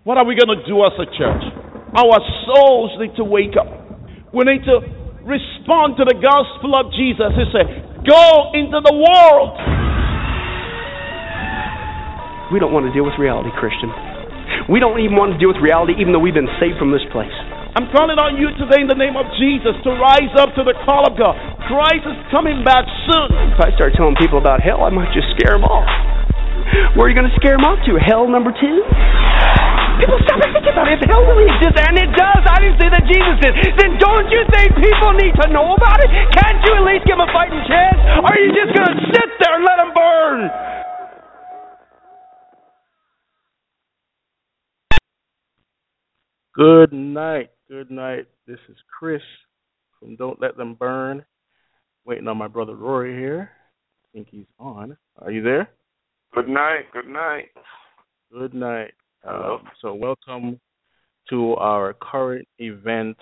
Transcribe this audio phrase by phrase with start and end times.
[0.00, 1.44] What are we going to do as a church?
[1.92, 2.18] Our
[2.48, 3.68] souls need to wake up.
[4.32, 4.80] We need to
[5.28, 7.28] respond to the gospel of Jesus.
[7.36, 7.68] He said,
[8.08, 8.24] Go
[8.56, 9.60] into the world.
[12.48, 13.92] We don't want to deal with reality, Christian.
[14.72, 17.04] We don't even want to deal with reality, even though we've been saved from this
[17.12, 17.36] place.
[17.76, 20.80] I'm calling on you today in the name of Jesus to rise up to the
[20.88, 21.36] call of God.
[21.68, 23.52] Christ is coming back soon.
[23.52, 25.92] If I start telling people about hell, I might just scare them off.
[26.96, 28.00] Where are you going to scare them off to?
[28.00, 28.80] Hell number two?
[30.00, 30.96] People stop and think about it.
[30.96, 34.32] If hell really exists, and it does, I didn't say that Jesus did, then don't
[34.32, 36.08] you think people need to know about it?
[36.40, 38.00] Can't you at least give them a fighting chance?
[38.16, 40.48] Or are you just going to sit there and let them burn?
[46.56, 47.50] Good night.
[47.68, 48.24] Good night.
[48.46, 49.22] This is Chris
[49.98, 51.24] from Don't Let Them Burn.
[52.06, 53.50] Waiting on my brother Rory here.
[54.02, 54.96] I think he's on.
[55.18, 55.68] Are you there?
[56.34, 56.90] Good night.
[56.92, 57.50] Good night.
[58.32, 58.92] Good night.
[59.26, 60.60] Um, so, welcome
[61.28, 63.16] to our current event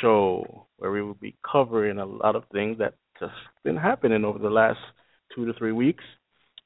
[0.00, 3.32] show where we will be covering a lot of things that just
[3.64, 4.78] been happening over the last
[5.34, 6.04] two to three weeks.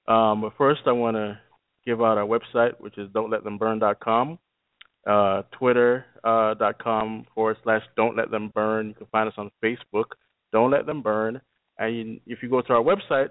[0.06, 1.38] Um, but first, I want to
[1.84, 4.38] give out our website, which is don'tletthemburn.com
[5.06, 8.88] uh, twitter.com uh, forward slash don't let them burn.
[8.88, 10.04] You can find us on Facebook,
[10.52, 11.40] don't let them burn.
[11.78, 13.30] And you, if you go to our website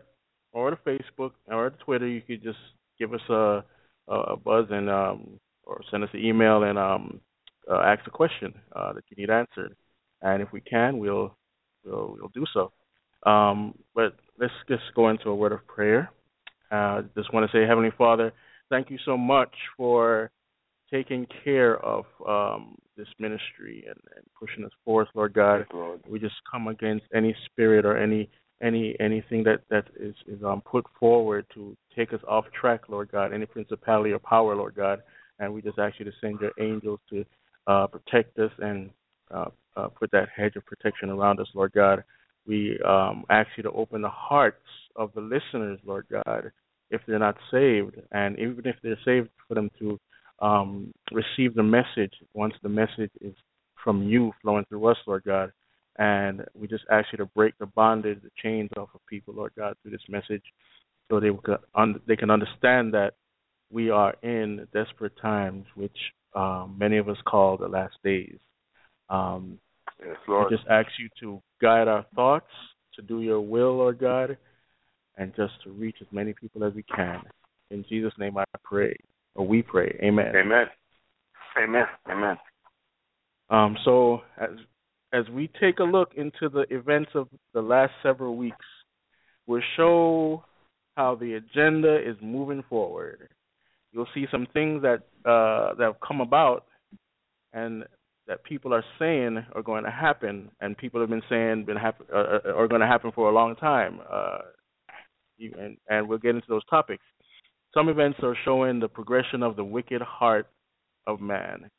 [0.51, 2.59] or the Facebook or the Twitter, you could just
[2.99, 3.63] give us a,
[4.07, 7.21] a buzz and um, or send us an email and um,
[7.69, 9.75] uh, ask a question uh, that you need answered.
[10.21, 11.35] And if we can, we'll
[11.85, 12.71] we'll, we'll do so.
[13.29, 16.11] Um, but let's just go into a word of prayer.
[16.71, 18.33] Uh, just want to say, Heavenly Father,
[18.69, 20.31] thank you so much for
[20.91, 25.65] taking care of um, this ministry and, and, pushing us forth, Lord God.
[25.73, 26.01] Lord.
[26.07, 28.29] We just come against any spirit or any
[28.63, 33.11] any anything that that is is um, put forward to take us off track, Lord
[33.11, 33.33] God.
[33.33, 35.01] Any principality or power, Lord God,
[35.39, 37.25] and we just ask you to send your angels to
[37.67, 38.89] uh, protect us and
[39.33, 42.03] uh, uh, put that hedge of protection around us, Lord God.
[42.45, 44.65] We um, ask you to open the hearts
[44.95, 46.51] of the listeners, Lord God,
[46.91, 49.99] if they're not saved, and even if they're saved, for them to
[50.39, 53.33] um, receive the message once the message is
[53.83, 55.51] from you flowing through us, Lord God.
[55.97, 59.51] And we just ask you to break the bondage, the chains off of people, Lord
[59.57, 60.43] God, through this message,
[61.09, 61.29] so they
[61.75, 63.11] can they can understand that
[63.71, 65.97] we are in desperate times, which
[66.35, 68.37] um, many of us call the last days.
[69.09, 69.59] Um,
[69.99, 70.49] yes, Lord.
[70.49, 72.49] We just ask you to guide our thoughts
[72.95, 74.37] to do your will, Lord God,
[75.17, 77.21] and just to reach as many people as we can.
[77.69, 78.95] In Jesus' name I pray.
[79.35, 79.99] Or we pray.
[80.03, 80.31] Amen.
[80.35, 80.65] Amen.
[81.57, 81.85] Amen.
[82.09, 82.37] Amen.
[83.49, 84.49] Um, so as
[85.13, 88.65] as we take a look into the events of the last several weeks,
[89.45, 90.43] we'll show
[90.97, 93.29] how the agenda is moving forward.
[93.91, 96.65] You'll see some things that uh, that have come about
[97.53, 97.83] and
[98.27, 102.07] that people are saying are going to happen, and people have been saying been happen,
[102.11, 103.99] uh, uh are going to happen for a long time.
[104.11, 104.39] Uh,
[105.39, 107.03] and, and we'll get into those topics.
[107.73, 110.47] Some events are showing the progression of the wicked heart
[111.05, 111.69] of man,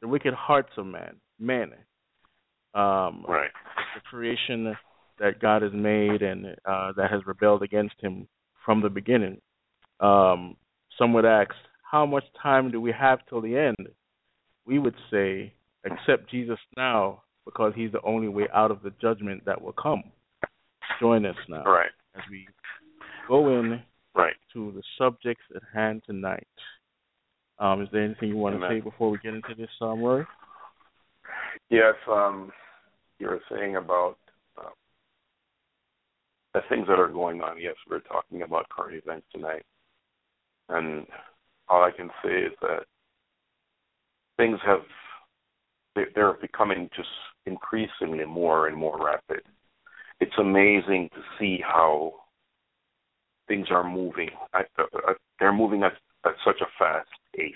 [0.00, 1.72] the wicked hearts of man, men.
[2.78, 3.50] Um, right.
[3.96, 4.76] The creation
[5.18, 8.28] that God has made and uh, that has rebelled against Him
[8.64, 9.40] from the beginning.
[9.98, 10.56] Um,
[10.96, 11.50] some would ask,
[11.90, 13.88] how much time do we have till the end?
[14.64, 15.52] We would say,
[15.84, 20.04] accept Jesus now because He's the only way out of the judgment that will come.
[21.00, 21.90] Join us now right.
[22.14, 22.46] as we
[23.26, 23.82] go in
[24.14, 24.34] right.
[24.52, 26.46] to the subjects at hand tonight.
[27.58, 28.70] Um, is there anything you want Amen.
[28.70, 30.26] to say before we get into this, um, Rory?
[31.70, 32.52] Yes, um,
[33.18, 34.16] you were saying about
[34.58, 34.70] uh,
[36.54, 37.60] the things that are going on.
[37.60, 39.64] Yes, we're talking about current events tonight.
[40.68, 41.06] And
[41.68, 42.84] all I can say is that
[44.36, 44.82] things have,
[46.14, 47.08] they're becoming just
[47.46, 49.40] increasingly more and more rapid.
[50.20, 52.14] It's amazing to see how
[53.48, 54.30] things are moving.
[54.52, 54.62] Uh,
[55.40, 55.92] they're moving at,
[56.24, 57.52] at such a fast pace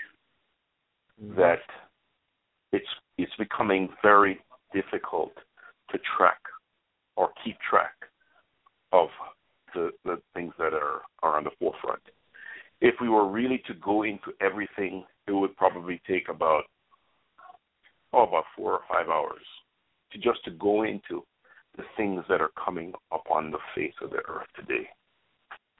[1.22, 1.38] mm-hmm.
[1.38, 1.60] that
[2.72, 2.86] it's
[3.18, 4.40] it's becoming very
[4.72, 5.32] difficult
[5.92, 6.40] to track
[7.16, 7.94] or keep track
[8.92, 9.08] of
[9.74, 12.02] the, the things that are, are on the forefront.
[12.80, 16.64] If we were really to go into everything, it would probably take about
[18.12, 19.44] oh about four or five hours
[20.12, 21.24] to just to go into
[21.76, 24.88] the things that are coming upon the face of the earth today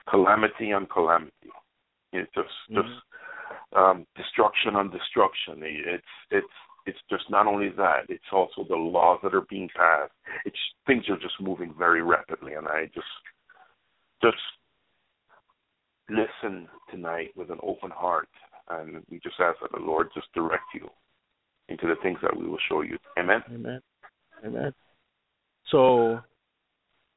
[0.09, 1.51] calamity on calamity.
[2.11, 2.81] It's just mm-hmm.
[2.81, 3.01] just
[3.75, 5.61] um, destruction on destruction.
[5.61, 8.01] It's it's it's just not only that.
[8.09, 10.11] It's also the laws that are being passed.
[10.45, 13.05] It's things are just moving very rapidly, and I just
[14.21, 14.37] just
[16.09, 18.27] listen tonight with an open heart
[18.69, 20.89] and we just ask that the Lord just direct you
[21.69, 22.97] into the things that we will show you.
[23.17, 23.41] Amen.
[23.53, 23.81] Amen.
[24.45, 24.73] Amen.
[25.71, 26.19] So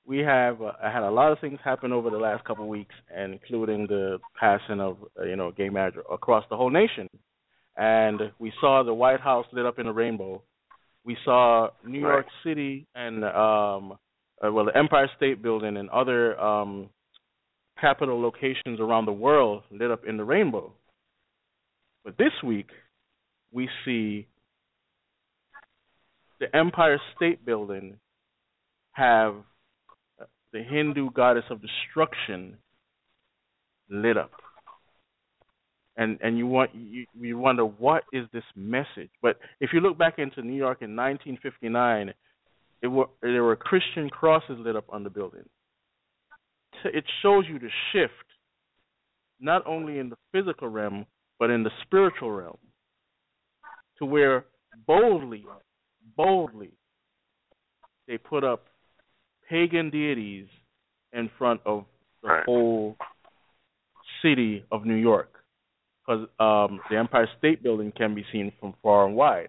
[0.06, 2.94] we have uh, had a lot of things happen over the last couple of weeks,
[3.16, 7.08] including the passing of uh, you know gay marriage across the whole nation,
[7.76, 10.42] and we saw the White House lit up in a rainbow.
[11.04, 12.12] We saw New Right.
[12.12, 13.98] York City and um,
[14.44, 16.90] uh, well the Empire State Building and other um,
[17.80, 20.72] capital locations around the world lit up in the rainbow.
[22.04, 22.70] But this week,
[23.52, 24.26] we see
[26.40, 27.96] the Empire State Building
[28.92, 29.34] have
[30.52, 32.56] the Hindu goddess of destruction
[33.90, 34.30] lit up.
[35.96, 39.10] And and you want you, you wonder what is this message?
[39.22, 42.12] But if you look back into New York in 1959,
[42.82, 45.44] it were there were Christian crosses lit up on the building.
[46.84, 48.12] It shows you the shift,
[49.40, 51.06] not only in the physical realm
[51.38, 52.58] but in the spiritual realm,
[53.98, 54.46] to where
[54.86, 55.44] boldly,
[56.16, 56.70] boldly,
[58.08, 58.64] they put up
[59.48, 60.46] pagan deities
[61.12, 61.84] in front of
[62.22, 62.96] the whole
[64.22, 65.35] city of New York,
[66.06, 69.48] because um, the Empire State Building can be seen from far and wide,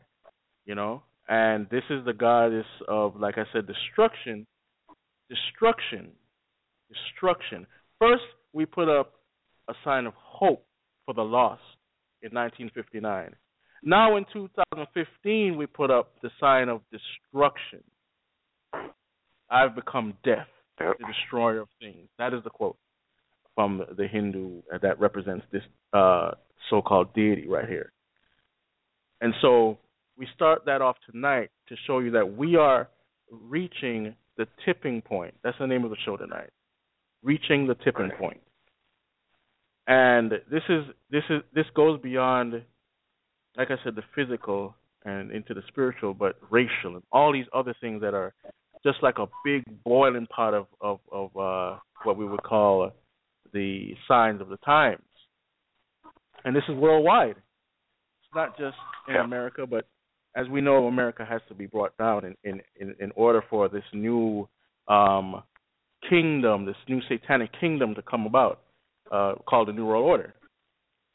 [0.65, 1.03] you know.
[1.29, 4.47] And this is the goddess of, like I said, destruction,
[5.29, 6.09] destruction,
[6.89, 7.67] destruction.
[7.99, 8.23] First,
[8.53, 9.13] we put up
[9.69, 10.65] a sign of hope
[11.05, 11.61] for the lost
[12.21, 13.35] in 1959.
[13.83, 17.83] Now in 2015, we put up the sign of destruction.
[19.49, 20.47] I've become death,
[20.79, 22.07] the destroyer of things.
[22.17, 22.77] That is the quote
[23.55, 25.63] from the Hindu that represents this
[25.93, 26.31] uh,
[26.69, 27.91] so-called deity right here.
[29.21, 29.77] And so
[30.17, 32.89] we start that off tonight to show you that we are
[33.31, 35.33] reaching the tipping point.
[35.43, 36.49] That's the name of the show tonight.
[37.23, 38.39] Reaching the tipping point.
[39.87, 42.61] And this is this is this goes beyond
[43.57, 47.73] like I said, the physical and into the spiritual, but racial and all these other
[47.81, 48.33] things that are
[48.83, 52.91] just like a big boiling pot of of, of uh, what we would call
[53.53, 55.01] the signs of the times.
[56.45, 57.35] And this is worldwide.
[58.21, 59.23] It's not just in Yeah.
[59.23, 59.87] America, but
[60.35, 63.67] as we know, America has to be brought down in in in, in order for
[63.69, 64.47] this new
[64.87, 65.43] um,
[66.09, 68.61] kingdom, this new satanic kingdom, to come about,
[69.11, 70.33] uh, called the New World Order.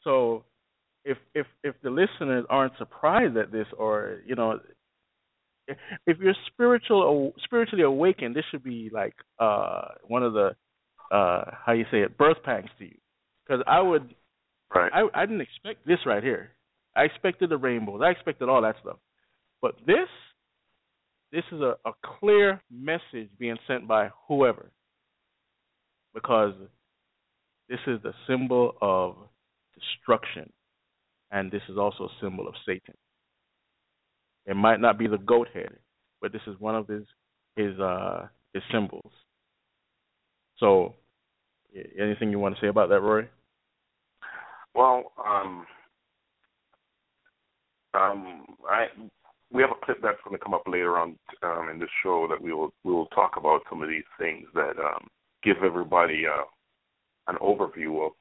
[0.03, 0.43] So,
[1.05, 4.59] if if if the listeners aren't surprised at this, or you know,
[5.67, 10.55] if- if you're spiritual spiritually awakened, this should be like uh, one of the
[11.11, 12.97] uh, how you say it, birth pangs to you,
[13.45, 14.13] because I would
[14.73, 14.91] Right.
[14.93, 16.51] I I didn't expect this right here.
[16.95, 18.01] I expected the rainbows.
[18.03, 18.97] I expected all that stuff.
[19.61, 20.07] But this
[21.31, 24.71] this is a, a clear message being sent by whoever.
[26.13, 26.53] Because
[27.69, 29.15] this is the symbol of
[29.73, 30.51] destruction.
[31.31, 32.93] And this is also a symbol of Satan.
[34.45, 35.77] It might not be the goat head,
[36.21, 37.03] but this is one of his
[37.55, 39.11] his uh his symbols.
[40.57, 40.95] So
[41.99, 43.27] anything you want to say about that, Roy?
[44.75, 45.65] Well, um,
[47.93, 48.87] um, I
[49.51, 52.27] we have a clip that's going to come up later on um, in this show
[52.29, 55.07] that we will we will talk about some of these things that um,
[55.43, 56.43] give everybody uh,
[57.27, 58.13] an overview of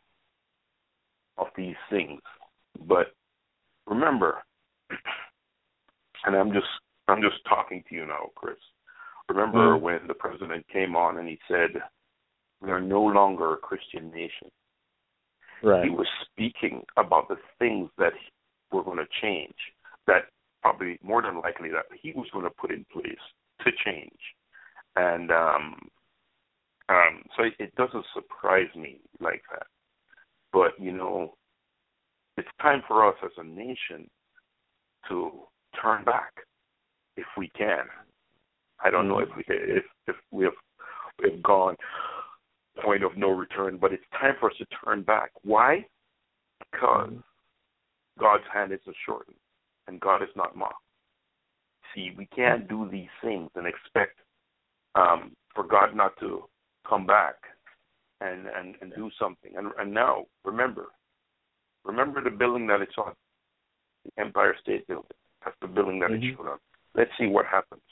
[1.38, 2.20] of these things.
[2.87, 3.14] But
[3.87, 4.43] remember,
[6.27, 6.67] and I'm just
[7.08, 8.56] I'm just talking to you now, Chris.
[9.29, 9.81] Remember Mhm.
[9.81, 11.82] when the president came on and he said,
[12.60, 14.50] "We are no longer a Christian nation."
[15.62, 15.84] Right.
[15.84, 18.12] he was speaking about the things that
[18.72, 19.54] were going to change,
[20.06, 20.24] that
[20.60, 23.14] probably more than likely that he was going to put in place
[23.64, 24.19] to change.
[24.96, 25.76] And um,
[26.88, 29.66] um, so it, it doesn't surprise me like that.
[30.52, 31.34] But, you know,
[32.36, 34.08] it's time for us as a nation
[35.08, 35.31] to
[35.81, 36.32] turn back
[37.16, 37.84] if we can.
[38.84, 40.54] I don't know if we if if we have
[41.22, 41.76] we've gone
[42.81, 45.31] point of no return, but it's time for us to turn back.
[45.43, 45.84] Why?
[46.70, 47.12] Because
[48.19, 49.36] God's hand isn't shortened
[49.88, 50.74] and God is not mocked.
[51.94, 54.19] See, we can't do these things and expect
[54.94, 56.44] um, for God not to
[56.88, 57.34] come back
[58.20, 59.52] and, and, and do something.
[59.56, 60.86] And, and now, remember,
[61.84, 63.12] remember the building that it's on,
[64.05, 65.10] the Empire State Building.
[65.44, 66.22] That's the building that Mhm.
[66.22, 66.58] it showed on.
[66.94, 67.82] Let's see what happens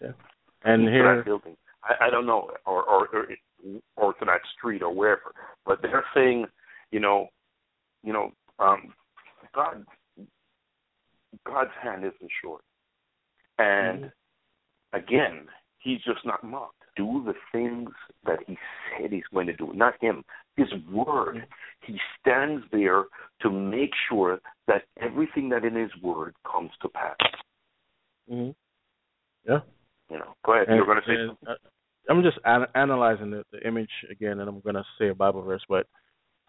[0.00, 0.12] Yeah.
[0.64, 1.24] And here.
[1.84, 3.26] I, I don't know, or, or or
[3.96, 5.34] or to that street or wherever.
[5.64, 6.46] But they're saying,
[6.90, 7.28] you know,
[8.02, 8.94] you know, um,
[9.54, 9.84] God,
[11.46, 12.62] God's hand isn't short,
[13.58, 14.10] and
[14.92, 15.46] again,
[15.78, 16.76] He's just not mocked.
[16.94, 17.90] Do the things
[18.24, 18.56] that He
[19.00, 19.72] said He's going to do.
[19.74, 20.24] Not Him.
[20.56, 21.46] His word.
[21.84, 23.04] He stands there
[23.40, 27.16] to make sure that everything that in His word comes to pass.
[28.28, 28.50] hmm
[29.48, 29.60] Yeah.
[30.12, 30.34] You know.
[30.44, 30.68] Go ahead.
[30.68, 31.48] And- You're going to say and, something?
[31.48, 35.14] uh, I'm just an- analyzing the, the image again, and I'm going to say a
[35.14, 35.62] Bible verse.
[35.68, 35.86] But,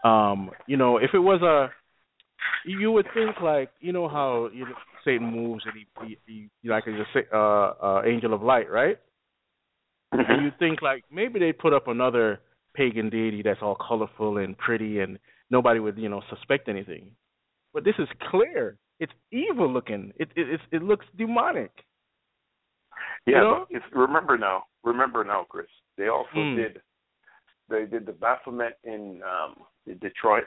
[0.08, 1.72] um, you know, if it was a,
[2.68, 5.74] you would think like, you know how you know, Satan moves and
[6.08, 8.98] he, he, he like he's a uh, uh, angel of light, right?
[10.12, 12.40] And you think like maybe they put up another
[12.76, 15.18] pagan deity that's all colorful and pretty, and
[15.50, 17.12] nobody would you know suspect anything.
[17.74, 18.78] But this is clear.
[19.00, 20.14] It's evil looking.
[20.18, 21.72] It it it looks demonic.
[23.26, 23.68] Yeah, You know?
[23.70, 25.68] if, remember now, remember now, Chris.
[25.98, 26.56] They also Hmm.
[26.56, 26.82] did.
[27.70, 30.46] They did the Baphomet in um, in Detroit,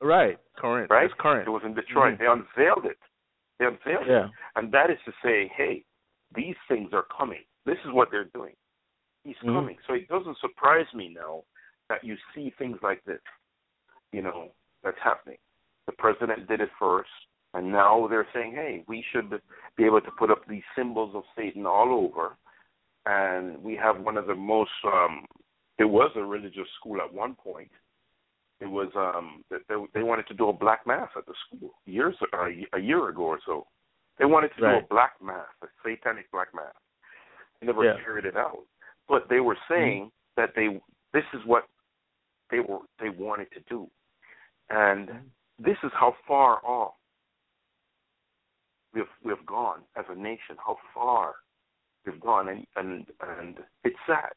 [0.00, 0.38] Right.
[0.56, 0.90] Current.
[0.90, 1.04] right?
[1.04, 1.46] It's current.
[1.46, 2.14] It was in Detroit.
[2.14, 2.18] Mhm.
[2.18, 2.98] They unveiled it.
[3.58, 4.28] They unveiled it, Yeah.
[4.56, 5.84] and that is to say, hey,
[6.34, 7.44] these things are coming.
[7.64, 8.56] This is what they're doing.
[9.24, 9.54] He's Mhm.
[9.54, 9.78] coming.
[9.86, 11.44] So it doesn't surprise me now
[11.88, 13.20] that you see things like this.
[14.12, 15.38] You know that's happening.
[15.86, 17.10] The president did it first,
[17.54, 19.30] and now they're saying, hey, we should
[19.76, 22.36] be able to put up these symbols of Satan all over.
[23.06, 25.24] And we have one of the most um
[25.78, 27.70] it was a religious school at one point.
[28.60, 32.14] It was um they they, wanted to do a black mass at the school years
[32.32, 33.66] uh, a year ago or so.
[34.18, 36.74] They wanted to do a black mass a satanic black mass.
[37.60, 37.96] They never Yeah.
[38.04, 38.64] carried it out.
[39.08, 40.80] But they were saying that they
[41.12, 41.64] this is what
[42.50, 43.90] they were they wanted to do.
[44.68, 45.08] And
[45.58, 46.94] this is how far off
[48.94, 51.34] we've we've gone as a nation how far
[52.06, 54.30] we've gone and and and it's sad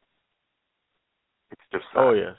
[1.53, 1.99] it's just sad.
[1.99, 2.35] Oh yes.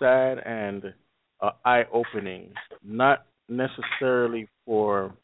[0.00, 0.92] Sad and
[1.40, 2.52] uh, eye opening.
[2.82, 5.14] Not necessarily for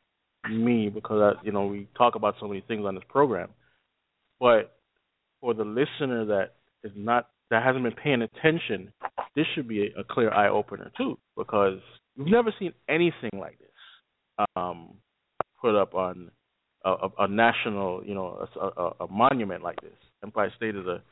[0.49, 3.49] me because I, you know we talk about so many things on this program,
[4.39, 4.77] but
[5.41, 8.93] for the listener that is not that hasn't been paying attention,
[9.35, 11.81] this should be a, a clear eye opener too because
[12.17, 14.95] we've never seen anything like this um,
[15.61, 16.31] put up on
[16.85, 19.93] a, a, a national, you know, a, a, a monument like this.
[20.23, 21.03] Empire State is a,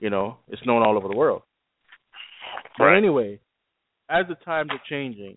[0.00, 1.42] you know, it's known all over the world.
[2.78, 3.40] But anyway,
[4.08, 5.36] as the times are changing,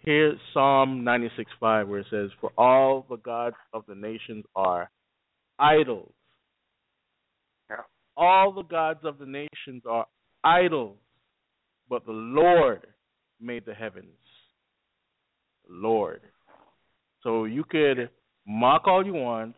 [0.00, 4.90] here's Psalm 96:5 where it says, "For all the gods of the nations are
[5.58, 6.12] idols."
[7.68, 7.82] Yeah.
[8.16, 10.06] All the gods of the nations are
[10.44, 10.98] idols,
[11.88, 12.86] but the Lord
[13.40, 14.18] made the heavens.
[15.68, 16.20] Lord.
[17.24, 18.10] So you could
[18.46, 19.56] mock all you want,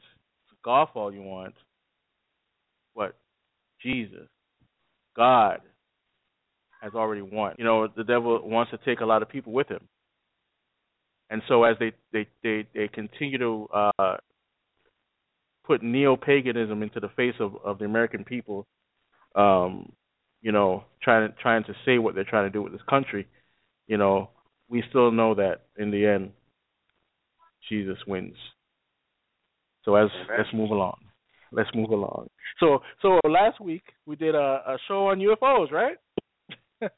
[0.58, 1.54] scoff all you want,
[2.94, 3.16] but
[3.82, 4.28] Jesus,
[5.14, 5.60] God,
[6.80, 7.56] has already won.
[7.58, 9.86] You know, the devil wants to take a lot of people with him.
[11.28, 14.16] And so as they they they, they continue to uh
[15.66, 18.64] put neo paganism into the face of, of the American people,
[19.34, 19.90] um,
[20.40, 23.26] you know, trying trying to say what they're trying to do with this country,
[23.88, 24.30] you know,
[24.68, 26.30] we still know that in the end
[27.68, 28.34] Jesus wins.
[29.84, 30.98] So as let's move along.
[31.52, 32.28] Let's move along.
[32.60, 35.96] So so last week we did a, a show on UFOs, right?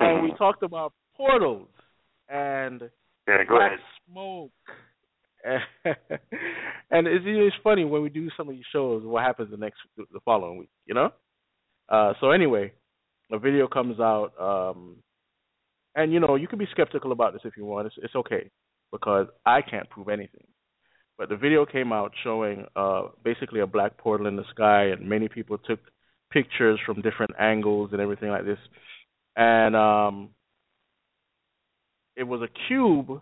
[0.00, 1.68] and we talked about portals
[2.28, 2.82] and
[3.26, 3.80] yeah go black ahead
[4.10, 4.50] smoke.
[6.90, 9.78] and it's it's funny when we do some of these shows, what happens the next
[9.96, 11.10] the following week, you know?
[11.88, 12.72] Uh, so anyway,
[13.30, 14.96] a video comes out, um,
[15.94, 17.86] and you know you can be skeptical about this if you want.
[17.86, 18.50] It's it's okay
[18.92, 20.46] because I can't prove anything.
[21.16, 25.08] But the video came out showing uh, basically a black portal in the sky, and
[25.08, 25.80] many people took
[26.30, 28.58] pictures from different angles and everything like this.
[29.36, 30.30] And um,
[32.16, 33.20] it was a cube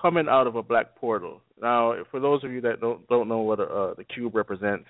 [0.00, 1.40] coming out of a black portal.
[1.60, 4.86] Now, for those of you that don't don't know what uh, the cube represents,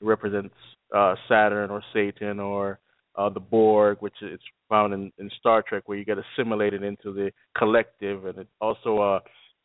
[0.00, 0.54] it represents
[0.94, 2.78] uh, Saturn or Satan or
[3.18, 7.12] uh, the Borg, which is found in, in Star Trek, where you get assimilated into
[7.12, 9.20] the collective, and it's also uh,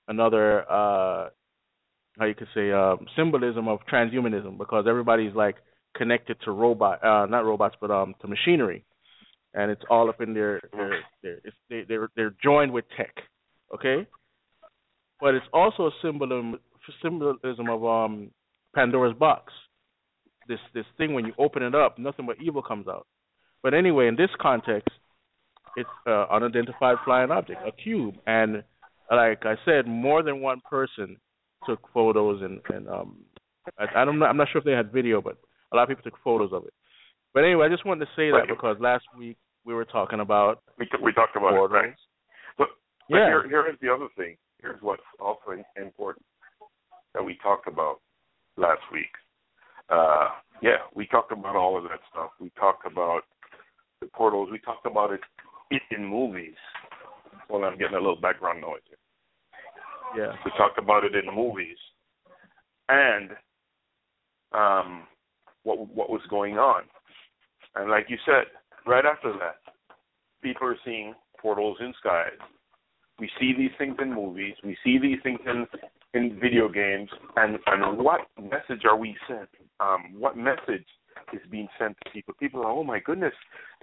[0.08, 1.30] another uh,
[2.18, 5.58] how you could say um, symbolism of transhumanism because everybody's like
[5.96, 8.84] connected to robot, uh, not robots, but um, to machinery,
[9.54, 13.14] and it's all up in their their, their they they're they're joined with tech,
[13.74, 14.08] okay.
[15.22, 16.60] But it's also a symbolism
[17.04, 18.32] symbolism of um
[18.74, 19.54] Pandora's box.
[20.48, 23.06] This this thing when you open it up, nothing but evil comes out.
[23.64, 24.90] But anyway, in this context,
[25.78, 28.64] it's uh, unidentified flying object, a cube, and
[29.10, 31.18] like I said, more than one person
[31.66, 33.18] took photos and and um
[33.80, 35.38] I, I don't know, I'm not sure if they had video, but
[35.72, 36.74] a lot of people took photos of it.
[37.34, 38.48] But anyway, I just wanted to say that Right.
[38.50, 41.72] because last week we were talking about we t- we talked about portals.
[41.72, 41.96] it right
[42.58, 42.68] but,
[43.10, 43.28] but Yeah.
[43.28, 46.26] here here is the other thing here's what's also important
[47.14, 48.02] that we talked about
[48.58, 49.14] last week
[49.90, 50.30] uh
[50.62, 53.22] yeah we talked about all of that stuff we talked about
[54.04, 54.50] the portals.
[54.52, 55.22] We talked about it
[55.92, 56.56] in movies.
[57.50, 60.26] Well, I'm getting a little background noise here.
[60.26, 60.34] Yeah.
[60.46, 61.78] We talked about it in movies,
[62.88, 63.32] and
[64.54, 65.08] um,
[65.64, 66.84] what what was going on,
[67.76, 68.46] and like you said,
[68.86, 69.58] right after that,
[70.44, 72.38] people are seeing portals in skies.
[73.20, 74.54] We see these things in movies.
[74.64, 75.66] We see these things in
[76.14, 77.10] in video games.
[77.36, 79.50] And and what message are we sent?
[79.80, 80.86] Um, what message
[81.34, 82.34] is being sent to people?
[82.40, 83.34] People are, oh my goodness,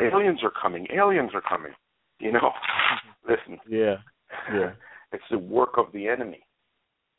[0.01, 0.87] aliens are coming.
[0.93, 1.73] Aliens are coming.
[2.19, 2.53] You know,
[3.29, 3.59] listen.
[3.69, 3.97] Yeah.
[4.53, 4.73] Yeah.
[5.13, 6.41] it's the work of the enemy,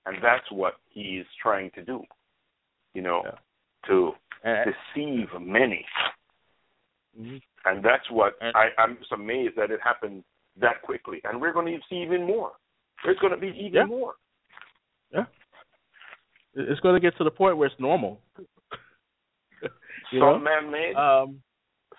[0.05, 2.01] and that's what he's trying to do.
[2.93, 3.37] You know, Yeah.
[3.87, 4.11] to
[4.43, 5.85] And, deceive many.
[7.19, 7.41] Mhm.
[7.65, 10.23] And that's what And- I, I'm just amazed that it happened
[10.57, 11.21] that quickly.
[11.23, 12.51] And we're going to see even more.
[13.03, 13.85] There's going to be even Yeah.
[13.85, 14.13] more.
[15.11, 15.25] Yeah.
[16.53, 18.19] It's going to get to the point where it's normal.
[20.11, 20.39] You some know?
[20.39, 21.41] man-made, Um,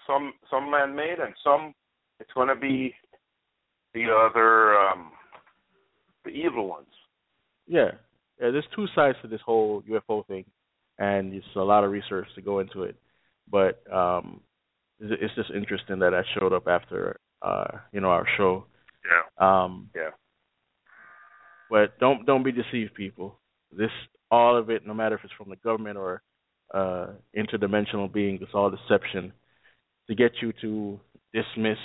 [0.07, 1.75] some some man-made, and some
[2.21, 2.95] it's going to be
[3.95, 5.12] the other, um,
[6.25, 6.87] the evil ones.
[7.66, 7.92] yeah.
[8.40, 10.45] Yeah, there's two sides to this whole UFO thing,
[10.99, 12.97] and it's a lot of research to go into it.
[13.49, 14.40] But um,
[14.99, 18.64] it's it's just interesting that I showed up after, uh, you know, our show.
[19.04, 19.64] Yeah.
[19.64, 20.11] Um, Yeah.
[21.71, 23.38] But don't don't be deceived, people.
[23.71, 23.90] This
[24.31, 26.23] all of it, no matter if it's from the government or
[26.73, 29.33] uh, interdimensional beings, it's all deception
[30.09, 31.00] to get you to
[31.33, 31.79] dismiss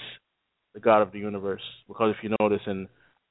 [0.74, 1.62] the God of the universe.
[1.88, 2.88] Because if you notice, in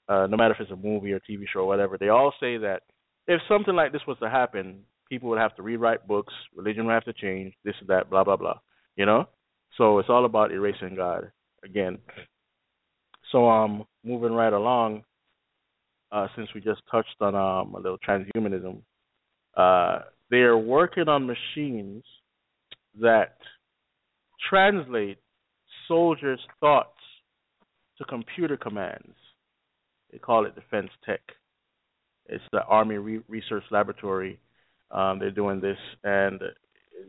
[0.09, 2.57] uh, no matter if it's a movie or TV show or whatever, they all say
[2.59, 2.83] that
[3.27, 6.93] if something like this was to happen, people would have to rewrite books, religion would
[6.93, 8.59] have to change, this and that, blah blah blah.
[8.97, 9.29] You know,
[9.77, 11.31] so it's all about erasing God
[11.65, 11.99] again.
[13.33, 15.03] So um, moving right along
[16.13, 18.83] uh, since we just touched on um, a little transhumanism,
[19.57, 22.05] uh, they're working on machines
[23.01, 23.37] that
[24.49, 25.19] translate
[25.89, 26.91] soldiers' thoughts
[27.99, 29.15] to computer commands.
[30.11, 31.21] They call it defense tech.
[32.27, 34.41] It's the Army Re- Research Laboratory.
[34.91, 36.41] Um, they're doing this, and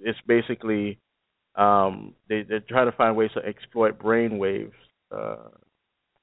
[0.04, 1.00] it's basically
[1.56, 4.74] um, they, they're trying to find ways to exploit brain waves.
[5.12, 5.50] Uh,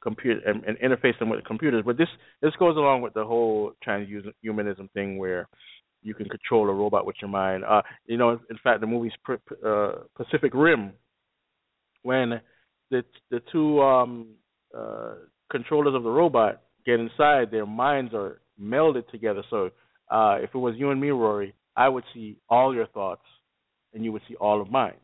[0.04, 1.82] computer and, and interface them with computers.
[1.84, 2.08] But this
[2.40, 5.48] this goes along with the whole transhumanism thing where
[6.04, 7.64] you can control a robot with your mind.
[7.64, 9.12] Uh, you know, in fact, the movie's
[9.66, 10.92] uh, Pacific Rim,
[12.02, 12.40] when
[12.90, 14.28] the the two um,
[14.76, 15.14] uh,
[15.50, 19.42] controllers of the robot get inside, their minds are melded together.
[19.50, 19.70] So
[20.10, 23.24] uh, if it was you and me, Rory, I would see all your thoughts,
[23.94, 25.00] and you would see all of mine,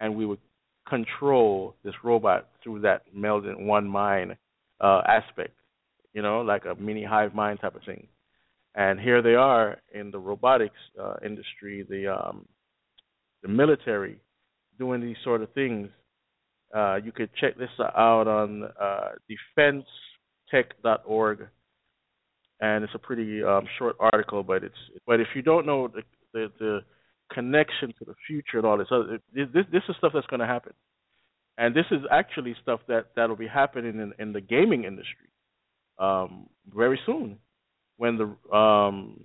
[0.00, 0.38] and we would
[0.86, 4.36] control this robot through that melded one mind
[4.80, 5.54] uh, aspect,
[6.12, 8.06] you know, like a mini hive mind type of thing.
[8.76, 12.46] And here they are in the robotics uh, industry, the um,
[13.42, 14.18] the military,
[14.78, 15.88] doing these sort of things.
[16.76, 19.12] Uh, you could check this out on uh,
[19.58, 21.48] defensetech.org,
[22.60, 24.74] and it's a pretty um, short article, but it's
[25.06, 26.02] but if you don't know the
[26.34, 26.80] the, the
[27.32, 30.46] connection to the future and all this other this this is stuff that's going to
[30.46, 30.74] happen.
[31.58, 35.30] And this is actually stuff that that'll be happening in in the gaming industry
[35.98, 37.38] um very soon
[37.96, 39.20] when the um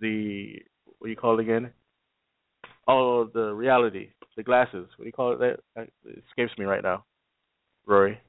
[0.00, 0.54] the
[0.98, 1.70] what do you call it again?
[2.88, 4.86] Oh the reality the glasses.
[4.96, 5.38] What do you call it?
[5.38, 7.04] That it escapes me right now.
[7.86, 8.20] Rory.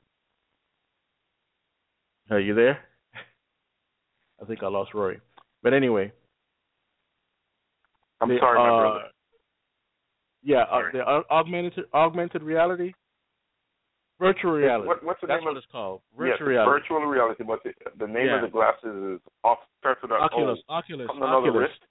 [2.29, 2.79] Are you there?
[4.41, 5.19] I think i lost rory.
[5.63, 6.11] But anyway.
[8.19, 9.05] I'm the, sorry, my uh, brother.
[10.43, 12.93] Yeah, uh, the augmented augmented reality,
[14.19, 14.87] virtual reality.
[14.87, 16.01] What, what's the That's name what of it's called.
[16.17, 16.71] yes, Virtual reality.
[16.71, 18.35] virtual reality, but the, the name Yeah.
[18.37, 20.73] of the glasses is off starts with Oculus, O.
[20.73, 21.81] Oculus, Something on the Oculus, Rift.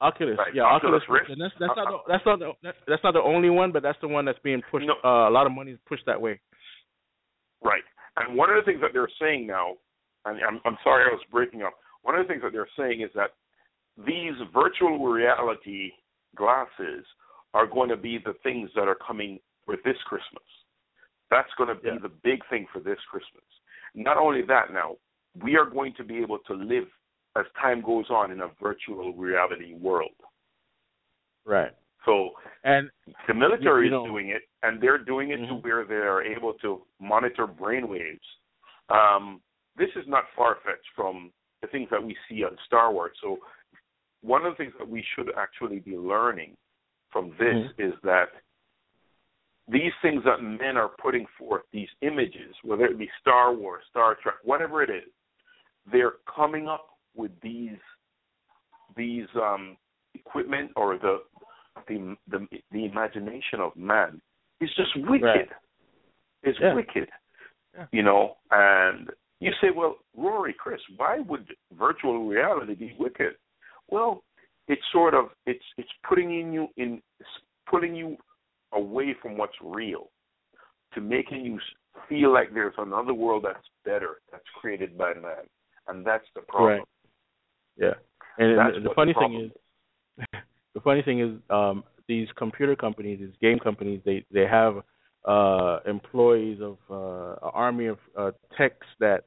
[0.00, 0.38] Oculus.
[0.38, 1.20] Right, Yeah, Oculus Oculus.
[1.26, 1.30] Rift.
[1.30, 3.72] And that's that's not Uh, the, that's not the, that- that's not the only one,
[3.72, 4.86] but that's the one that's being pushed.
[4.86, 4.94] No.
[5.02, 6.38] Uh, a lot of money is pushed that way.
[7.62, 7.82] Right.
[8.16, 9.74] And one of the things that they're saying now,
[10.24, 11.74] and I'm, I'm sorry I was breaking up.
[12.02, 13.34] One of the things that they're saying is that
[14.06, 15.90] these virtual reality
[16.36, 17.04] glasses
[17.54, 20.44] are going to be the things that are coming for this Christmas.
[21.30, 21.98] That's going to be Yeah.
[22.02, 23.44] the big thing for this Christmas.
[23.94, 24.96] Not only that, now
[25.42, 26.88] we are going to be able to live
[27.36, 30.14] as time goes on in a virtual reality world.
[31.44, 31.72] Right.
[32.04, 32.30] So
[32.64, 32.90] And
[33.26, 35.62] the military You- know- is doing it, and they're doing it to Mhm.
[35.62, 38.26] where they are able to monitor brainwaves.
[38.88, 39.42] Um,
[39.76, 43.16] this is not far fetched from the things that we see on Star Wars.
[43.20, 43.38] So,
[44.22, 46.56] one of the things that we should actually be learning
[47.10, 47.80] from this Mhm.
[47.94, 48.32] is that
[49.70, 54.16] these things that men are putting forth, these images, whether it be Star Wars, Star
[54.22, 55.10] Trek, whatever it is,
[55.90, 57.78] they're coming up with these
[58.96, 59.76] these um,
[60.14, 61.18] equipment or the
[61.86, 64.20] the the, the imagination of man
[64.60, 65.22] It's just wicked.
[65.22, 65.48] Right.
[66.42, 66.74] It's Yeah.
[66.74, 67.08] wicked.
[67.74, 67.86] Yeah.
[67.92, 71.46] You know, and you say, well, Rory, Chris, why would
[71.78, 73.34] virtual reality be wicked?
[73.88, 74.24] Well,
[74.66, 77.28] it's sort of it's it's putting in you in it's
[77.66, 78.16] putting you
[78.72, 80.10] away from what's real
[80.94, 81.58] to making you
[82.08, 85.44] feel like there's another world that's better that's created by man,
[85.88, 86.78] and that's the problem.
[86.78, 86.82] Right.
[87.76, 87.94] Yeah.
[88.38, 90.26] And the, the funny the thing is,
[90.74, 94.76] the funny thing is, um, these computer companies, these game companies, they they have
[95.26, 99.24] uh, employees of uh, an army of uh, techs that,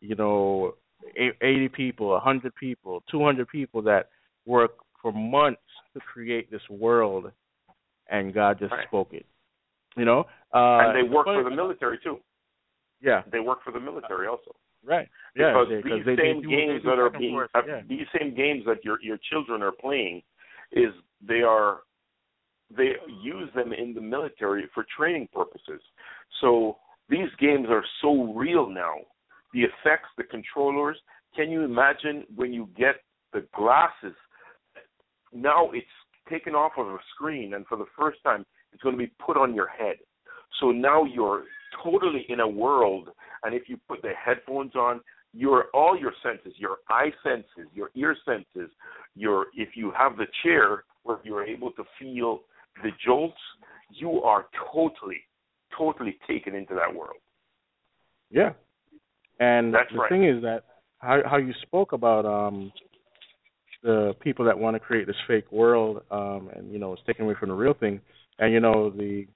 [0.00, 0.74] you know,
[1.16, 4.10] eight- 80 people, 100 people, 200 people that
[4.46, 4.72] work
[5.02, 5.60] for months
[5.94, 7.32] to create this world,
[8.10, 8.86] and God just Right.
[8.86, 9.26] spoke it.
[9.96, 12.20] You know, uh, and they work funny- for the military too.
[13.00, 14.54] Yeah, They work for the military also.
[14.84, 15.08] right.
[15.34, 17.80] Yeah, because they, 'cause these they, they same do- games that are being uh, yeah.
[17.86, 20.22] these same games that your your children are playing
[20.72, 21.82] is they are
[22.70, 25.82] they use them in the military for training purposes.
[26.40, 28.94] So these games are so real now.
[29.52, 31.00] The effects, the controllers.
[31.34, 34.14] Can you imagine when you get the glasses?
[35.32, 35.86] Now it's
[36.30, 39.36] taken off of a screen, and for the first time, it's going to be put
[39.36, 39.96] on your head.
[40.60, 41.44] So now you're
[41.82, 43.08] totally in a world,
[43.44, 45.00] and if you put the headphones on,
[45.32, 48.70] your all your senses, your eye senses, your ear senses,
[49.14, 52.40] your if you have the chair where you're able to feel
[52.82, 53.38] the jolts,
[53.90, 55.20] you are totally,
[55.76, 57.16] totally taken into that world.
[58.30, 58.52] Yeah.
[59.38, 60.10] And That's the right.
[60.10, 60.64] thing is that
[60.98, 62.72] how how you spoke about um
[63.82, 67.24] the people that want to create this fake world um and you know it's taken
[67.24, 68.00] away from the real thing
[68.38, 69.26] and you know the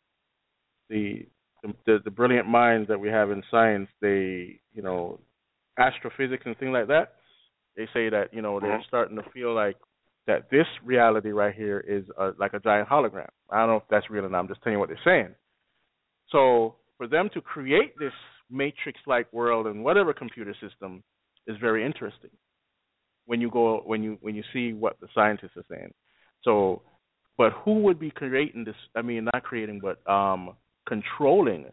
[0.91, 1.27] the
[1.87, 5.19] the, the brilliant minds that we have in science they you know
[5.79, 7.15] astrophysics and things like that
[7.77, 8.87] they say that you know they're Mhm.
[8.87, 9.77] starting to feel like
[10.27, 13.29] that this reality right here is a, like a giant hologram.
[13.51, 14.39] I don't know if that's real or not.
[14.39, 15.35] I'm just telling you what they're saying.
[16.29, 18.13] So for them to create this
[18.51, 21.03] matrix-like world in whatever computer system
[21.47, 22.31] is very interesting.
[23.27, 25.93] When you go when you when you see what the scientists are saying.
[26.43, 26.83] So,
[27.39, 28.75] but who would be creating this?
[28.95, 30.55] I mean, not creating, but um,
[30.87, 31.67] controlling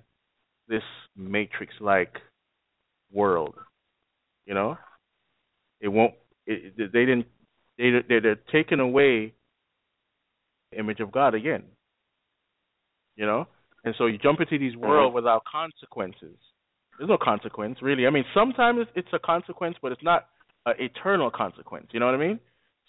[0.68, 0.84] this
[1.18, 2.16] matrix-like
[3.12, 3.56] world.
[4.46, 4.78] You know,
[5.82, 6.14] it won't.
[6.48, 7.28] It, they didn't.
[7.78, 9.34] They they- they're taking away
[10.72, 11.64] the image of God again.
[13.18, 13.48] You know,
[13.84, 16.38] and so you jump into these world without consequences.
[16.98, 18.08] There's no consequence really.
[18.08, 20.28] I mean, sometimes it's a consequence, but it's not
[20.68, 21.88] eternal consequence.
[21.92, 22.40] You know what I mean?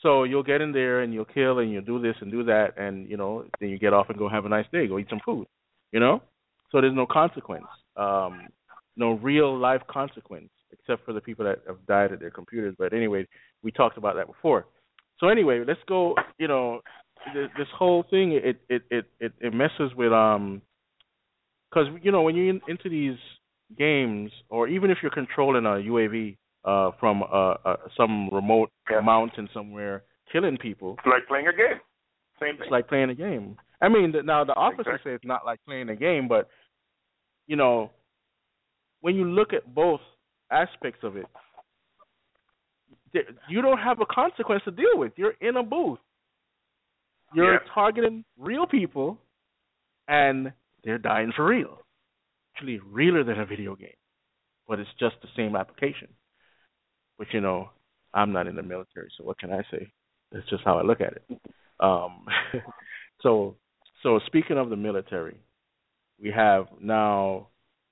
[0.01, 2.77] So you'll get in there and you'll kill and you'll do this and do that,
[2.77, 5.07] and you know, then you get off and go have a nice day, go eat
[5.09, 5.47] some food.
[5.93, 6.23] You know,
[6.71, 8.49] so there's no consequence, um,
[8.97, 12.75] no real life consequence, except for the people that have died at their computers.
[12.79, 13.27] But anyway,
[13.63, 14.67] we talked about that before.
[15.19, 16.17] So anyway, let's go.
[16.39, 16.81] You know,
[17.35, 20.63] this, this whole thing it it it it, it messes with um,
[21.71, 23.19] because you know when you're in, into these
[23.79, 29.01] games, or even if you're controlling a UAV uh from uh, uh some remote Yeah.
[29.01, 31.81] mountain somewhere, killing people, It's like playing a game.
[32.41, 32.63] Same thing.
[32.63, 33.57] it's like playing a game.
[33.81, 35.13] I mean, the, now the officers Exactly.
[35.13, 36.49] say it's not like playing a game, but
[37.47, 37.91] you know,
[39.01, 40.01] when you look at both
[40.51, 41.27] aspects of it,
[43.49, 45.13] you don't have a consequence to deal with.
[45.17, 45.99] You're in a booth.
[47.35, 47.59] You're Yeah.
[47.75, 49.19] targeting real people,
[50.09, 50.53] and
[50.85, 51.85] they're dying for real.
[52.55, 53.97] Actually, realer than a video game,
[54.69, 56.15] but it's just the same application.
[57.23, 57.71] But you know,
[58.13, 59.93] I'm not in the military, so what can I say?
[60.33, 61.23] That's just how I look at it.
[61.79, 62.27] Um,
[63.23, 63.55] so,
[64.03, 65.37] so speaking of the military,
[66.21, 67.47] we have now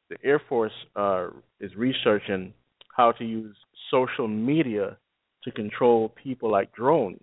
[0.08, 1.28] the Air Force uh,
[1.60, 2.52] is researching
[2.96, 3.54] how to use
[3.88, 4.96] social media
[5.44, 7.20] to control people like drones.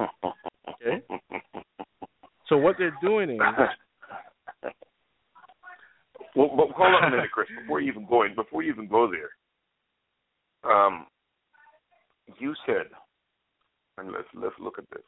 [0.00, 1.02] Okay.
[2.48, 3.40] So what they're doing is,
[6.36, 7.48] well, hold on a minute, Chris.
[7.62, 9.30] Before you even go in, before you even go there,
[10.64, 11.06] um,
[12.38, 12.86] you said,
[13.98, 15.02] and let's let's look at this.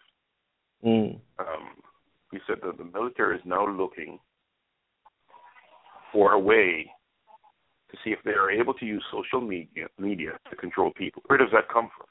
[0.84, 1.68] mm, Um,
[2.32, 4.18] you said that the military is now looking
[6.12, 6.90] for a way
[7.90, 11.22] to see if they are able to use social media media to control people.
[11.26, 12.06] Where does that come from?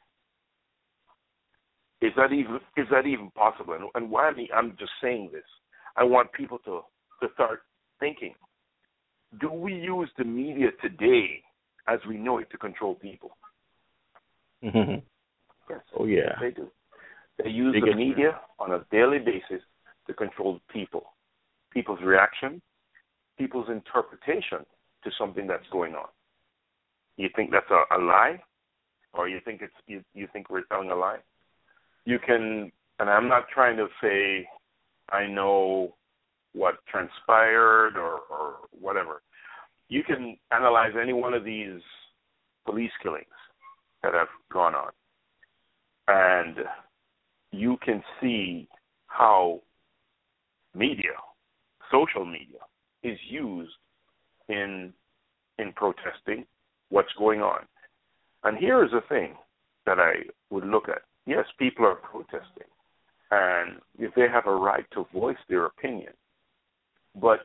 [2.02, 3.74] Is that even is that even possible?
[3.74, 5.44] And, and why am I, I'm just saying this?
[5.98, 6.82] I want people to
[7.22, 7.62] to start
[8.00, 8.34] thinking.
[9.40, 11.42] Do we use the media today
[11.88, 13.32] as we know it to control people?
[14.64, 15.02] mhm.
[15.70, 15.80] Yes.
[15.98, 16.70] oh yeah, They do.
[17.42, 19.64] They use They the media on a daily basis
[20.08, 21.14] to control people,
[21.72, 22.62] people's reaction,
[23.38, 24.66] people's interpretation
[25.04, 26.08] to something that's going on.
[27.18, 28.42] You think that's a, a lie,
[29.14, 31.20] or you think it's you, you think we're telling a lie?
[32.06, 34.48] You can, and I'm not trying to say
[35.10, 35.96] I know
[36.54, 39.22] what transpired or, or whatever.
[39.92, 41.82] You can analyze any one of these
[42.66, 43.26] police killings
[44.02, 44.92] that have gone on,
[46.08, 46.56] and
[47.52, 48.70] you can see
[49.08, 49.60] how
[50.74, 51.12] media,
[51.92, 52.62] social media,
[53.04, 53.74] is used
[54.48, 54.94] in
[55.60, 56.46] in protesting
[56.88, 57.66] what's going on.
[58.46, 59.36] And here is a thing
[59.86, 60.14] that I
[60.52, 61.02] would look at.
[61.26, 62.72] Yes, people are protesting,
[63.30, 66.14] and if they have a right to voice their opinion,
[67.20, 67.40] but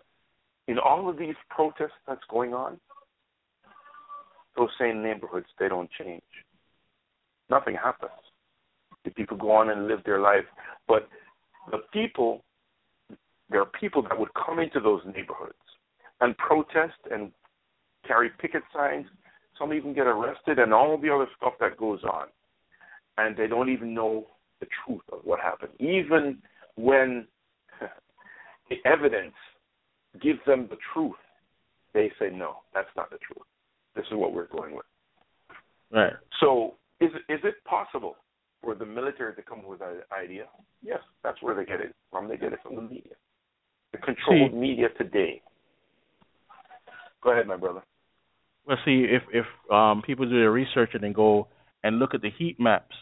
[0.68, 2.79] in all of these protests that's going on,
[4.57, 6.22] those same neighborhoods they don't change.
[7.50, 8.11] Nothing happens.
[9.05, 10.44] The people go on and live their life,
[10.88, 11.09] but
[11.70, 12.42] the people,
[13.50, 15.55] there are people that would come into those neighborhoods
[16.20, 17.31] and protest and
[18.07, 19.07] carry picket signs.
[19.59, 22.26] Some even get arrested and all the other stuff that goes on,
[23.18, 24.26] and they don't even know
[24.61, 25.72] the truth of what happened.
[25.79, 26.38] Even
[26.76, 27.26] when
[28.70, 29.35] the evidence
[30.20, 31.16] gives them the truth,
[31.94, 33.46] they say no, that's not the truth.
[33.94, 34.85] This is what we're going with.
[35.90, 36.12] Right.
[36.40, 38.16] So, is it, is it possible
[38.62, 40.44] for the military to come up with an idea?
[40.83, 42.29] Yes, that's where they get it from.
[42.29, 43.14] They get it from the media,
[43.92, 45.42] the controlled see, media today.
[47.22, 47.83] Go ahead, my brother.
[48.66, 51.48] Well, see, if if um, people do their research and then go
[51.85, 52.94] and look at the heat maps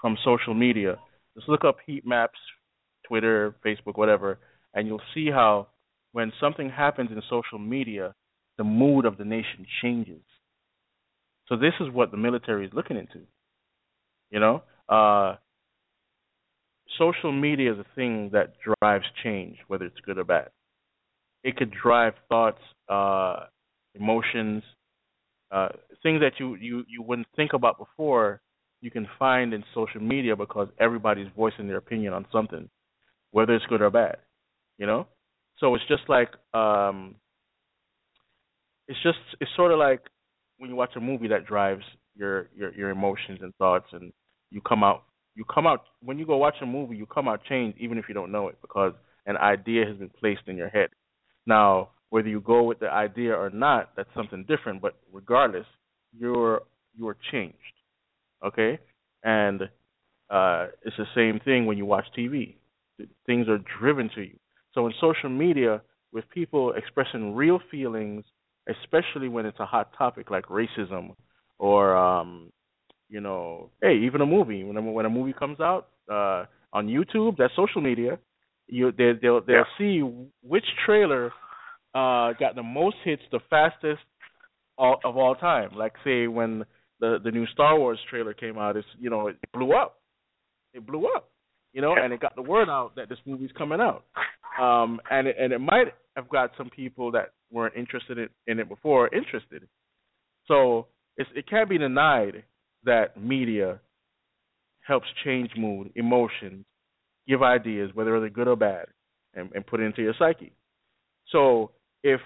[0.00, 0.96] from social media,
[1.34, 2.38] just look up heat maps,
[3.06, 4.38] Twitter, Facebook, whatever,
[4.74, 5.68] and you'll see how
[6.12, 8.14] when something happens in social media,
[8.58, 10.22] the mood of the nation changes.
[11.48, 13.20] So this is what the military is looking into.
[14.30, 15.36] You know, uh,
[16.98, 20.48] social media is a thing that drives change, whether it's good or bad.
[21.42, 23.46] It could drive thoughts, uh,
[23.94, 24.62] emotions,
[25.50, 25.70] uh,
[26.02, 28.40] things that you, you, you wouldn't think about before.
[28.82, 32.68] You can find in social media because everybody's voicing their opinion on something,
[33.32, 34.18] whether it's good or bad.
[34.78, 35.06] You know,
[35.60, 37.14] so it's just like um,
[38.88, 40.00] it's just it's sort of like
[40.58, 41.84] when you watch a movie that drives
[42.16, 44.12] your your your emotions and thoughts, and
[44.50, 45.04] you come out
[45.36, 48.06] you come out when you go watch a movie, you come out changed even if
[48.08, 48.92] you don't know it because
[49.26, 50.88] an idea has been placed in your head.
[51.46, 54.82] Now, whether you go with the idea or not, that's something different.
[54.82, 55.66] But regardless,
[56.18, 56.62] you're
[56.98, 57.56] you're changed.
[58.44, 58.78] Okay,
[59.22, 59.62] and
[60.30, 62.56] uh, it's the same thing when you watch TV.
[63.26, 64.38] Things are driven to you.
[64.74, 68.24] So in social media, with people expressing real feelings,
[68.68, 71.14] especially when it's a hot topic like racism
[71.58, 72.52] or um,
[73.08, 74.64] you know, hey, even a movie.
[74.64, 78.18] When a, when a movie comes out uh, on YouTube, that's social media.
[78.68, 79.64] You they, they'll they'll yeah.
[79.78, 80.00] see
[80.42, 81.32] which trailer
[81.94, 84.00] uh, got the most hits, the fastest
[84.78, 85.70] all, of all time.
[85.76, 86.64] Like say when
[87.00, 89.96] the the new Star Wars trailer came out, it's you know it blew up.
[90.72, 91.28] It blew up,
[91.72, 94.04] you know, and it got the word out that this movie's coming out.
[94.60, 98.58] Um, and it, and it might have got some people that weren't interested in, in
[98.58, 99.66] it before interested.
[100.46, 102.44] So it can't be denied
[102.84, 103.80] that media
[104.86, 106.64] helps change mood, emotions,
[107.28, 108.86] give ideas, whether they're good or bad,
[109.34, 110.52] and, and put it into your psyche.
[111.30, 112.20] So if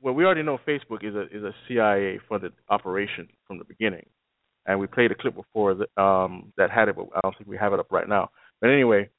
[0.00, 4.06] well, we already know Facebook is a is a CIA funded operation from the beginning,
[4.66, 7.50] and we played a clip before that um, that had it, but I don't think
[7.50, 8.30] we have it up right now.
[8.60, 9.10] But anyway,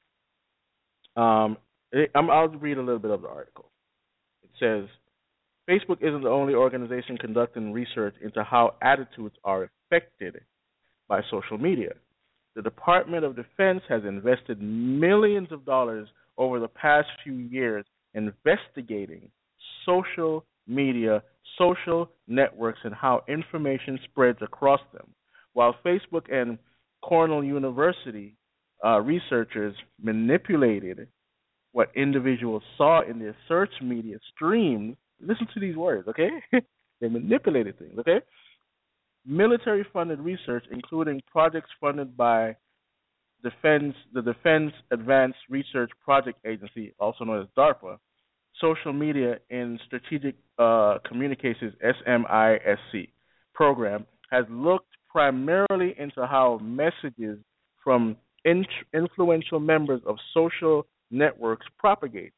[1.16, 1.58] um,
[2.14, 3.70] I'm, I'll read a little bit of the article.
[4.42, 4.88] It says
[5.68, 10.40] Facebook isn't the only organization conducting research into how attitudes are affected
[11.08, 11.90] by social media.
[12.56, 19.30] The Department of Defense has invested millions of dollars over the past few years investigating
[19.86, 21.22] social media,
[21.58, 25.06] social networks, and how information spreads across them.
[25.52, 26.58] While Facebook and
[27.02, 28.36] Cornell University
[28.84, 31.08] uh, researchers manipulated
[31.72, 34.96] what individuals saw in their search media streams.
[35.20, 36.30] Listen to these words, okay?
[37.00, 38.20] they manipulated things, okay?
[39.26, 42.56] Military funded research, including projects funded by
[43.42, 47.98] Defense, the Defense Advanced Research Project Agency, also known as DARPA,
[48.60, 53.08] Social Media and Strategic uh, Communications (SMISC)
[53.54, 57.38] program has looked primarily into how messages
[57.82, 62.32] from in- influential members of social networks propagate.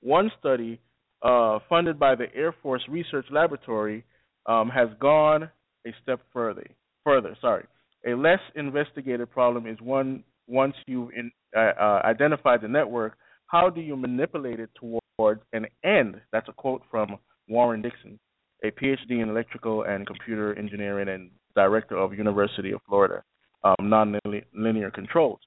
[0.00, 0.80] One study,
[1.22, 4.04] uh, funded by the Air Force Research Laboratory,
[4.46, 5.50] um, has gone
[5.86, 6.66] a step further.
[7.04, 7.64] Further, sorry.
[8.06, 13.70] A less investigated problem is one once you've in, uh, uh, identified the network, how
[13.70, 16.20] do you manipulate it towards an end?
[16.32, 17.16] That's a quote from
[17.48, 18.18] Warren Dixon,
[18.62, 23.22] a PhD in electrical and computer engineering and director of University of Florida
[23.64, 25.40] um, nonlinear controls.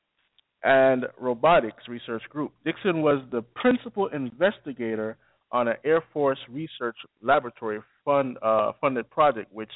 [0.63, 2.51] And Robotics Research Group.
[2.65, 5.17] Dixon was the principal investigator
[5.51, 9.71] on an Air Force Research Laboratory fund, uh, funded project, which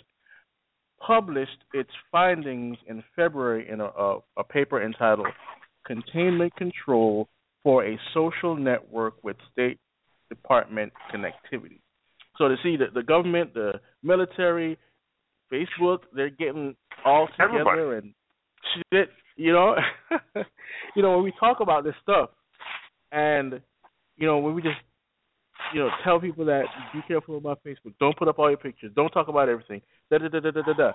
[1.05, 5.27] published its findings in February in a, a, a paper entitled
[5.85, 7.27] Containment Control
[7.63, 9.79] for a Social Network with State
[10.29, 11.79] Department Connectivity.
[12.37, 14.77] So to see that the government, the military,
[15.51, 17.97] Facebook, they're getting all together Everybody.
[17.97, 18.13] and
[18.93, 19.09] shit.
[19.41, 19.75] You know,
[20.95, 22.29] you know when we talk about this stuff,
[23.11, 23.61] and
[24.17, 24.77] you know when we just
[25.73, 28.91] you know tell people that be careful about Facebook, don't put up all your pictures,
[28.95, 29.81] don't talk about everything.
[30.09, 30.73] Da da da da da da.
[30.73, 30.91] da.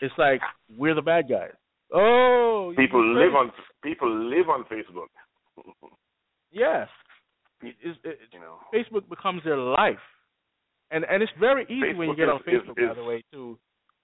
[0.00, 0.40] It's like
[0.76, 1.52] we're the bad guys.
[1.92, 3.50] Oh, People live on
[3.82, 5.08] people live on Facebook.
[6.52, 6.86] Yeah,
[7.62, 9.98] it's, it, You know, Facebook becomes their life,
[10.90, 13.04] and and it's very easy when you Facebook get on is- is- Facebook, by the
[13.04, 13.58] way, to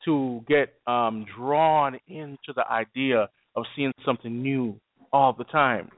[0.05, 4.79] to get um drawn into the idea of seeing something new
[5.13, 5.91] all the time.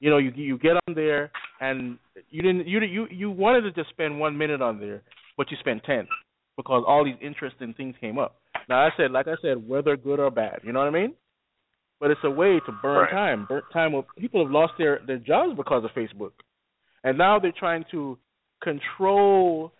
[0.00, 1.30] You know, you you get on there
[1.60, 1.98] and
[2.30, 5.02] you didn't you you you wanted to just spend one minute on there,
[5.36, 6.06] but you spent ten
[6.56, 8.36] because all these interesting things came up.
[8.68, 11.14] Now I said, like I said, whether good or bad, you know what I mean?
[12.00, 13.10] But it's a way to burn Right.
[13.10, 13.46] time.
[13.48, 13.92] Burn time.
[13.92, 16.32] Where people have lost their their jobs because of Facebook,
[17.02, 18.18] and now they're trying to
[18.62, 19.72] control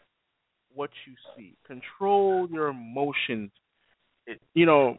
[0.75, 3.51] what you see, control your emotions.
[4.27, 4.99] It, you know,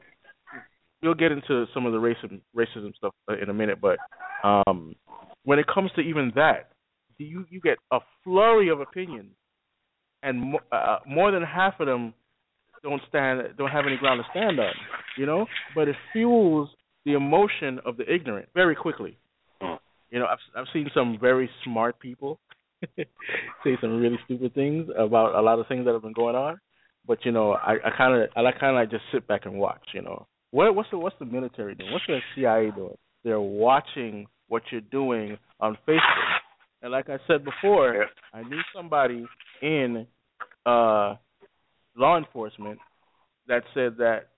[1.01, 3.97] we'll get into some of the racism racism stuff uh, in a minute, but
[4.43, 4.95] um,
[5.43, 6.69] when it comes to even that,
[7.17, 9.31] you you get a flurry of opinions,
[10.23, 12.13] and mo- uh, more than half of them
[12.83, 14.73] don't stand don't have any ground to stand on.
[15.17, 16.69] You know, but it fuels
[17.05, 19.17] the emotion of the ignorant very quickly.
[19.61, 19.75] Hmm.
[20.11, 22.39] You know, I've I've seen some very smart people
[22.97, 26.59] say some really stupid things about a lot of things that have been going on.
[27.07, 29.57] But you know, I I kind of I kind of like just sit back and
[29.57, 29.83] watch.
[29.93, 31.91] You know, what what's the what's the military doing?
[31.91, 32.97] What's the CIA doing?
[33.23, 35.99] They're watching what you're doing on Facebook.
[36.81, 38.03] And like I said before, Yeah.
[38.33, 39.25] I knew somebody
[39.61, 40.07] in
[40.65, 41.15] uh
[41.95, 42.79] law enforcement
[43.47, 44.29] that said that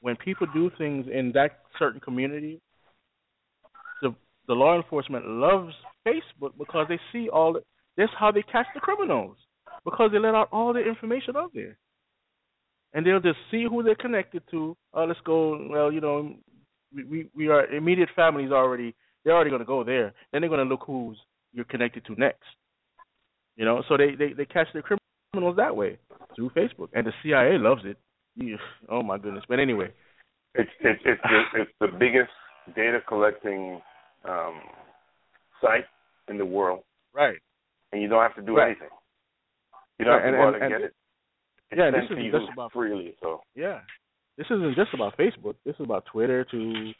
[0.00, 2.60] when people do things in that certain community,
[4.02, 4.14] the
[4.46, 5.74] the law enforcement loves
[6.06, 7.62] Facebook because they see all the,
[7.96, 9.36] that's how they catch the criminals
[9.84, 11.76] because they let out all the information out there,
[12.94, 14.76] and they'll just see who they're connected to.
[14.94, 15.66] Oh, let's go.
[15.70, 16.34] Well, you know,
[16.94, 18.94] we we, we are immediate families already.
[19.24, 20.12] They're already going to go there.
[20.32, 21.18] Then they're going to look who's
[21.52, 22.44] you're connected to next.
[23.56, 25.98] You know, so they they they catch the criminals that way
[26.36, 27.96] through Facebook, and the CIA loves it.
[28.88, 29.44] Oh my goodness.
[29.48, 29.88] But anyway,
[30.54, 32.30] it's it's it's the, it's the biggest
[32.76, 33.80] data collecting
[34.28, 34.60] um,
[35.60, 35.84] site
[36.28, 36.80] in the world,
[37.14, 37.38] right.
[37.92, 38.68] and you don't have to do Right.
[38.68, 38.88] anything.
[39.98, 40.94] You don't Right, have to and- go out and, and- get it.
[41.76, 43.14] Yeah, this isn't just about- freely.
[43.20, 43.80] So Yeah,
[44.36, 45.56] this isn't just about Facebook.
[45.64, 46.92] This is about Twitter to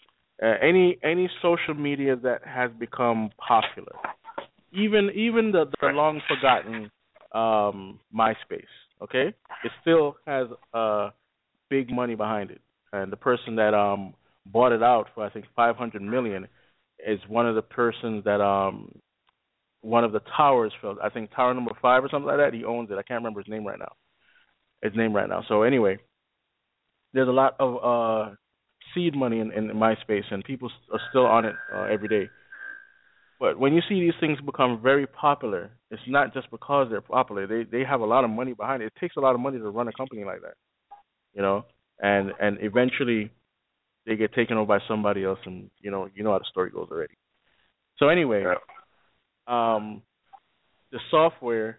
[0.43, 3.93] uh, any any social media that has become popular.
[4.73, 5.95] Even even the, the Right.
[5.95, 6.91] long forgotten
[7.33, 8.67] um, MySpace.
[9.01, 9.33] Okay,
[9.65, 11.11] it still has uh,
[11.71, 12.61] big money behind it,
[12.93, 14.13] and the person that um,
[14.47, 16.49] bought it out for I think 500 million
[17.07, 18.93] is one of the persons that um,
[19.83, 20.97] one of the towers fell.
[21.03, 22.55] I think tower number five or something like that.
[22.55, 22.95] He owns it.
[22.99, 23.93] I can't remember his name right now.
[24.83, 25.43] His name right now.
[25.49, 25.99] So anyway,
[27.13, 28.35] there's a lot of uh
[28.95, 32.31] seed money in, in MySpace, and people are still on it uh, every day.
[33.41, 37.47] But when you see these things become very popular, it's not just because they're popular.
[37.47, 38.87] They they have a lot of money behind it.
[38.87, 40.55] It takes a lot of money to run a company like that,
[41.35, 41.65] you know.
[42.01, 43.31] And and eventually,
[44.07, 46.71] they get taken over by somebody else, and you know you know how the story
[46.71, 47.15] goes already.
[47.99, 48.45] So anyway,
[49.47, 50.03] um,
[50.93, 51.79] the software.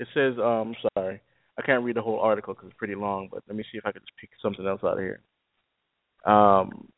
[0.00, 1.20] It says, um, sorry,
[1.58, 3.84] I can't read the whole article because it's pretty long, but let me see if
[3.84, 5.20] I can just pick something else out of here.
[6.24, 6.88] Um,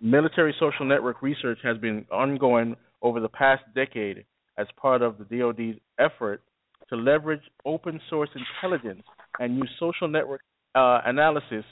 [0.00, 4.24] military social network research has been ongoing over the past decade
[4.56, 6.42] as part of the DoD's effort
[6.88, 9.02] to leverage open source intelligence
[9.40, 10.40] and use social network
[10.74, 11.64] uh, analysis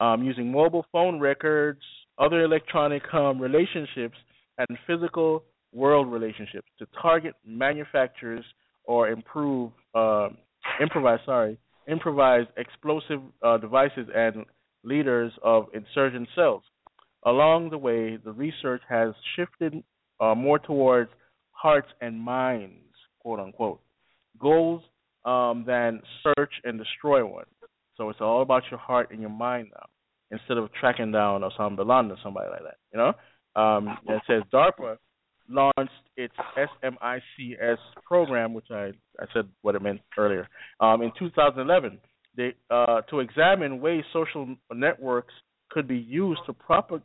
[0.00, 1.80] um, using mobile phone records,
[2.18, 4.16] other electronic um, relationships,
[4.58, 8.44] and physical world relationships to target manufacturers
[8.84, 10.28] or improve uh,
[10.80, 11.58] improvise sorry
[11.88, 14.44] improvised explosive uh, devices and
[14.82, 16.62] leaders of insurgent cells.
[17.24, 19.82] Along the way, the research has shifted
[20.20, 21.10] uh, more towards
[21.52, 22.84] hearts and minds,
[23.20, 23.80] quote unquote,
[24.38, 24.82] goals
[25.24, 27.46] um, than search and destroy one.
[27.96, 29.86] So it's all about your heart and your mind now,
[30.30, 32.76] instead of tracking down Osama bin Laden or somebody like that.
[32.92, 34.98] You know, um, it says DARPA
[35.48, 40.48] launched its SMISC program, which I, I said what it meant earlier,
[40.80, 41.98] um, in 2011
[42.36, 45.32] they, uh, to examine ways social networks
[45.70, 46.98] could be used to uh,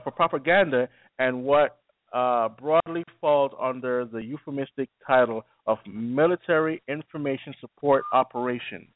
[0.00, 0.88] for propaganda
[1.18, 1.78] and what
[2.12, 8.86] uh, broadly falls under the euphemistic title of Military Information Support Operation,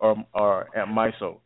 [0.00, 1.38] or, or MISO,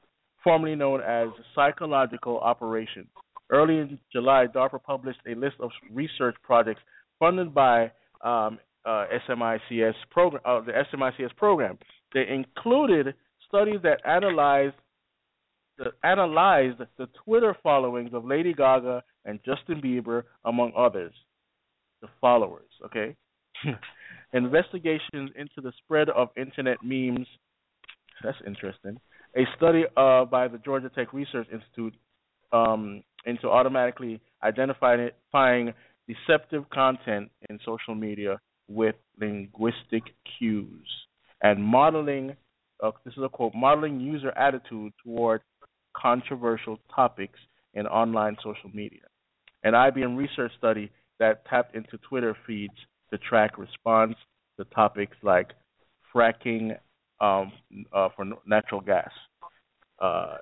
[0.43, 3.07] formerly known as Psychological Operations.
[3.53, 6.81] Early in July, DARPA published a list of research projects
[7.19, 7.93] funded by
[8.25, 11.79] um, uh, SMISC program, uh, the SMISC program.
[12.15, 13.15] They included
[13.47, 14.75] studies that analyzed
[15.77, 21.13] the, analyzed the Twitter followings of Lady Gaga and Justin Bieber, among others.
[22.01, 23.15] The followers, okay?
[24.33, 27.27] Investigations into the spread of internet memes.
[28.25, 28.99] That's interesting.
[29.37, 31.95] A study uh, by the Georgia Tech Research Institute
[32.53, 35.73] um, into automatically identifying
[36.09, 38.39] deceptive content in social media
[38.69, 40.03] with linguistic
[40.39, 40.89] cues
[41.43, 42.37] and modeling.
[42.83, 45.41] Uh, this is a quote: modeling user attitude toward
[45.97, 47.39] controversial topics
[47.75, 49.01] in online social media.
[49.63, 52.75] An IBM research study that tapped into Twitter feeds
[53.11, 54.15] to track response
[54.59, 55.53] to topics like
[56.15, 56.77] fracking
[57.21, 57.53] um,
[57.93, 59.11] uh, for natural gas.
[60.01, 60.39] Uh,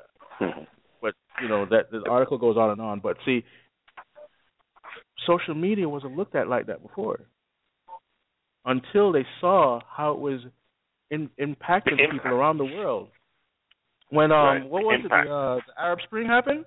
[1.00, 3.00] but you know that the article goes on and on.
[3.00, 3.44] But see,
[5.26, 7.20] social media wasn't looked at like that before
[8.64, 10.40] until they saw how it was
[11.10, 13.08] in, impacting people around the world.
[14.10, 14.68] When um, right.
[14.68, 15.26] what was Impact.
[15.26, 15.28] it?
[15.28, 16.64] The, uh, the Arab Spring happened.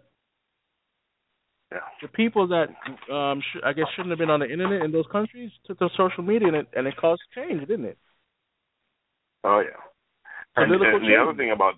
[1.71, 1.79] Yeah.
[2.01, 2.67] The people that
[3.13, 5.89] um, sh- I guess shouldn't have been on the internet in those countries took to
[5.97, 7.97] social media and it, and it caused change, didn't it?
[9.43, 9.75] Oh yeah.
[10.55, 11.73] And, and the other thing about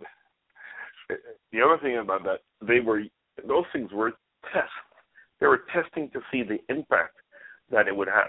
[1.10, 3.04] the other thing about that, they were
[3.48, 4.14] those things were
[4.54, 4.70] tests.
[5.40, 7.16] They were testing to see the impact
[7.72, 8.28] that it would have.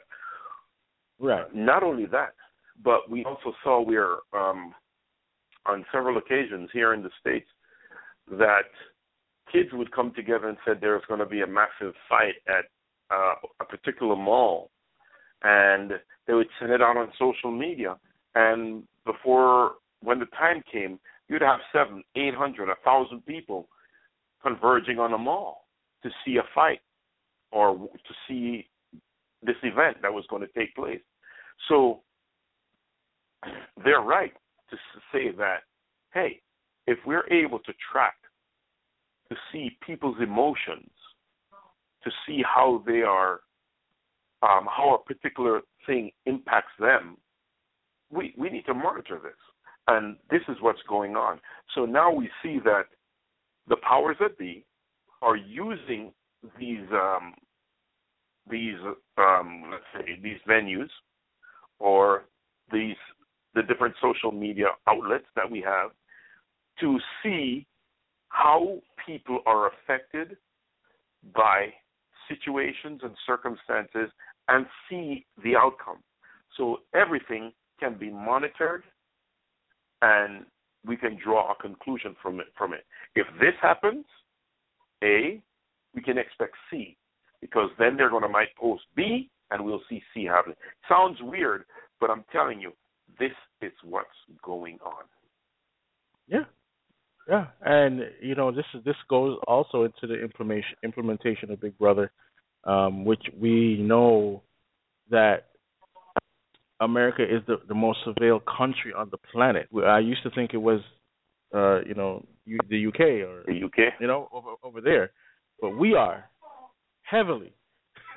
[1.18, 1.55] Right.
[1.55, 2.35] Not only that,
[2.83, 4.74] but we also saw where um,
[5.64, 7.49] on several occasions here in the states
[8.31, 8.68] that
[9.53, 12.64] kids would come together and said there's going to be a massive fight at
[13.11, 14.70] uh, a particular mall,
[15.43, 15.93] and
[16.27, 17.97] they would send it out on social media,
[18.35, 20.99] and before when the time came,
[21.29, 23.68] you'd have seven, eight hundred, a thousand people
[24.43, 25.66] converging on a mall
[26.03, 26.81] to see a fight
[27.53, 28.68] or to see
[29.43, 31.01] this event that was going to take place.
[31.68, 32.01] So
[33.85, 34.33] they're right
[34.70, 34.77] to
[35.12, 35.61] say that,
[36.12, 36.41] hey,
[36.87, 38.14] if we're able to track,
[39.29, 40.91] to see people's emotions,
[42.05, 43.41] to see how they are,
[44.43, 47.16] um, how a particular thing impacts them,
[48.11, 49.33] we, we need to monitor this.
[49.89, 51.41] And this is what's going on.
[51.74, 52.87] So now we see that
[53.68, 54.64] the powers that be
[55.22, 56.12] are using
[56.59, 57.34] these um,
[58.49, 58.76] these
[59.18, 60.89] um, let's say these venues
[61.78, 62.24] or
[62.72, 62.97] these
[63.55, 65.91] the different social media outlets that we have
[66.80, 67.66] to see
[68.28, 70.37] how people are affected
[71.34, 71.72] by
[72.28, 74.11] situations and circumstances
[74.49, 75.99] and see the outcome.
[76.57, 78.84] So everything can be monitored
[80.07, 80.45] and
[80.87, 82.85] we can draw a conclusion from it from it.
[83.15, 84.05] If this happens,
[85.03, 85.43] A,
[85.95, 86.97] we can expect C,
[87.41, 90.57] because then they're gonna might post B and we'll see C happening.
[90.89, 91.65] Sounds weird,
[92.01, 92.73] but I'm telling you,
[93.19, 93.33] this
[93.63, 94.09] is what's
[94.43, 95.05] going on.
[96.29, 96.45] Yeah,
[97.29, 101.77] yeah, and you know this is this goes also into the implementation implementation of Big
[101.79, 102.13] Brother,
[102.65, 104.43] um, which we know
[105.11, 105.47] that
[106.81, 109.68] America is the the most surveilled country on the planet.
[109.85, 110.81] I used to think it was,
[111.55, 113.95] uh, you know, U, the UK or The UK?
[114.01, 115.11] you know over over there,
[115.61, 116.29] but we are
[117.03, 117.53] heavily,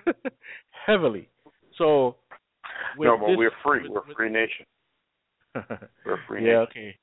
[0.86, 1.30] heavily.
[1.78, 2.16] So
[2.98, 3.84] no, but this- we're free.
[3.84, 4.66] with- we're a with- free nation.
[6.06, 6.68] We're a free yeah, nation.
[6.70, 6.98] okay.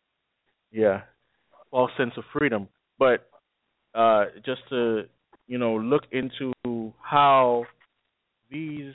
[0.70, 1.00] Yeah.
[1.72, 2.68] False sense of freedom.
[2.98, 3.28] But
[3.94, 5.04] uh just to,
[5.48, 6.52] you know, look into
[7.02, 7.64] how
[8.50, 8.92] these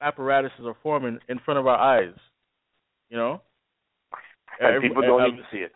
[0.00, 2.14] apparatuses are forming in front of our eyes.
[3.10, 3.42] You know?
[4.60, 5.72] And Every- people don't even see it.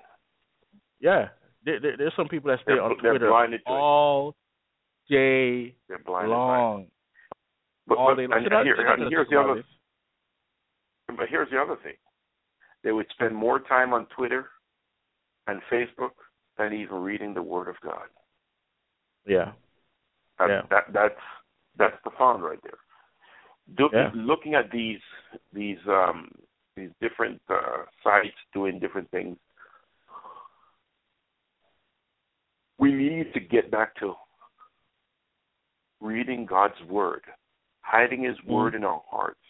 [1.00, 1.28] Yeah.
[1.64, 3.74] There, there, there's some people that stay They're- on Twitter blinded to it.
[3.74, 4.36] all
[5.08, 6.86] day They're blinded long.
[7.86, 8.38] But, all but day long.
[8.38, 9.64] and Should here- and here's the other.
[11.08, 11.96] But here's the other thing.
[12.82, 14.50] They would spend more time on Twitter
[15.46, 16.12] and Facebook
[16.56, 18.08] than even reading the Word of God.
[19.26, 19.52] Yeah.
[20.38, 20.62] That, Yeah.
[20.70, 21.20] that that's
[21.76, 22.78] that's profound right there.
[23.76, 24.10] Do, Yeah.
[24.14, 25.00] Looking at these
[25.52, 26.30] these um,
[26.76, 29.36] these different uh, sites doing different things,
[32.78, 34.14] we need to get back to
[36.00, 37.22] reading God's Word,
[37.80, 39.40] hiding His Word in our hearts,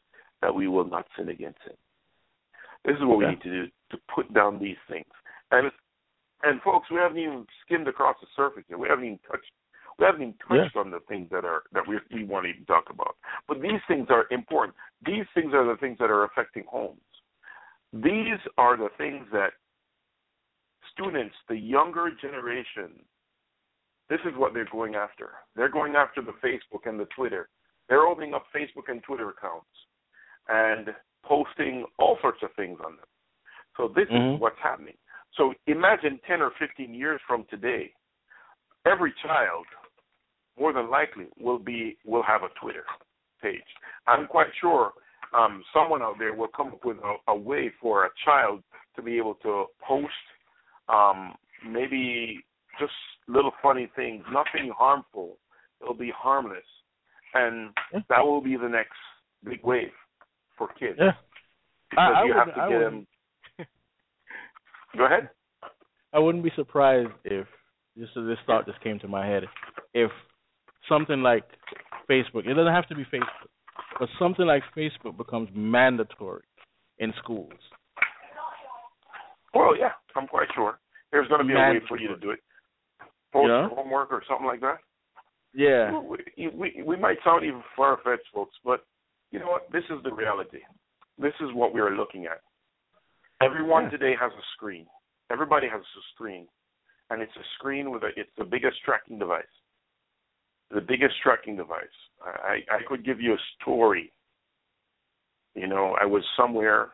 [0.43, 1.77] that we will not sin against Him.
[2.85, 5.07] This is what we need to do to put down these things.
[5.51, 5.71] And
[6.45, 8.79] and folks, we haven't even skimmed across the surface yet.
[8.79, 9.51] We haven't even touched
[9.99, 10.81] We haven't even touched yeah.
[10.81, 13.17] on the things that are that we we want to even talk about.
[13.47, 14.77] But these things are important.
[15.07, 17.01] These things are the things that are affecting homes.
[17.93, 19.53] These are the things that
[20.93, 22.91] students, the younger generation,
[24.09, 25.31] this is what they're going after.
[25.57, 27.49] They're going after the Facebook and the Twitter.
[27.89, 29.67] They're opening up Facebook and Twitter accounts
[30.49, 30.89] and
[31.25, 33.07] posting all sorts of things on them.
[33.77, 34.35] So this mm-hmm.
[34.35, 34.95] is what's happening.
[35.37, 37.93] So imagine 10 or 15 years from today,
[38.87, 39.67] every child
[40.59, 42.85] more than likely will be will have a Twitter
[43.43, 43.61] page.
[44.07, 44.93] I'm quite sure
[45.37, 48.63] um, someone out there will come up with a, a, way for a child
[48.97, 50.13] to be able to post
[50.89, 51.35] um,
[51.69, 52.41] maybe
[52.79, 52.93] just
[53.27, 55.39] little funny things, nothing harmful.
[55.81, 56.63] It'll be harmless,
[57.35, 57.71] and
[58.09, 58.97] that will be the next
[59.45, 59.89] big wave
[60.57, 60.99] for kids.
[60.99, 61.13] Yeah.
[61.91, 63.07] Because I, I you have to get them.
[64.97, 65.31] Go ahead.
[66.13, 67.47] I wouldn't be surprised if
[67.99, 69.45] just this thought just came to my head
[69.93, 70.11] if
[70.89, 71.45] something like
[72.11, 72.47] Facebook.
[72.47, 73.49] It doesn't have to be Facebook,
[73.99, 76.45] but something like Facebook becomes mandatory
[76.99, 77.53] in schools.
[79.55, 80.79] Well, yeah, I'm quite sure
[81.13, 81.79] there's going to be mandatory.
[81.79, 82.41] a way for you to do it.
[83.33, 83.71] Post know?
[83.75, 84.79] homework or something like that.
[85.55, 86.01] Yeah.
[86.01, 88.85] We, we we might sound even far fetched, folks, but
[89.31, 89.71] you know what?
[89.73, 90.59] This is the reality.
[91.19, 92.41] This is what we are looking at.
[93.41, 93.91] Everyone yeah.
[93.91, 94.87] today has a screen.
[95.31, 96.47] Everybody has a screen,
[97.11, 98.09] and it's a screen with a.
[98.17, 99.45] It's the biggest tracking device
[100.71, 101.85] the biggest tracking device.
[102.25, 104.13] I, I could give you a story.
[105.55, 106.93] You know, I was somewhere.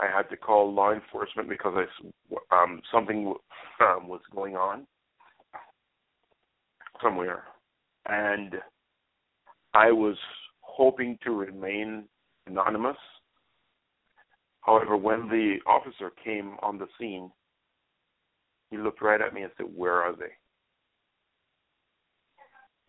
[0.00, 3.34] I had to call law enforcement because I, um, something
[3.80, 4.86] um, was going on
[7.02, 7.44] somewhere,
[8.08, 8.54] and
[9.74, 10.16] I was
[10.60, 12.04] hoping to remain
[12.46, 12.96] anonymous.
[14.60, 17.30] However, when the officer came on the scene,
[18.70, 20.32] he looked right at me and said, "Where are they?"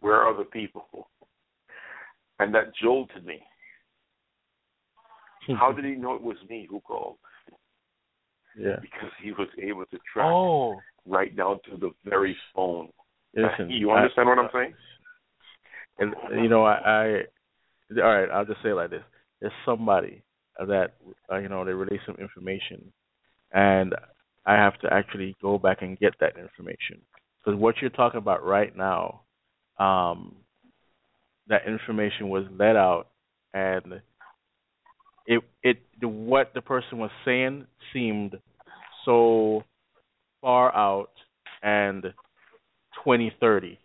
[0.05, 1.09] Where are the people?
[2.37, 3.41] And that jolted me.
[5.59, 7.15] How did he know it was me who called?
[8.55, 8.75] Yeah.
[8.83, 10.75] Because he was able to track oh.
[11.07, 12.89] right down to the very phone.
[13.35, 14.73] Listen, you understand I, what I'm saying?
[15.97, 17.05] And you know, I, I
[17.99, 18.29] all right.
[18.31, 19.01] I'll just say it like this:
[19.41, 20.21] There's somebody
[20.59, 20.93] that
[21.31, 22.93] uh, you know they release some information,
[23.53, 23.95] and
[24.45, 27.01] I have to actually go back and get that information
[27.43, 29.21] because what you're talking about right now
[29.79, 30.35] um,
[31.47, 33.07] that information was let out,
[33.53, 34.01] and
[35.27, 38.35] it it the, what the person was saying seemed
[39.05, 39.63] so
[40.41, 41.11] far out
[41.61, 42.03] and
[43.03, 43.79] 2030,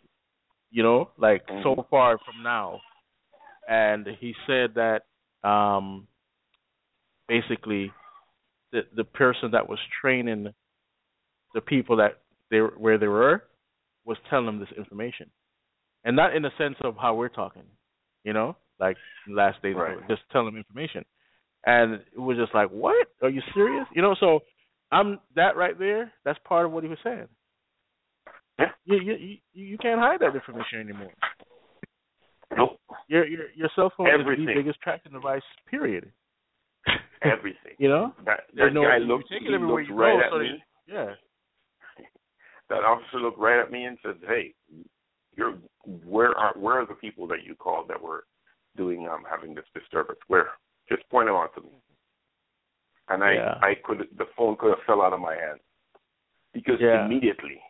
[0.71, 1.63] you know, like mm-hmm.
[1.63, 2.81] so far from now.
[3.69, 5.03] And he said that
[5.49, 6.07] um,
[7.29, 7.93] basically
[8.73, 10.53] the the person that was training
[11.55, 12.19] the people that
[12.51, 13.45] they where they were
[14.05, 15.31] was telling them this information
[16.05, 17.65] and not in the sense of how we're talking,
[18.25, 18.97] you know, like
[19.29, 19.97] last days, right.
[20.09, 21.05] just telling them information,
[21.67, 23.09] and it was just like, what?
[23.23, 23.87] Are you serious?
[23.95, 24.41] You know, so
[24.91, 26.13] I'm that right there.
[26.25, 27.29] That's part of what he was saying.
[28.59, 28.67] Yeah.
[28.85, 31.13] You you you, you can't hide that information anymore.
[32.57, 32.81] Nope.
[33.09, 34.45] Your your your cell phone Everything.
[34.45, 35.43] is the biggest tracking device.
[35.71, 36.11] Period.
[37.23, 37.77] Everything.
[37.79, 38.15] you know.
[38.27, 39.29] That that no, guy looked.
[39.29, 40.63] He looked you right go, at so me.
[40.87, 41.11] Yeah.
[42.69, 44.55] That officer looked right at me and said, "Hey,
[45.37, 45.55] you're
[46.05, 48.25] where are where are the people that you called that were
[48.77, 50.19] doing um having this disturbance?
[50.29, 50.49] Where?
[50.89, 51.71] Just point them out to me.
[53.09, 53.55] And I yeah.
[53.63, 55.61] I could the phone could have fell out of my hand
[56.53, 57.05] because yeah.
[57.05, 57.61] immediately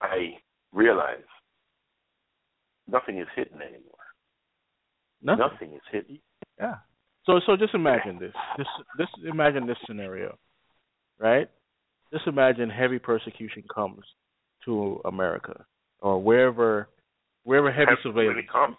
[0.00, 0.34] I
[0.72, 1.24] realized
[2.86, 3.82] nothing is hidden anymore.
[5.22, 6.18] Nothing, nothing is hidden.
[6.58, 6.76] Yeah.
[7.24, 8.34] So so just imagine this.
[8.56, 8.66] This
[8.98, 10.38] this imagine this scenario,
[11.18, 11.48] right?
[12.12, 14.04] Just imagine heavy persecution comes
[14.64, 15.64] to America
[16.00, 16.88] or wherever
[17.44, 18.76] wherever heavy surveillance come.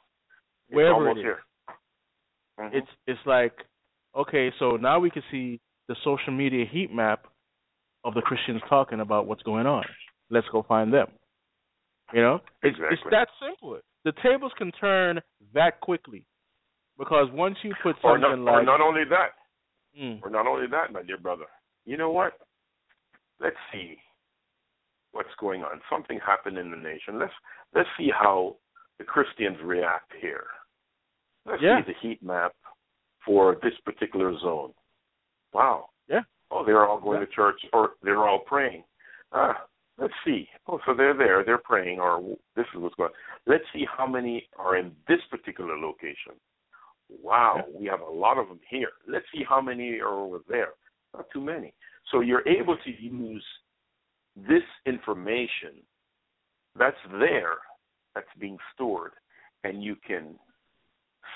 [0.70, 1.26] wherever it is.
[2.60, 2.76] Mm-hmm.
[2.76, 3.54] It's it's like
[4.16, 7.26] okay, so now we can see the social media heat map
[8.04, 9.84] of the Christians talking about what's going on.
[10.30, 11.08] Let's go find them.
[12.14, 13.80] You know, it's, it's that simple.
[14.06, 15.20] The tables can turn
[15.54, 16.26] that quickly
[16.98, 19.32] because once you put something or not, like, or not only that,
[20.00, 20.20] mm.
[20.24, 21.46] or not only that, my dear brother.
[21.86, 22.34] You know what?
[23.42, 23.98] Let's see
[25.12, 25.82] what's going on.
[25.90, 27.20] Something happened in the nation.
[27.20, 27.34] Let's
[27.76, 28.58] let's see how
[29.00, 30.46] the Christians react here.
[31.46, 31.80] Let's yeah.
[31.80, 32.54] see the heat map
[33.26, 34.72] for this particular zone.
[35.54, 35.90] Wow.
[36.10, 36.22] Yeah.
[36.52, 37.26] Oh, they're all going yeah.
[37.26, 38.84] to church, or they're all praying.
[39.34, 39.66] Ah,
[39.98, 40.48] let's see.
[40.68, 42.22] Oh, so they're there, they're praying, or
[42.56, 43.10] this is what's going.
[43.10, 43.54] on.
[43.54, 46.34] Let's see how many are in this particular location.
[47.10, 47.80] Wow, yeah.
[47.80, 48.92] we have a lot of them here.
[49.08, 50.70] Let's see how many are over there.
[51.14, 51.74] Not too many.
[52.12, 53.44] So you're able to use
[54.48, 55.82] this information
[56.78, 57.58] that's there
[58.14, 59.14] that's being stored,
[59.64, 60.36] and you can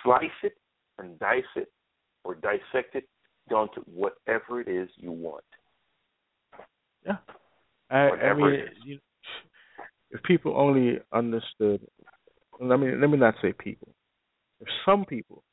[0.03, 0.53] slice it
[0.99, 1.71] and dice it
[2.23, 3.07] or dissect it
[3.49, 5.43] down to whatever it is you want.
[7.05, 7.17] Yeah.
[7.89, 8.99] I, I mean, you,
[10.11, 11.81] if people only understood,
[12.59, 13.89] let me let me not say people.
[14.59, 15.43] If some people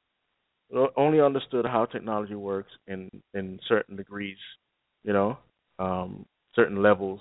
[0.97, 4.37] only understood how technology works in in certain degrees,
[5.03, 5.39] you know,
[5.79, 7.21] um, certain levels,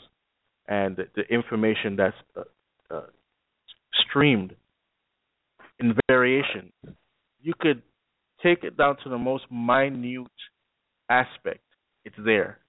[0.67, 2.41] and the, information that's uh,
[2.93, 3.05] uh,
[4.09, 4.55] streamed
[5.79, 6.71] in variation,
[7.41, 7.81] you could
[8.43, 10.27] take it down to the most minute
[11.09, 11.63] aspect.
[12.05, 12.59] It's there.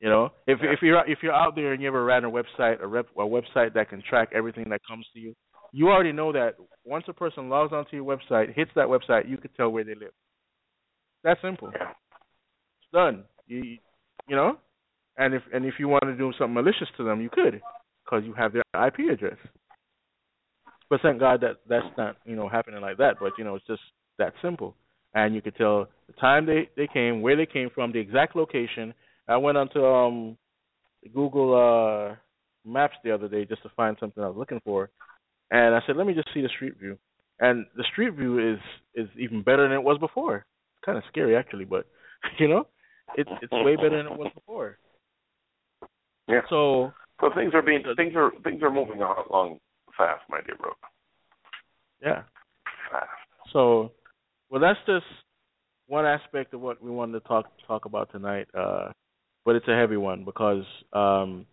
[0.00, 2.82] You know, if if you're if you're out there and you ever ran a website,
[2.82, 5.34] a, rep, a website that can track everything that comes to you,
[5.72, 9.38] you already know that once a person logs onto your website, hits that website, you
[9.38, 10.12] can tell where they live.
[11.24, 11.68] That simple.
[11.68, 13.24] It's done.
[13.46, 13.78] You
[14.28, 14.58] you know,
[15.18, 17.60] and if and if you want to do something malicious to them, you could,
[18.04, 19.38] because you have their IP address.
[20.88, 23.16] But thank God that that's not you know happening like that.
[23.20, 23.82] But you know it's just
[24.18, 24.74] that simple,
[25.14, 28.36] and you could tell the time they they came, where they came from, the exact
[28.36, 28.94] location,
[29.28, 30.36] I went onto um
[31.14, 32.16] Google uh
[32.64, 34.90] Maps the other day just to find something I was looking for,
[35.50, 36.98] and I said, let me just see the street view.
[37.38, 38.58] And the street view is
[38.94, 40.36] is even better than it was before.
[40.36, 41.86] It's kind of scary actually, but
[42.38, 42.66] you know,
[43.16, 44.78] it's it's way better than it was before.
[46.28, 46.40] Yeah.
[46.48, 49.58] So so things are being things are things are moving along
[49.96, 50.72] fast, my dear bro.
[52.02, 52.22] Yeah.
[52.90, 53.08] Fast.
[53.52, 53.92] So,
[54.50, 55.06] well, that's just
[55.86, 58.48] one aspect of what we wanted to talk talk about tonight.
[58.56, 58.90] Uh,
[59.44, 61.46] but it's a heavy one because, um,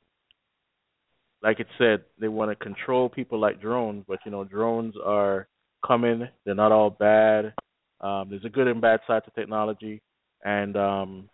[1.41, 4.03] like it said, they want to control people like drones.
[4.07, 5.47] But you know, drones are
[5.85, 6.27] coming.
[6.45, 7.53] They're not all bad.
[8.01, 10.01] Um, there's a good and bad side to technology,
[10.43, 11.29] and um,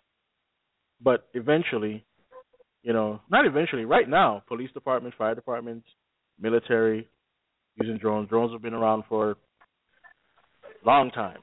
[1.02, 2.06] but eventually,
[2.84, 3.86] you know, not eventually.
[3.86, 5.88] Right now, police departments, fire departments,
[6.40, 7.08] military
[7.76, 8.30] using drones.
[8.30, 9.36] Drones have been around for a
[10.86, 11.40] long time,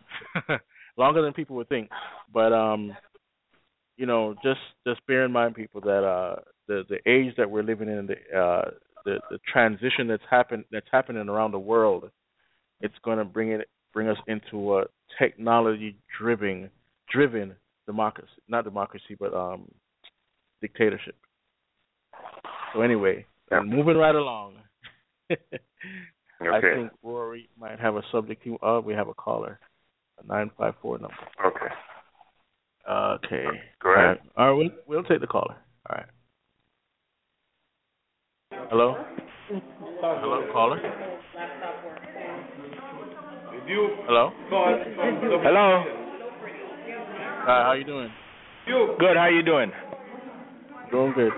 [0.96, 1.90] longer than people would think.
[2.32, 2.96] But um,
[3.96, 6.36] you know, just just bear in mind, people, that uh,
[6.68, 8.70] the the age that we're living in, the uh,
[9.04, 12.10] the the transition that's happened that's happening around the world,
[12.80, 14.84] it's going to bring it bring us into a
[15.18, 16.70] technology driven
[17.10, 17.54] driven
[17.86, 19.68] democracy, not democracy, but um,
[20.60, 21.14] dictatorship.
[22.74, 23.60] So anyway, yeah.
[23.60, 24.56] moving right along.
[25.30, 25.40] okay.
[26.40, 28.42] I think Rory might have a subject.
[28.44, 29.58] He, uh, we have a caller,
[30.22, 31.14] a nine five four number.
[31.44, 31.66] Okay.
[32.88, 33.44] Okay.
[33.82, 34.18] Go ahead.
[34.36, 35.56] All right, we'll, we'll take the caller.
[35.90, 36.06] All right.
[38.70, 38.94] Hello?
[40.00, 40.80] Hello, caller?
[44.06, 44.32] Hello?
[44.50, 45.84] Hello?
[47.46, 48.10] Hi, how you doing?
[48.66, 49.70] Good, how you doing?
[50.90, 51.32] Doing good.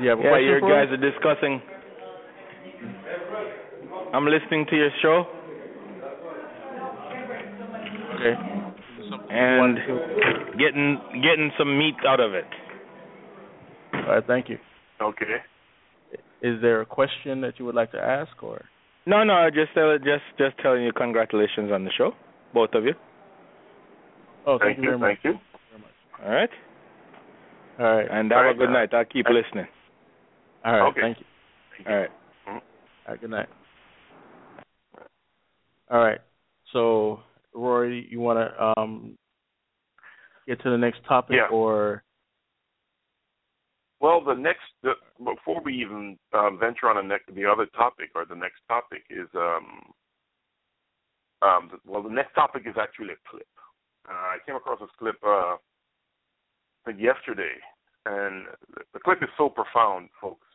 [0.00, 1.62] You have a yeah, question you guys are discussing.
[4.12, 5.26] I'm listening to your show.
[8.14, 8.34] Okay.
[9.30, 9.78] And
[10.58, 12.44] getting getting some meat out of it.
[13.94, 14.58] All right, thank you.
[15.00, 15.24] Okay.
[16.42, 18.64] Is there a question that you would like to ask, or?
[19.06, 22.12] No, no, just tell, just just telling you congratulations on the show,
[22.52, 22.94] both of you.
[24.46, 24.88] Oh, thank, Thank you you.
[24.90, 25.18] very much.
[25.22, 26.24] Thank you.
[26.24, 26.50] All right.
[27.78, 28.08] All right.
[28.10, 28.94] And have All right, a good night.
[28.94, 29.66] I'll keep listening.
[30.64, 30.88] All right.
[30.88, 31.00] Okay.
[31.00, 31.24] Thank you.
[31.88, 32.10] All right.
[32.46, 32.60] All
[33.08, 33.20] right.
[33.20, 33.48] Good night.
[35.90, 36.20] All right.
[36.72, 37.20] So,
[37.54, 39.16] Rory, you want to um,
[40.46, 41.48] get to the next topic, Yeah.
[41.50, 42.02] or
[44.00, 48.10] Well, the next the, before we even uh, venture on the next the other topic
[48.14, 49.92] or the next topic is um
[51.42, 53.46] um the, well the next topic is actually a clip.
[54.08, 55.56] Uh, I came across this clip uh I
[56.84, 57.54] think yesterday,
[58.06, 58.46] and
[58.92, 60.46] the, clip is so profound, folks,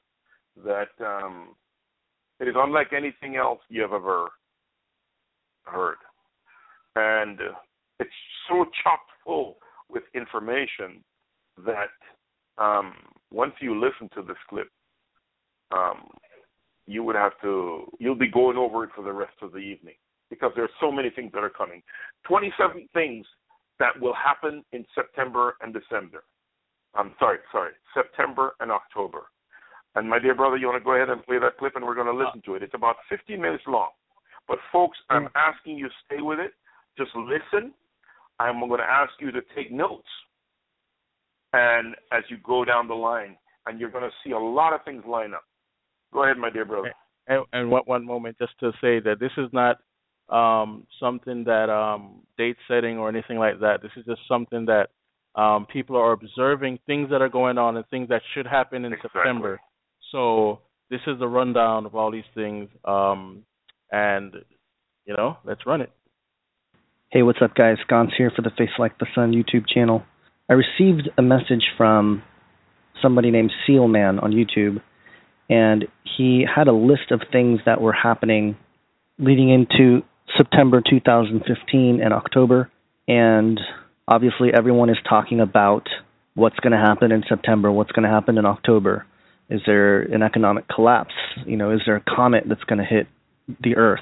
[0.63, 1.55] that um
[2.39, 4.27] it is unlike anything else you have ever
[5.63, 5.97] heard,
[6.95, 7.39] and
[7.99, 8.09] it's
[8.47, 9.57] so chock full
[9.89, 11.03] with information
[11.65, 11.89] that
[12.57, 12.93] um,
[13.31, 14.69] once you listen to this clip,
[15.71, 16.07] um,
[16.85, 19.95] you would have to you'll be going over it for the rest of the evening
[20.29, 21.81] because there are so many things that are coming.
[22.25, 23.25] Twenty seven things
[23.79, 26.23] that will happen in September and December.
[26.95, 29.23] I'm sorry, sorry, September and October.
[29.95, 31.95] And my dear brother, you want to go ahead and play that clip, and we're
[31.95, 32.63] going to listen to it.
[32.63, 33.89] It's about 15 minutes long.
[34.47, 35.31] But folks, I'm mm.
[35.35, 36.51] asking you to stay with it.
[36.97, 37.73] Just listen.
[38.39, 40.07] I'm going to ask you to take notes
[41.53, 44.83] and as you go down the line, and you're going to see a lot of
[44.85, 45.43] things line up.
[46.13, 46.93] Go ahead, my dear brother.
[47.27, 49.77] and, and what one moment just to say that this is not
[50.29, 53.81] um, something that um, date setting or anything like that.
[53.81, 54.89] This is just something that
[55.39, 58.93] um, people are observing things that are going on and things that should happen in
[58.93, 59.11] Exactly.
[59.13, 59.59] September.
[60.11, 60.59] So
[60.89, 62.69] this is the rundown of all these things.
[62.85, 63.43] Um,
[63.91, 64.33] and
[65.05, 65.91] you know, let's run it.
[67.09, 67.77] Hey, what's up, guys?
[67.89, 70.03] Gonz here for the Face Like the Sun YouTube channel.
[70.49, 72.21] I received a message from
[73.01, 74.81] somebody named Sealman on YouTube,
[75.49, 75.85] and
[76.17, 78.57] he had a list of things that were happening
[79.19, 80.01] leading into
[80.37, 82.69] September 2015 and October.
[83.07, 83.59] And
[84.07, 85.87] obviously, everyone is talking about
[86.35, 89.05] what's going to happen in September, what's going to happen in October.
[89.49, 91.13] Is there an economic collapse?
[91.45, 93.07] You know, is there a comet that's going to hit
[93.61, 94.01] the Earth?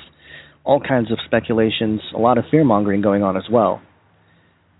[0.65, 3.81] all kinds of speculations, a lot of fear mongering going on as well.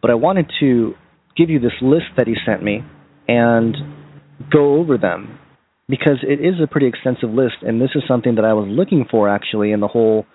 [0.01, 0.95] But I wanted to
[1.37, 2.83] give you this list that he sent me
[3.27, 3.75] and
[4.51, 5.39] go over them
[5.87, 9.05] because it is a pretty extensive list, and this is something that I was looking
[9.09, 10.25] for actually in the whole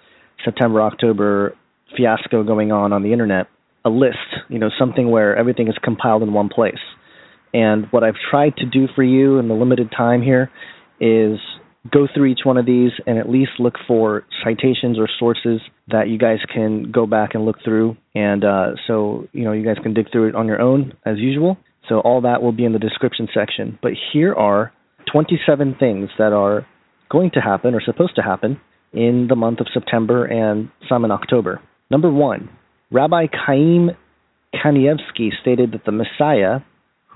[0.44, 1.56] September October
[1.96, 3.46] fiasco going on on the internet.
[3.84, 4.18] A list,
[4.48, 6.78] you know, something where everything is compiled in one place.
[7.54, 10.50] And what I've tried to do for you in the limited time here
[11.00, 11.38] is
[11.90, 16.08] go through each one of these and at least look for citations or sources that
[16.08, 17.96] you guys can go back and look through.
[18.14, 21.18] And uh, so, you know, you guys can dig through it on your own as
[21.18, 21.56] usual.
[21.88, 23.78] So, all that will be in the description section.
[23.82, 24.72] But here are
[25.10, 26.66] 27 things that are
[27.10, 28.60] going to happen or supposed to happen
[28.92, 31.60] in the month of September and some in October.
[31.90, 32.48] Number one,
[32.90, 33.90] Rabbi Chaim
[34.54, 36.60] Kanievsky stated that the Messiah,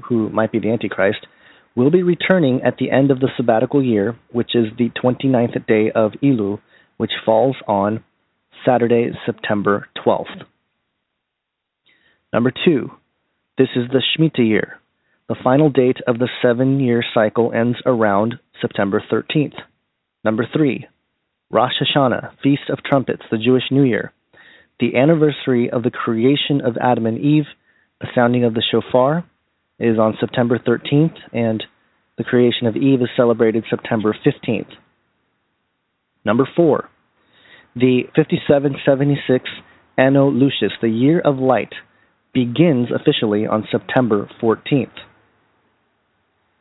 [0.09, 1.27] who might be the Antichrist,
[1.75, 5.91] will be returning at the end of the sabbatical year, which is the 29th day
[5.93, 6.61] of Elul,
[6.97, 8.05] which falls on
[8.65, 10.45] Saturday, September 12th.
[12.33, 12.91] Number two,
[13.59, 14.81] this is the Shemitah year.
[15.29, 19.55] The final date of the seven year cycle ends around September 13th.
[20.25, 20.87] Number three,
[21.55, 24.13] Rosh Hashanah, Feast of Trumpets, the Jewish New Year.
[24.81, 27.45] The anniversary of the creation of Adam and Eve,
[28.01, 29.25] the sounding of the shofar,
[29.79, 31.63] is on September 13th, and
[32.19, 34.73] the creation of Eve is celebrated September 15th.
[36.25, 36.89] Number four,
[37.77, 39.49] the 5776
[39.97, 41.73] Anno Lucis, the Year of Light,
[42.33, 44.89] begins officially on September 14th.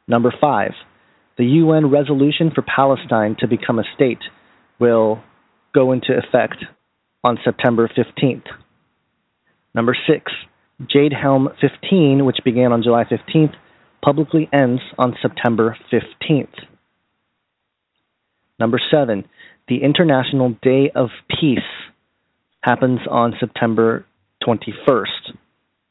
[0.08, 0.74] Number five,
[1.36, 4.20] the UN resolution for Palestine to become a state
[4.80, 5.22] will
[5.74, 6.64] go into effect
[7.24, 8.46] on September 15th.
[9.74, 10.32] Number six,
[10.90, 13.54] Jade Helm 15, which began on July 15th,
[14.04, 16.54] publicly ends on September 15th.
[18.60, 19.26] Number seven,
[19.68, 21.60] the International Day of Peace
[22.62, 24.06] happens on September
[24.46, 25.36] 21st.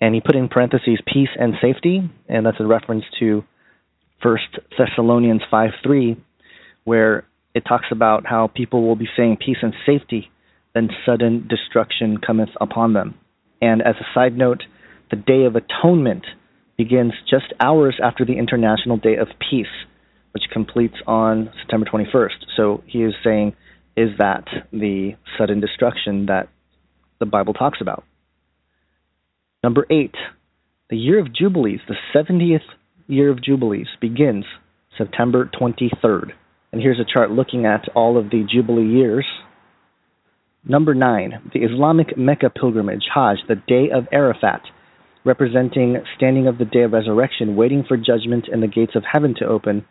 [0.00, 3.44] And he put in parentheses peace and safety, and that's a reference to
[4.22, 4.36] 1
[4.76, 6.16] Thessalonians 5 3,
[6.84, 7.24] where
[7.54, 10.30] it talks about how people will be saying peace and safety,
[10.74, 13.14] then sudden destruction cometh upon them.
[13.60, 14.62] And as a side note,
[15.10, 16.24] the Day of Atonement
[16.78, 19.66] begins just hours after the International Day of Peace,
[20.32, 22.46] which completes on September 21st.
[22.56, 23.54] So he is saying,
[23.96, 26.48] is that the sudden destruction that
[27.20, 28.04] the Bible talks about?
[29.62, 30.14] Number eight,
[30.88, 32.64] the year of Jubilees, the 70th
[33.06, 34.44] year of Jubilees, begins
[34.96, 36.32] September 23rd.
[36.72, 39.26] And here's a chart looking at all of the Jubilee years.
[40.64, 44.62] Number nine, the Islamic Mecca pilgrimage, Hajj, the day of Arafat,
[45.24, 49.34] representing standing of the day of resurrection, waiting for judgment and the gates of heaven
[49.38, 49.84] to open,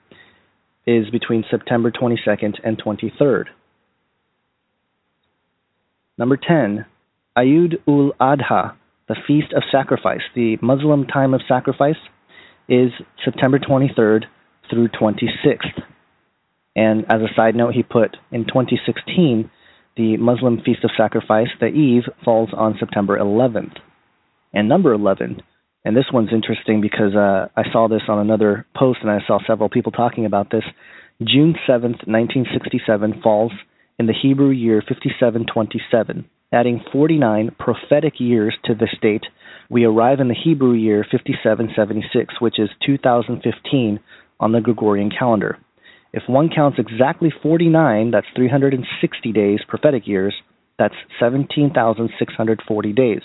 [0.88, 3.46] is between September 22nd and 23rd.
[6.18, 6.86] Number 10,
[7.38, 8.76] Ayud ul Adha,
[9.08, 11.96] the Feast of Sacrifice, the Muslim time of sacrifice,
[12.68, 12.92] is
[13.24, 14.24] September 23rd
[14.70, 15.84] through 26th.
[16.76, 19.50] And as a side note, he put in 2016,
[19.98, 23.78] the Muslim Feast of Sacrifice, the Eve, falls on September 11th.
[24.54, 25.42] And number 11,
[25.84, 29.40] and this one's interesting because uh, I saw this on another post and I saw
[29.48, 30.64] several people talking about this.
[31.20, 33.52] June 7th, 1967 falls
[33.98, 36.26] in the Hebrew year 5727.
[36.54, 39.24] Adding 49 prophetic years to this date,
[39.70, 44.00] we arrive in the Hebrew year 5776, which is 2015
[44.40, 45.58] on the Gregorian calendar.
[46.14, 50.34] If one counts exactly 49, that's 360 days prophetic years,
[50.78, 53.22] that's 17,640 days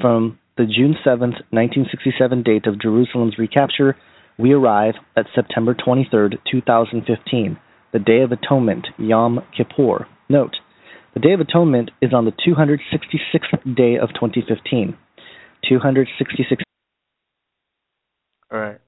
[0.00, 3.96] from the June 7, 1967 date of Jerusalem's recapture,
[4.38, 7.58] we arrive at September 23, 2015,
[7.92, 10.06] the Day of Atonement, Yom Kippur.
[10.28, 10.56] Note,
[11.14, 14.96] the Day of Atonement is on the 266th day of 2015.
[15.68, 16.62] 266.
[18.50, 18.78] All right.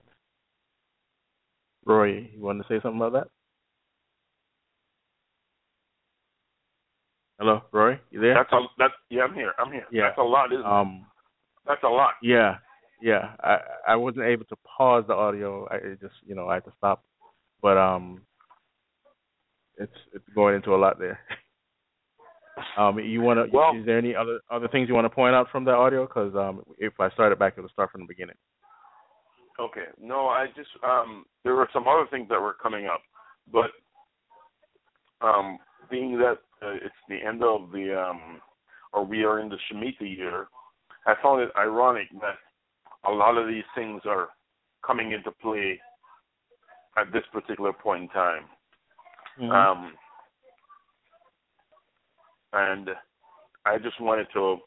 [1.87, 3.29] Roy, you want to say something about that?
[7.39, 8.35] Hello, Roy, you there?
[8.35, 9.53] That's a that's yeah, I'm here.
[9.59, 9.87] I'm here.
[9.91, 10.09] Yeah.
[10.09, 11.69] That's a lot, isn't Um, it?
[11.69, 12.15] That's a lot.
[12.23, 12.57] yeah,
[13.01, 13.31] yeah.
[13.43, 13.59] I
[13.89, 15.67] I wasn't able to pause the audio.
[15.71, 17.03] I it just you know I had to stop.
[17.63, 18.21] But um,
[19.79, 21.19] it's it's going into a lot there.
[22.77, 23.57] Um, you want to?
[23.57, 26.07] Well- is there any other other things you want to point out from that audio?
[26.07, 28.35] Because um, if I started back, it'll start from the beginning.
[29.59, 29.87] Okay.
[30.01, 33.03] No, I just um there were some other things that were coming up,
[33.53, 33.71] but
[35.21, 35.59] um
[35.91, 38.41] being that uh, it's the end of the um
[38.93, 40.49] or we are in the Shemitah year,
[41.07, 42.37] I found it ironic that
[43.09, 44.29] a lot of these things are
[44.85, 45.81] coming into play
[46.97, 48.45] at this particular point in time.
[49.55, 49.93] Um
[52.53, 52.91] and
[53.65, 54.59] I just wanted to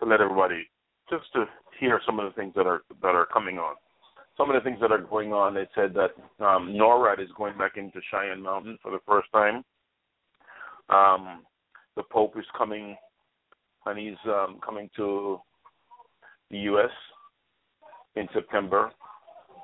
[0.00, 0.68] to let everybody
[1.08, 1.44] just to
[1.78, 3.76] hear some of the things that are that are coming on
[4.36, 7.56] some of the things that are going on, they said that um, NORAD is going
[7.56, 9.64] back into Cheyenne Mountain for the first time.
[10.90, 11.42] Um,
[11.96, 12.96] the Pope is coming,
[13.86, 15.38] and he's um, coming to
[16.50, 16.90] the U.S.
[18.14, 18.90] in September,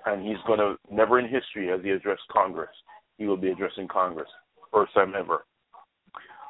[0.06, 2.70] and he's going to never in history has he addressed Congress.
[3.18, 4.28] He will be addressing Congress,
[4.72, 5.44] first time ever.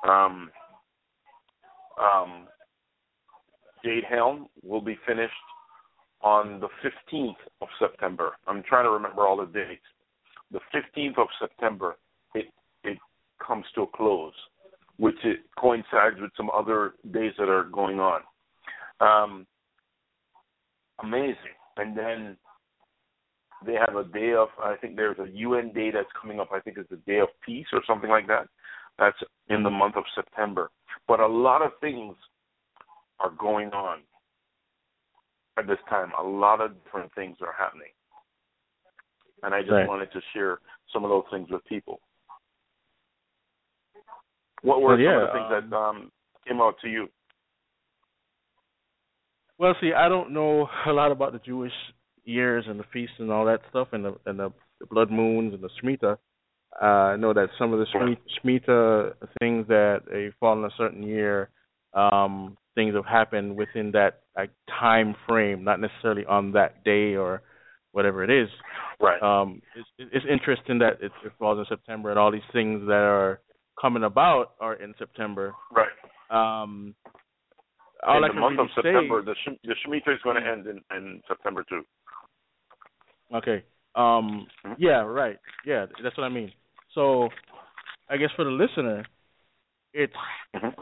[0.09, 0.51] Um,
[2.01, 2.47] um,
[3.85, 5.33] Jade Helm will be finished
[6.23, 8.33] on the 15th of September.
[8.47, 9.83] I'm trying to remember all the dates.
[10.51, 11.97] The 15th of September,
[12.35, 12.47] it
[12.85, 12.99] it
[13.45, 14.35] comes to a close,
[14.99, 18.20] which it coincides with some other days that are going on.
[19.01, 19.47] Um,
[21.03, 21.37] amazing.
[21.77, 22.37] And then
[23.64, 26.49] they have a day of, I think there's a UN day that's coming up.
[26.53, 28.47] I think it's the Day of Peace or something like that.
[28.99, 29.16] That's
[29.49, 30.70] in the month of September.
[31.09, 32.14] But a lot of things
[33.20, 34.01] are going on
[35.59, 36.12] at this time.
[36.18, 37.92] A lot of different things are happening.
[39.42, 39.86] And I just Right.
[39.86, 40.61] wanted to share
[40.92, 42.00] some of those things with people.
[44.62, 46.12] What were Well, yeah, some of the things that um,
[46.46, 47.11] came out to you?
[49.59, 51.72] Well, see, I don't know a lot about the Jewish
[52.24, 55.55] years and the feasts and all that stuff, and the and the, the blood moons
[55.55, 56.18] and the Shemitah.
[56.80, 57.86] Uh, I know that some of the
[58.44, 61.50] Shemitah things that they fall in a certain year,
[61.92, 67.43] um, things have happened within that like time frame, not necessarily on that day or
[67.93, 68.49] whatever it is.
[69.01, 69.22] Right.
[69.22, 72.93] Um, it's, it's interesting that it, it falls in September, and all these things that
[72.95, 73.41] are
[73.80, 75.55] coming about are in September.
[75.70, 75.89] right.
[76.30, 76.95] Um,
[78.07, 80.43] all in I the month really of September, say, the Shem- the Shemitah is going
[80.43, 81.83] to end in, in September too.
[83.35, 83.62] Okay.
[83.95, 84.47] Um.
[84.64, 84.76] Mhm.
[84.78, 85.03] Yeah.
[85.03, 85.39] Right.
[85.66, 85.87] Yeah.
[86.03, 86.51] That's what I mean.
[86.95, 87.28] So,
[88.09, 89.05] I guess for the listener,
[89.93, 90.12] it's
[90.57, 90.74] Mhm.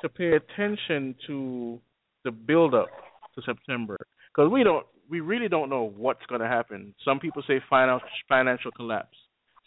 [0.00, 1.80] to pay attention to
[2.24, 2.88] the build up
[3.34, 3.96] to September
[4.34, 6.94] because we don't, we really don't know what's going to happen.
[7.04, 9.16] Some people say financial financial collapse.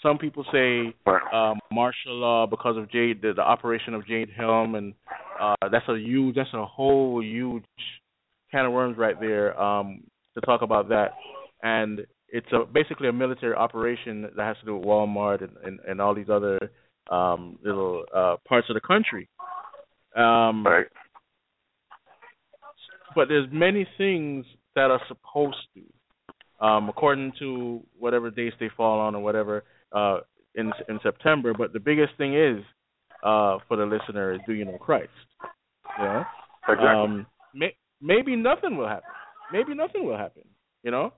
[0.01, 0.93] Some people say
[1.34, 4.93] um, martial law because of Jade, the, the operation of Jade Helm, and
[5.39, 7.64] uh, that's a huge, that's a whole huge
[8.51, 11.12] can of worms right there um, to talk about that.
[11.64, 15.80] And it's a basically a military operation that has to do with Walmart and, and,
[15.88, 16.60] and all these other
[17.10, 19.30] um, little uh, parts of the country.
[20.16, 20.88] Um, Right.
[23.16, 24.45] But there's many things
[24.76, 30.20] that are supposed to, um, according to whatever dates they fall on or whatever uh,
[30.55, 31.53] in in September.
[31.53, 32.64] But the biggest thing is
[33.24, 35.09] uh, for the listener is, do you know Christ?
[35.97, 36.24] You know,
[36.68, 36.88] Exactly.
[36.88, 39.11] um, may, maybe nothing will happen.
[39.51, 40.43] Maybe nothing will happen.
[40.84, 41.14] You know,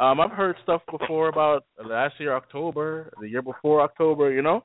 [0.00, 4.32] um, I've heard stuff before about last year October, the year before October.
[4.32, 4.64] You know,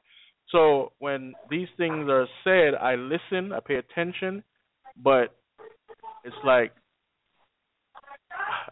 [0.49, 4.43] so when these things are said, I listen, I pay attention,
[5.01, 5.35] but
[6.23, 6.71] it's like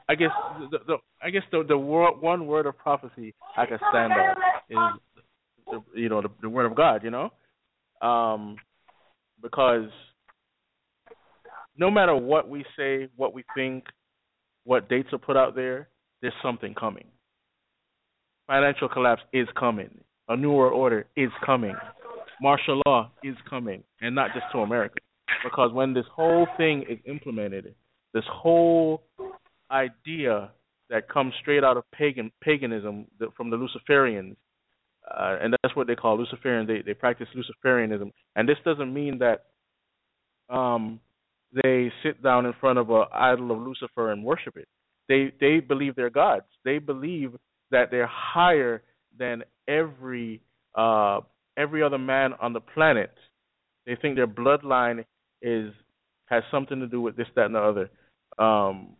[0.07, 0.29] I guess
[0.71, 4.35] the, the I guess the the wor- one word of prophecy I can stand on
[4.69, 5.01] is
[5.71, 7.31] the, you know the, the word of God, you know,
[8.07, 8.57] um,
[9.41, 9.89] because
[11.77, 13.85] no matter what we say, what we think,
[14.63, 15.89] what dates are put out there,
[16.21, 17.05] there's something coming.
[18.47, 19.89] Financial collapse is coming.
[20.27, 21.75] A new world order is coming.
[22.41, 24.95] Martial law is coming, and not just to America.
[25.43, 27.73] Because when this whole thing is implemented,
[28.13, 29.03] this whole
[29.71, 30.51] idea
[30.89, 33.05] that comes straight out of pagan paganism
[33.37, 34.35] from the Luciferians,
[35.09, 36.67] uh, and that's what they call Luciferian.
[36.67, 39.45] They they practice Luciferianism, and this doesn't mean that
[40.53, 40.99] um,
[41.63, 44.67] they sit down in front of an idol of Lucifer and worship it.
[45.07, 46.45] They they believe they're gods.
[46.65, 47.35] They believe
[47.71, 48.83] that they're higher
[49.17, 50.41] than every
[50.75, 51.21] uh,
[51.57, 53.13] every other man on the planet.
[53.85, 55.05] They think their bloodline
[55.41, 55.73] is
[56.25, 57.89] has something to do with this, that, and the other.
[58.37, 58.95] Um,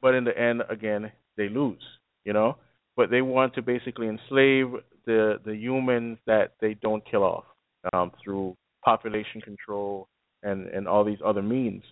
[0.00, 1.82] but in the end, again, they lose.
[2.24, 2.58] You know,
[2.96, 4.66] but they want to basically enslave
[5.06, 7.44] the the humans that they don't kill off
[7.92, 10.08] um, through population control
[10.42, 11.82] and and all these other means.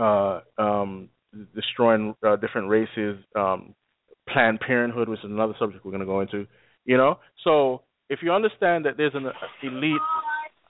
[0.00, 1.08] Uh, um,
[1.54, 3.74] destroying uh, different races, um,
[4.28, 6.46] Planned Parenthood, which is another subject we're going to go into.
[6.84, 9.26] You know, so if you understand that there's an
[9.62, 10.00] elite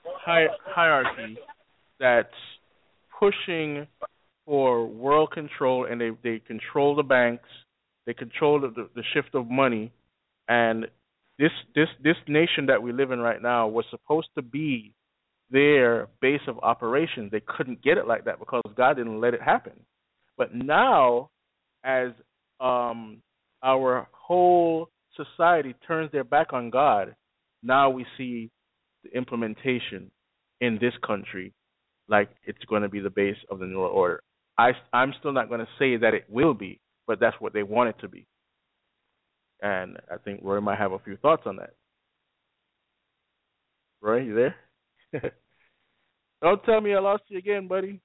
[0.03, 1.37] hi- hierarchy
[1.99, 2.27] that's
[3.19, 3.87] pushing
[4.45, 7.47] for world control, and they they control the banks,
[8.05, 9.91] they control the, the shift of money,
[10.47, 10.87] and
[11.37, 14.93] this this this nation that we live in right now was supposed to be
[15.51, 17.31] their base of operations.
[17.31, 19.73] They couldn't get it like that because God didn't let it happen.
[20.37, 21.29] But now,
[21.83, 22.09] as
[22.59, 23.21] um,
[23.63, 27.15] our whole society turns their back on God,
[27.63, 28.51] now we see
[29.03, 30.11] the implementation
[30.61, 31.53] in this country
[32.09, 34.23] like it's going to be the base of the New World Order.
[34.57, 37.63] I, I'm still not going to say that it will be, but that's what they
[37.63, 38.25] want it to be.
[39.61, 41.73] And I think Roy might have a few thoughts on that.
[44.01, 44.55] Roy, you there?
[46.41, 48.01] Don't tell me I lost you again, buddy.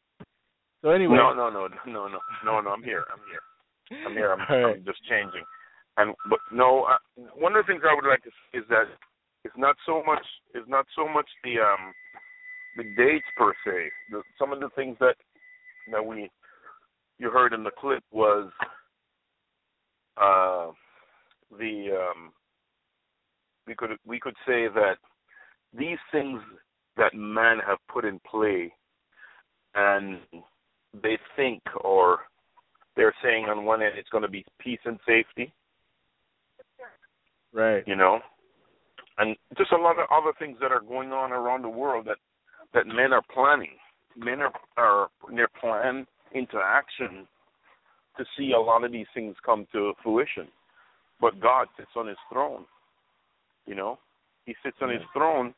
[0.82, 1.16] So anyway.
[1.16, 2.70] No, no, no, no, no, no, no.
[2.70, 3.04] I'm here.
[3.12, 4.04] I'm here.
[4.06, 4.32] I'm here.
[4.32, 4.76] I'm, right.
[4.76, 5.44] I'm just changing.
[5.96, 8.84] And but no, uh, one of the things I would like to say is that
[9.44, 10.24] it's not so much.
[10.52, 11.94] It's not so much the um
[12.76, 13.90] the dates per se.
[14.10, 15.16] The, some of the things that
[15.92, 16.30] that we
[17.18, 18.50] you heard in the clip was
[20.16, 20.70] uh
[21.58, 22.32] the um
[23.66, 24.96] we could we could say that
[25.76, 26.40] these things
[26.96, 28.72] that men have put in play
[29.74, 30.20] and
[31.02, 32.20] they think or
[32.96, 35.52] they're saying on one end it's going to be peace and safety.
[37.52, 37.82] Right.
[37.86, 38.20] You know?
[39.18, 42.16] And just a lot of other things that are going on around the world that
[42.74, 43.76] that men are planning
[44.16, 45.08] men are are
[45.60, 47.26] plan into action
[48.16, 50.48] to see a lot of these things come to fruition
[51.20, 52.64] but god sits on his throne
[53.66, 53.98] you know
[54.44, 55.54] he sits on his throne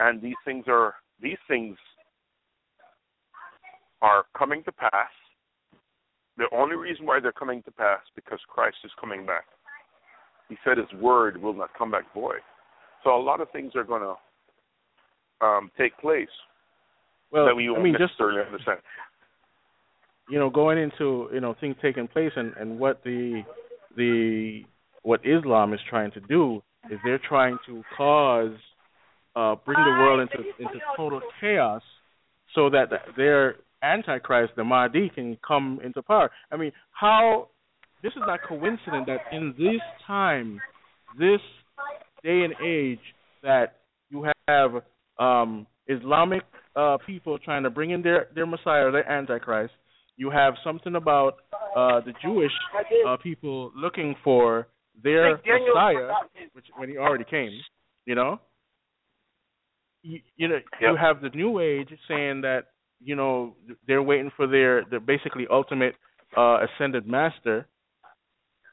[0.00, 1.76] and these things are these things
[4.02, 5.10] are coming to pass.
[6.36, 9.44] The only reason why they're coming to pass because Christ is coming back.
[10.48, 12.40] He said His word will not come back void.
[13.04, 16.28] So a lot of things are going to um, take place
[17.32, 18.78] well, that we won't I mean, necessarily just, understand.
[20.30, 23.42] You know, going into you know things taking place and and what the
[23.96, 24.62] the
[25.02, 28.52] what Islam is trying to do is they're trying to cause
[29.34, 31.82] uh, bring the world into into total chaos,
[32.54, 36.30] so that their antichrist, the Mahdi, can come into power.
[36.50, 37.48] I mean, how
[38.02, 40.60] this is not coincident that in this time,
[41.18, 41.40] this
[42.22, 43.00] day and age,
[43.42, 43.78] that
[44.10, 44.70] you have
[45.18, 46.42] um, Islamic
[46.76, 49.72] uh, people trying to bring in their their Messiah, their Antichrist.
[50.16, 51.36] You have something about
[51.76, 52.52] uh, the Jewish
[53.06, 54.68] uh, people looking for
[55.02, 56.12] their Messiah,
[56.52, 57.50] which when he already came,
[58.06, 58.40] you know
[60.02, 60.64] you, you know, yep.
[60.80, 62.66] you have the new age saying that
[63.00, 63.54] you know
[63.86, 65.94] they're waiting for their their basically ultimate
[66.36, 67.66] uh, ascended master.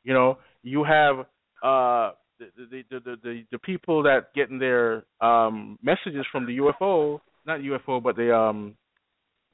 [0.03, 1.19] You know, you have
[1.63, 6.57] uh, the, the, the the the the people that getting their um, messages from the
[6.57, 7.19] UFO,
[7.49, 8.75] not UFO, but the um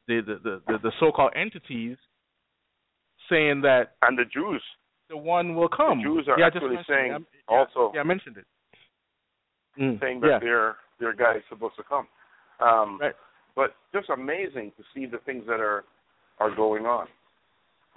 [0.08, 1.98] the the the, the so-called entities
[3.30, 4.62] saying that and the Jews,
[5.10, 6.00] the one will come.
[6.00, 7.18] The Jews are yeah, actually saying yeah,
[7.48, 7.92] also.
[7.96, 8.46] Yeah, I mentioned it.
[9.80, 10.40] Mm, saying that yeah.
[10.40, 12.08] they're their guy is supposed to come.
[12.60, 13.16] Um, right.
[13.56, 15.84] But just amazing to see the things that are
[16.40, 17.08] are going on.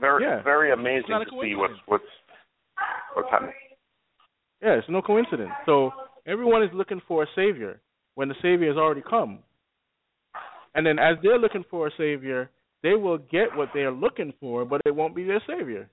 [0.00, 0.42] Very yeah.
[0.42, 2.04] very amazing to see what's what's
[3.14, 3.52] what's happening.
[4.62, 5.50] Yeah, it's no coincidence.
[5.66, 5.90] So
[6.26, 7.80] everyone is looking for a savior
[8.14, 9.40] when the savior has already come.
[10.78, 12.50] And then as they're looking for a savior,
[12.84, 15.90] they will get what they're looking for, but it won't be their savior.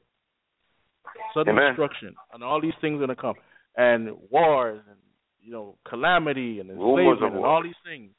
[1.33, 1.71] Sudden Amen.
[1.71, 3.33] destruction and all these things are gonna come.
[3.75, 4.99] And wars and
[5.41, 8.11] you know, calamity and enslavement and all these things.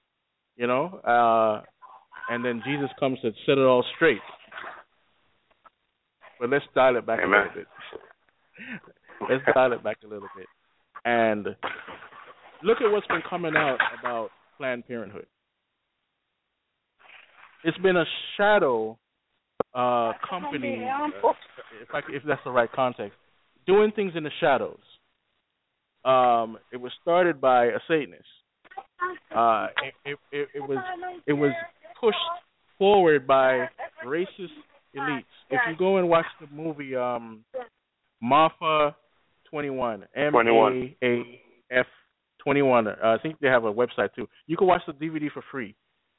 [0.57, 1.63] You know, uh,
[2.31, 4.19] and then Jesus comes to set it all straight.
[6.41, 7.43] But let's dial it back Amen.
[7.43, 7.67] a little bit.
[9.31, 10.47] let's dial it back a little bit,
[11.05, 11.45] and
[12.65, 15.27] look at what's been coming out about Planned Parenthood.
[17.67, 18.05] It's been a
[18.37, 18.99] shadow
[19.75, 21.33] uh, company, uh,
[21.83, 23.19] if I, if that's the right context,
[23.67, 24.79] doing things in the shadows
[26.07, 28.23] um, it was started by a Satanist.
[29.37, 29.67] Uh,
[30.05, 30.79] it, it, it was
[31.27, 31.53] it was
[32.01, 32.17] pushed
[32.79, 33.67] forward by
[34.07, 34.55] racist
[34.97, 35.25] elites.
[35.51, 37.45] If you go and watch the movie um,
[38.23, 38.95] Maafa
[39.51, 41.23] 21, M A A
[41.71, 41.87] F
[42.45, 44.29] 21, uh, I think they have a website too.
[44.47, 45.75] You can watch the DVD for free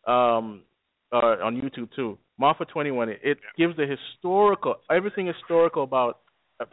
[0.05, 0.63] um,
[1.11, 2.17] uh, on YouTube too.
[2.39, 3.09] Maafa 21.
[3.09, 6.19] It, it gives the historical everything historical about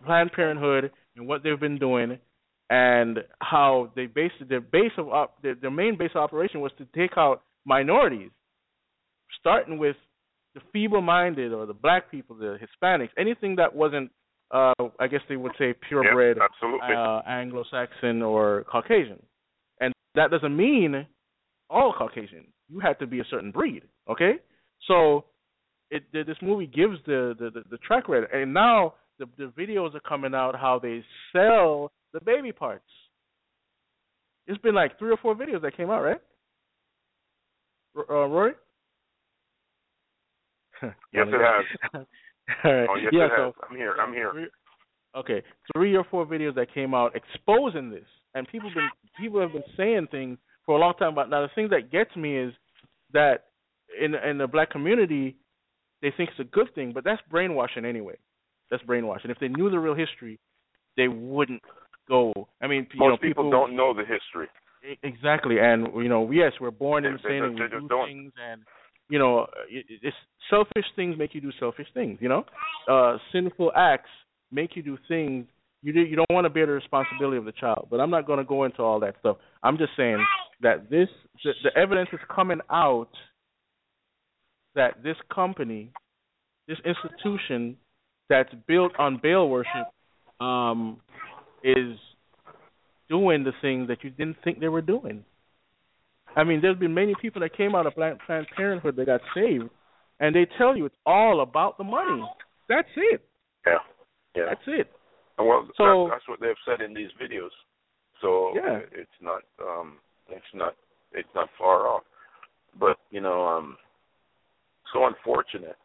[0.04, 2.18] Planned Parenthood and what they've been doing
[2.70, 6.72] and how they based their base of op, their, their main base of operation was
[6.78, 8.30] to take out minorities,
[9.38, 9.96] starting with
[10.54, 14.10] the feeble-minded or the black people, the Hispanics, anything that wasn't,
[14.50, 16.50] uh, I guess they would say purebred yep,
[16.96, 19.22] uh, Anglo-Saxon or Caucasian,
[19.80, 21.06] and that doesn't mean
[21.68, 22.46] all Caucasian.
[22.68, 23.82] You had to be a certain breed.
[24.08, 24.34] Okay,
[24.86, 25.24] so
[25.90, 29.94] it this movie gives the the, the, the track record, and now the the videos
[29.94, 31.02] are coming out how they
[31.32, 32.84] sell the baby parts.
[34.46, 36.20] It's been like three or four videos that came out, right?
[37.96, 38.52] Uh, Rory?
[40.82, 40.92] yes,
[41.28, 41.64] it has.
[42.64, 42.88] All right.
[42.90, 43.54] Oh, yes, yeah, it so has.
[43.70, 43.94] I'm here.
[43.98, 44.32] I'm here.
[44.32, 44.46] Three,
[45.16, 45.42] okay,
[45.72, 48.88] three or four videos that came out exposing this, and people been
[49.18, 50.36] people have been saying things
[50.66, 51.14] for a long time.
[51.14, 52.52] But now the thing that gets me is
[53.12, 53.44] that
[54.00, 55.36] in in the black community,
[56.02, 58.16] they think it's a good thing, but that's brainwashing anyway.
[58.70, 59.30] That's brainwashing.
[59.30, 60.38] If they knew the real history,
[60.96, 61.62] they wouldn't
[62.08, 62.32] go.
[62.60, 64.48] I mean, you Most know, people, don't know the history.
[65.02, 68.32] Exactly, and you know, yes, we're born They- in they sin and we do things,
[68.42, 68.62] and
[69.08, 70.16] you know, it's
[70.50, 72.18] selfish things make you do selfish things.
[72.20, 72.44] You know,
[72.88, 74.10] uh, sinful acts
[74.50, 75.46] make you do things
[75.84, 77.88] you do, you don't want to bear the responsibility of the child.
[77.90, 79.36] But I'm not going to go into all that stuff.
[79.62, 80.24] I'm just saying
[80.62, 81.08] that this
[81.44, 83.10] the, the evidence is coming out
[84.74, 85.90] that this company,
[86.68, 87.76] this institution
[88.28, 89.88] that's built on Baal worship,
[90.40, 91.00] um,
[91.62, 91.96] is
[93.08, 95.24] doing the things that you didn't think they were doing.
[96.36, 98.18] I mean, there's been many people that came out of Planned
[98.56, 99.70] Parenthood that got saved,
[100.20, 102.24] and they tell you it's all about the money.
[102.68, 103.22] That's it.
[103.66, 103.74] Yeah.
[104.34, 104.42] Yeah.
[104.48, 104.90] That's it.
[105.38, 107.50] And well, So- that's, that's what they've said in these videos.
[108.20, 108.80] So Yeah.
[108.92, 109.98] it's not um
[110.28, 110.74] it's not
[111.12, 112.02] it's not far off.
[112.78, 113.76] But, you know, um
[114.94, 115.76] so unfortunate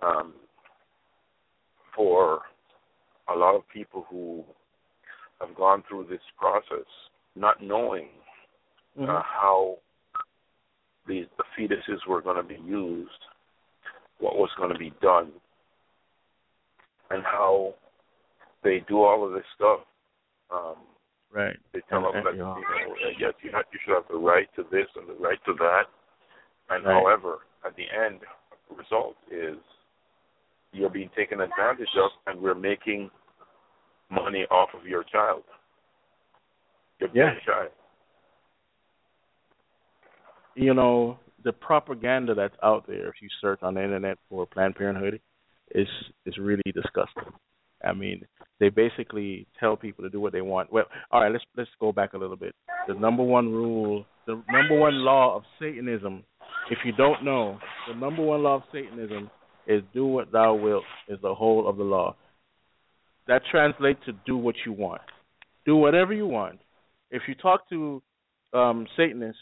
[0.00, 0.34] um
[1.96, 2.42] for
[3.34, 4.44] a lot of people who
[5.40, 6.86] have gone through this process
[7.34, 8.06] not knowing
[8.96, 9.10] Mm-hmm.
[9.10, 9.74] uh, how
[11.08, 13.10] these the fetuses were going to be used,
[14.20, 15.32] what was going to be done,
[17.10, 17.74] and how
[18.62, 19.80] they do all of this stuff.
[20.48, 20.76] Um,
[21.32, 21.56] Right.
[21.72, 24.16] they tell And- them that you know uh, yes, you have, you should have the
[24.16, 25.86] right to this and the right to that,
[26.70, 26.94] and Right.
[26.94, 28.20] however, at the end
[28.68, 29.56] the result is
[30.72, 33.10] you're being taken advantage of, and we're making
[34.10, 35.42] money off of your child.
[36.98, 37.38] Your Yeah.
[37.40, 37.70] child.
[40.56, 44.76] you know, the propaganda that's out there, if you search on the internet for Planned
[44.76, 45.20] Parenthood,
[45.72, 45.88] is
[46.26, 47.32] is really disgusting.
[47.84, 48.24] I mean,
[48.60, 50.72] they basically tell people to do what they want.
[50.72, 52.54] Well, all right, let's let's go back a little bit.
[52.86, 56.24] The number one rule, the number one law of Satanism,
[56.70, 57.58] if you don't know,
[57.88, 59.30] the number one law of Satanism
[59.66, 62.16] is do what thou wilt is the whole of the law.
[63.26, 65.02] That translates to do what you want.
[65.64, 66.60] Do whatever you want.
[67.10, 68.02] If you talk to
[68.52, 69.40] um Satanists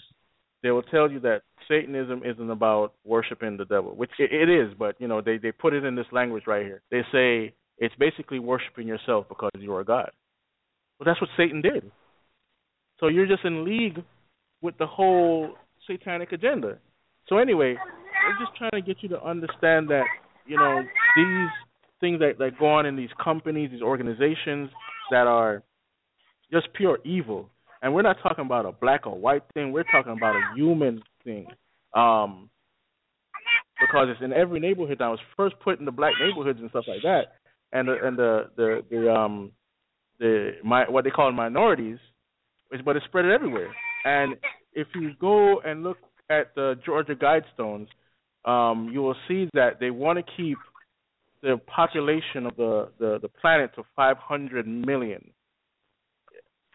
[0.63, 4.95] they will tell you that Satanism isn't about worshiping the devil, which it, is, but
[5.01, 6.83] you know they they put it in this language right here.
[6.91, 10.11] They say it's basically worshiping yourself because you're a god.
[10.99, 11.91] Well, that's what Satan did.
[13.01, 14.03] So you're just in league
[14.61, 15.55] with the whole
[15.89, 16.79] satanic agenda.
[17.33, 20.05] So anyway, we're just trying to get you to understand that
[20.47, 20.83] you know
[21.17, 21.49] these
[21.99, 24.69] things that that go on in these companies, these organizations
[25.11, 25.63] that are
[26.53, 27.49] just pure evil
[27.83, 29.73] and we're not talking about a black or white thing.
[29.73, 31.47] We're talking about a human thing.
[31.95, 32.49] Um,
[33.81, 35.13] because it's in every neighborhood now.
[35.15, 37.35] It's first put in the black neighborhoods and stuff like that,
[37.73, 39.51] and the, and the the the um
[40.21, 41.99] the my what they call minorities,
[42.71, 43.75] is but it's spread everywhere.
[44.05, 44.37] And
[44.73, 45.99] if you go and look
[46.31, 47.89] at the Georgia Guidestones,
[48.45, 50.59] um, you will see that they want to keep
[51.43, 55.33] the population of the, the, the planet to 500 million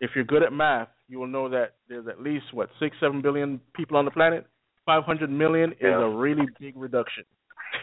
[0.01, 3.21] if you're good at math, you will know that there's at least what six, seven
[3.21, 4.45] billion people on the planet.
[4.85, 5.99] Five hundred million is Yeah.
[6.01, 7.23] a really big reduction.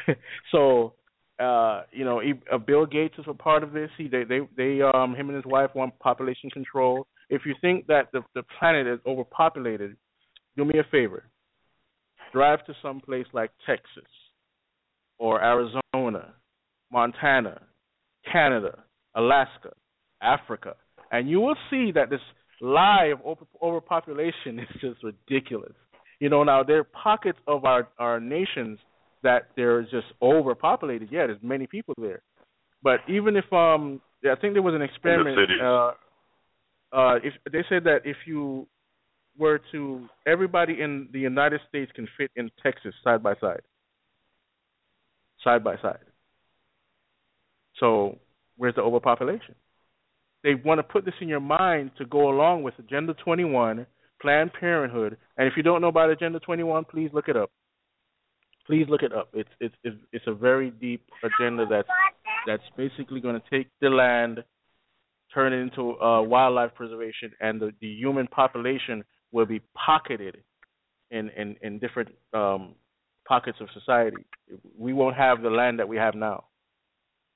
[0.53, 0.95] so,
[1.39, 3.91] uh, you know, he- uh, Bill Gates is a part of this.
[3.99, 7.07] He, they, they, they, um, him and his wife want population control.
[7.29, 9.97] If you think that the the planet is overpopulated,
[10.57, 11.25] do me a favor.
[12.35, 14.11] Drive to some place like Texas,
[15.21, 16.35] or Arizona,
[16.91, 17.61] Montana,
[18.31, 18.83] Canada,
[19.15, 19.71] Alaska,
[20.21, 20.75] Africa,
[21.13, 22.19] and you will see that this
[22.61, 25.75] lie of over, overpopulation is just ridiculous.
[26.19, 28.81] You know, now there are pockets of our our nations
[29.23, 31.11] that they're just overpopulated.
[31.13, 32.23] Yeah, there's many people there,
[32.83, 35.39] but even if um, I think there was an experiment.
[35.63, 35.93] Uh,
[36.93, 38.67] uh, if they said that if you
[39.39, 43.63] were to everybody in the United States can fit in Texas side by side,
[45.43, 45.99] side by side.
[47.81, 48.19] So
[48.57, 49.55] where's the overpopulation?
[50.43, 53.87] They want to put this in your mind to go along with Agenda 21,
[54.21, 57.51] Planned Parenthood, and if you don't know about Agenda 21, please look it up.
[58.67, 59.29] Please look it up.
[59.35, 61.89] It's it's it's, it's a very deep agenda that's
[62.47, 64.43] that's basically going to take the land,
[65.35, 69.05] turn it into uh, wildlife preservation, and the, the human population
[69.35, 70.39] will be pocketed
[71.11, 72.75] in in in different um,
[73.29, 74.17] pockets of society.
[74.79, 76.45] We won't have the land that we have now.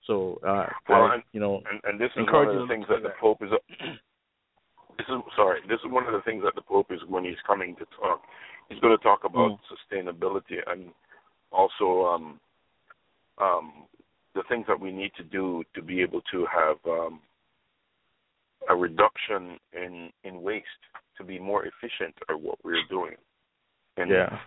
[0.07, 2.87] So, uh, Well, I, and- you know, And, and this is one of the things
[2.89, 3.51] look that the Pope is.
[4.97, 5.61] This is sorry.
[5.69, 8.21] This is one of the things that the Pope is when he's coming to talk.
[8.69, 9.59] He's going to talk about Mm.
[9.73, 10.91] sustainability and
[11.53, 12.41] also um,
[13.39, 13.87] um,
[14.35, 17.21] the things that we need to do to be able to have um,
[18.69, 20.83] a reduction in in waste
[21.19, 23.15] to be more efficient at what we're doing
[23.97, 24.39] in yeah,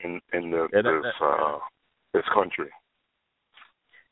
[0.00, 1.58] in in the, Yeah, that- this that- uh,
[2.14, 2.70] this country.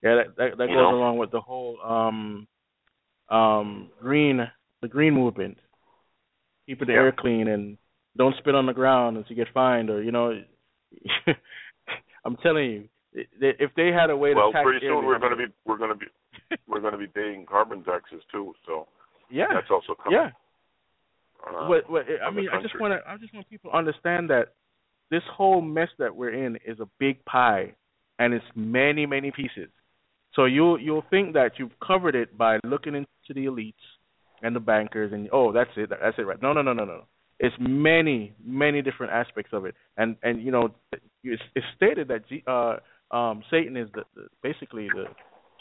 [0.02, 0.94] yeah, that that, that goes know?
[0.94, 2.46] along with the whole um,
[3.30, 4.46] um, green
[4.82, 5.56] the green movement,
[6.66, 7.00] keeping the Yeah.
[7.00, 7.78] air clean and
[8.16, 10.42] don't spit on the ground as you get fined, or you know,
[12.24, 12.88] I'm telling you,
[13.40, 15.78] if they had a way to Well, tax pretty soon we're going to be we're
[15.78, 16.06] going to be
[16.66, 18.54] we're going to be paying carbon taxes too.
[18.66, 18.88] So
[19.30, 20.18] yeah, that's also coming.
[20.18, 20.30] yeah.
[21.46, 24.30] Uh, What, what, I mean, I just want to, I just want people to understand
[24.30, 24.54] that
[25.10, 27.74] this whole mess that we're in is a big pie,
[28.18, 29.70] and it's many, many pieces.
[30.34, 33.74] So you'll you'll think that you've covered it by looking into the elites
[34.42, 36.40] and the bankers, and oh, that's it, that's it, right?
[36.42, 37.04] No, no, no, no, no.
[37.38, 40.70] It's many, many different aspects of it, and and you know,
[41.22, 42.76] it's, it's stated that G, uh,
[43.10, 45.04] um, Satan is the, the basically the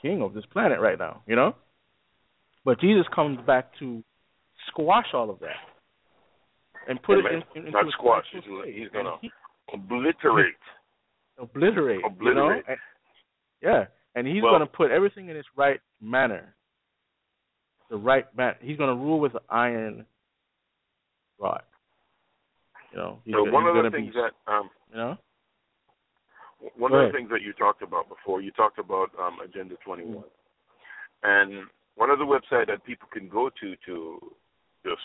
[0.02, 1.56] king of this planet right now, you know.
[2.66, 4.04] But Jesus comes back to
[4.70, 5.58] squash all of that
[6.88, 7.34] and put Amen.
[7.34, 9.32] it in, in, into Not a squash, he's- he's gonna he-
[9.74, 10.56] obliterate.
[11.38, 12.50] obliterate, you know?
[12.50, 12.78] And-
[13.62, 13.86] yeah,
[14.16, 16.56] and he's Well- going to put everything in its right manner.
[17.90, 18.56] The right man.
[18.62, 20.06] He's going to rule with an iron
[21.40, 21.64] rod.
[22.92, 25.18] You know, he's, So he's one of the to things be, that um, you know,
[26.76, 29.76] one Go of the things that you talked about before, you talked about um, Agenda
[29.84, 30.24] 21, Mm.
[31.24, 34.36] and one of the website that people can go to to
[34.86, 35.02] just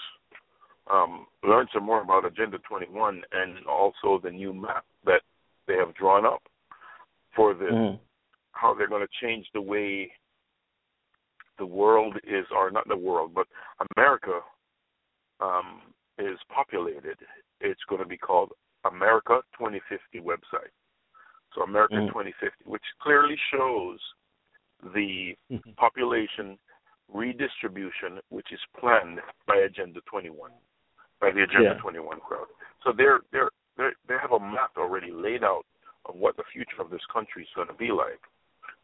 [0.91, 5.23] um, learn some more about Agenda 21 and also the new map that
[5.67, 6.43] they have drawn up
[7.35, 8.01] for the Mhm.
[8.53, 10.13] how they're going to change the way
[11.59, 13.47] the world is, or not the world, but
[13.97, 14.41] America
[15.41, 17.17] um, is populated.
[17.61, 18.53] It's going to be called
[18.85, 20.73] America 2050 website.
[21.55, 22.09] So America Mm.
[22.09, 24.01] 2050, which clearly shows
[24.83, 25.77] the Mhm.
[25.77, 26.59] population
[27.09, 30.53] redistribution, which is planned by Agenda 21,
[31.21, 31.81] by the Agenda Yeah.
[31.81, 32.47] 21 crowd.
[32.85, 35.65] So they're they're they they have a map already laid out
[36.07, 38.21] of what the future of this country is going to be like.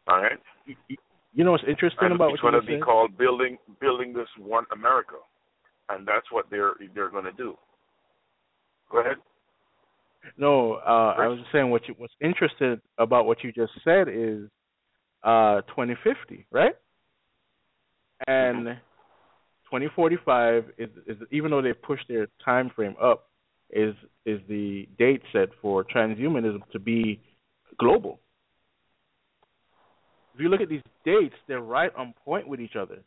[0.07, 2.83] All right, You- know what's interesting and about it's going to be said?
[2.83, 5.15] called building building this one America,
[5.89, 7.57] and that's what they're they're going to do.
[8.91, 9.17] Go ahead.
[10.37, 14.07] No, uh, I was just saying what you what's interesting about what you just said
[14.07, 14.47] is
[15.23, 16.75] uh 2050, right?
[18.27, 18.77] And
[19.65, 23.29] 2045 is is even though they pushed their time frame up,
[23.69, 27.19] is is the date set for transhumanism to be
[27.79, 28.19] global.
[30.33, 32.99] If you look at these dates, they're right on point with each other.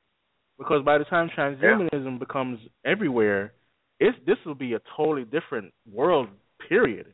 [0.59, 3.53] Because by the time transhumanism becomes everywhere,
[4.01, 6.29] it's this will be a totally different world.
[6.69, 7.07] Period.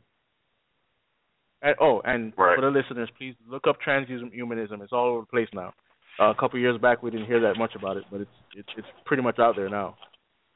[1.63, 2.57] And, oh, and Right.
[2.57, 4.83] for the listeners, please look up transhumanism.
[4.83, 5.73] It's all over the place now.
[6.21, 8.69] Uh, a couple years back, we didn't hear that much about it, but it's it's
[8.79, 9.97] it's pretty much out there now.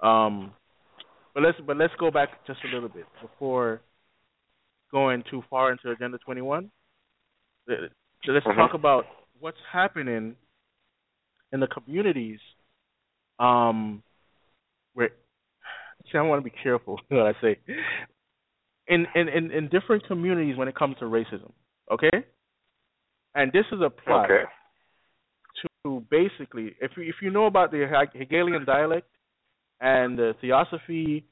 [0.01, 0.53] Um,
[1.35, 3.81] but let's but let's go back just a little bit before
[4.93, 6.71] going too far into Agenda 21.
[7.67, 7.91] Let-
[8.27, 8.57] Let's Mhm.
[8.57, 9.07] talk about
[9.39, 10.37] what's happening
[11.53, 12.41] in the communities
[13.39, 14.03] um,
[14.95, 15.11] where
[16.11, 17.59] see, I want to be careful what I say.
[18.89, 21.53] In, in in in different communities when it comes to racism,
[21.91, 22.25] okay?
[23.35, 24.45] And this is a plot Okay.
[25.85, 29.09] To basically, if you, if you know about the Hegelian dialect
[29.81, 31.25] and the theosophy,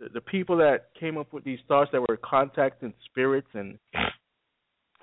[0.00, 3.78] the, the people that came up with these thoughts that were contacting spirits and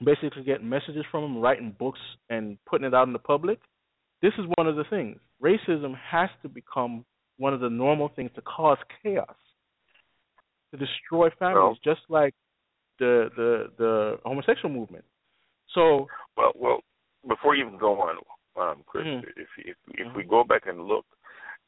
[0.03, 1.99] basically getting messages from them, writing books
[2.29, 3.59] and putting it out in the public,
[4.21, 5.19] this is one of the things.
[5.41, 7.05] Racism has to become
[7.37, 9.35] one of the normal things to cause chaos,
[10.71, 12.33] to destroy families, just like
[12.99, 15.03] the the the homosexual movement.
[15.73, 16.07] So
[16.37, 16.79] Well, well,
[17.27, 18.17] before you even go on,
[18.55, 19.23] um, Chris, Mhm.
[19.37, 21.05] if if if we go back and look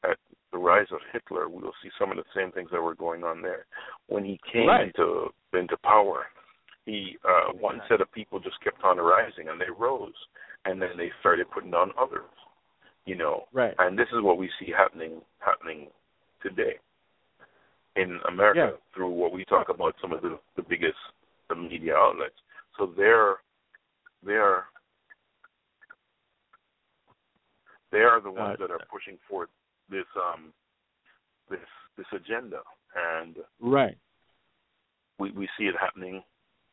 [0.04, 0.18] at
[0.52, 3.42] the rise of Hitler, we'll see some of the same things that were going on
[3.42, 3.66] there.
[4.06, 4.86] When he came Right.
[4.86, 6.26] into into power,
[6.84, 10.28] he uh, one set of people just kept on rising, and they rose,
[10.64, 12.30] and then they started putting on others.
[13.04, 13.74] You know, right.
[13.78, 15.90] and this is what we see happening happening
[16.40, 16.78] today
[17.96, 18.76] in America Yeah.
[18.92, 20.98] through what we talk about some of the the biggest
[21.48, 22.40] the media outlets.
[22.76, 23.40] So they're
[24.22, 24.66] they're
[27.92, 29.48] they are the ones that are pushing forth
[29.88, 30.52] this um
[31.48, 31.60] this
[31.96, 32.60] this agenda
[33.14, 33.96] and right.
[35.18, 36.22] we we see it happening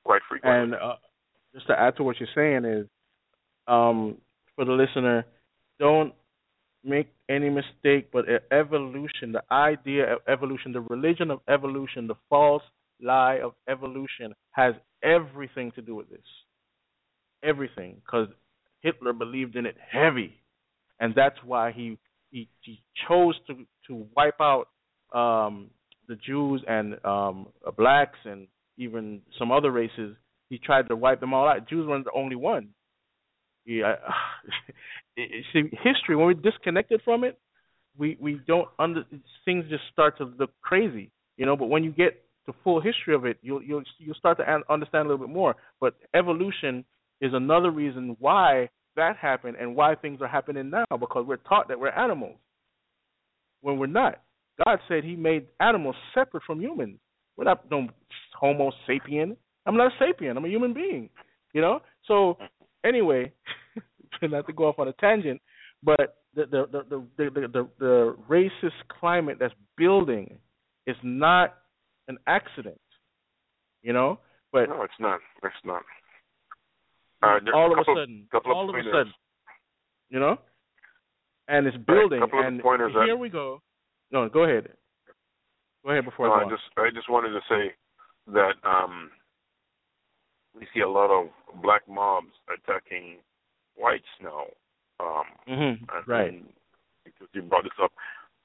[0.04, 0.62] quite frequently.
[0.62, 0.96] And uh,
[1.54, 2.88] just to add to what you're saying is,
[3.68, 4.18] um,
[4.56, 5.26] for the listener,
[5.80, 6.14] don't
[6.84, 8.10] make any mistake.
[8.12, 12.64] But evolution, the idea of evolution, the religion of evolution, the false
[13.02, 14.74] lie of evolution, has
[15.04, 16.20] everything to do with this.
[17.44, 18.28] Everything, because
[18.82, 20.42] Hitler believed in it heavy,
[21.04, 21.98] and that's why he
[22.32, 24.70] he, he chose to to wipe out
[25.14, 25.70] um,
[26.08, 28.48] the Jews and um, uh, blacks and
[28.78, 30.16] even some other races.
[30.50, 31.68] He tried to wipe them all out.
[31.68, 32.70] Jews weren't the only one.
[33.66, 33.96] Yeah,
[35.18, 37.38] see, history when we're disconnected from it,
[37.98, 39.04] we we don't under
[39.44, 41.58] things just start to look crazy, you know.
[41.58, 45.06] But when you get the full history of it, you'll you'll you'll start to understand
[45.06, 45.58] a little bit more.
[45.82, 46.86] But evolution
[47.20, 51.68] is another reason why that happened and why things are happening now because we're taught
[51.68, 52.38] that we're animals
[53.62, 54.22] when we're not.
[54.66, 57.00] God said He made animals separate from humans.
[57.36, 57.88] We're not no
[58.40, 59.36] Homo sapien.
[59.66, 60.38] I'm not a sapien.
[60.38, 61.10] I'm a human being.
[61.54, 61.80] You know.
[62.08, 62.38] So
[62.86, 63.32] anyway,
[64.22, 65.42] not to go off on a tangent,
[65.82, 70.38] but the the the the the, the, the racist climate that's building
[70.86, 71.56] is not
[72.08, 72.80] an accident.
[73.82, 74.20] You know.
[74.52, 75.20] But no, it's not.
[75.44, 75.82] It's not.
[77.24, 79.14] Uh, all of couple, a sudden, couple of all of a sudden,
[80.10, 80.38] you know,
[81.48, 82.22] and it's building.
[82.22, 83.62] of and here that- we go.
[84.12, 84.70] No, go ahead.
[85.84, 87.74] Go ahead before No, I I just I just wanted to say
[88.28, 89.10] that um,
[90.54, 91.30] we see a lot of
[91.62, 93.18] black mobs attacking
[93.76, 94.46] whites now.
[95.00, 96.44] Um, Mhm, and- Right.
[97.04, 97.92] because you brought this up,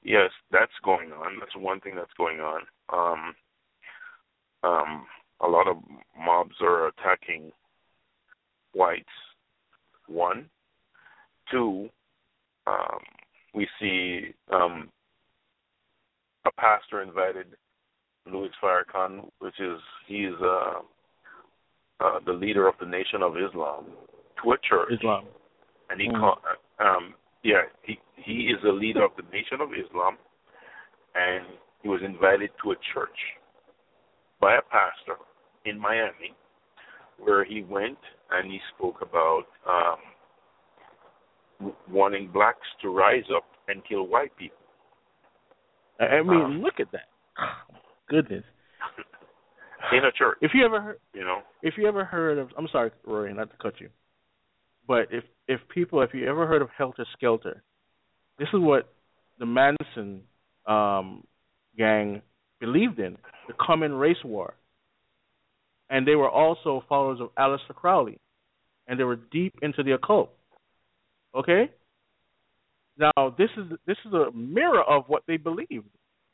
[0.03, 1.39] yes, that's going on.
[1.39, 2.67] That's one thing that's going on.
[2.89, 3.35] Um,
[4.63, 5.07] um,
[5.39, 5.77] a lot of
[6.17, 7.53] mobs are attacking
[8.73, 9.05] whites.
[10.07, 10.49] One,
[11.51, 11.89] two.
[12.67, 12.99] Um,
[13.53, 14.89] we see um,
[16.45, 17.47] a pastor invited
[18.31, 20.79] Louis Farrakhan, which is he's uh,
[21.99, 23.85] uh, the leader of the Nation of Islam,
[24.43, 25.25] to a church Islam.
[25.89, 26.19] and he Mhm.
[26.19, 26.39] call,
[26.79, 27.13] um
[27.43, 30.17] yeah he he is a leader of the nation of islam
[31.15, 31.45] and
[31.81, 33.19] he was invited to a church
[34.39, 35.17] by a pastor
[35.65, 36.33] in miami
[37.17, 37.97] where he went
[38.31, 39.97] and he spoke about um
[41.89, 44.57] wanting blacks to rise up and kill white people
[45.99, 47.07] I mean, Um, look at that.
[48.07, 48.43] Goodness.
[49.91, 52.67] in a church If you ever heard, you know if you ever heard of, I'm
[52.71, 53.89] sorry, Rory, not to cut you,
[54.87, 57.63] but if if people, if you ever heard of Helter Skelter,
[58.37, 58.93] this is what
[59.39, 60.21] the Manson
[60.67, 61.23] um,
[61.77, 62.21] gang
[62.59, 64.53] believed in: the common race war.
[65.89, 68.19] And they were also followers of Aleister Crowley,
[68.87, 70.31] and they were deep into the occult.
[71.35, 71.71] Okay.
[72.97, 75.87] Now this is this is a mirror of what they believed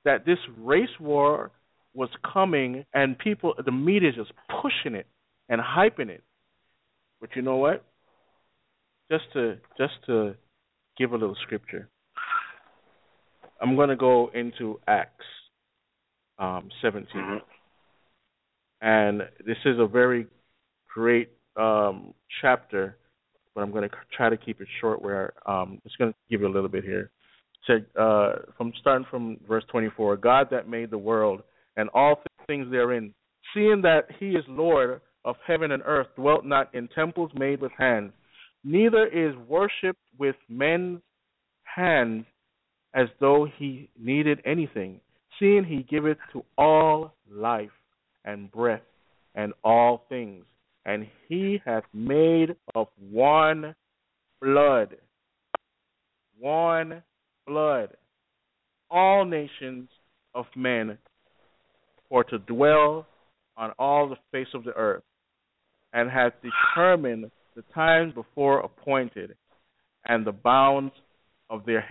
[0.04, 1.52] that this race war
[1.94, 5.08] was coming, and people, the media just pushing it
[5.48, 6.24] and hyping it.
[7.22, 7.86] But you know what?
[9.10, 10.36] Just to just to
[10.98, 11.88] give a little scripture,
[13.62, 15.26] I'm going to go into Acts
[16.38, 17.42] um, 17, Mhm.
[18.82, 20.28] And this is a very
[20.94, 22.98] great um, chapter,
[23.54, 25.02] but I'm going to try to keep it short.
[25.02, 27.12] Where um, it's going to give you a little bit here.
[27.68, 31.42] Said uh, from starting from verse 24, God that made the world
[31.78, 33.14] and all things therein,
[33.54, 37.72] seeing that He is Lord of heaven and earth, dwelt not in temples made with
[37.78, 38.12] hands,
[38.64, 41.02] neither is worshipped with men's
[41.64, 42.26] hands,
[42.94, 45.00] as though He needed anything,
[45.40, 47.72] seeing He giveth to all life
[48.26, 48.82] and breath
[49.36, 50.44] and all things,
[50.86, 53.76] and He hath made of one
[54.42, 54.98] blood,
[56.38, 57.04] one
[57.48, 57.96] blood,
[58.90, 59.90] all nations
[60.34, 60.98] of men
[62.10, 63.08] for to dwell
[63.58, 65.04] on all the face of the earth,
[65.94, 69.36] and hath determined the times before appointed,
[70.06, 70.94] and the bounds
[71.50, 71.84] of their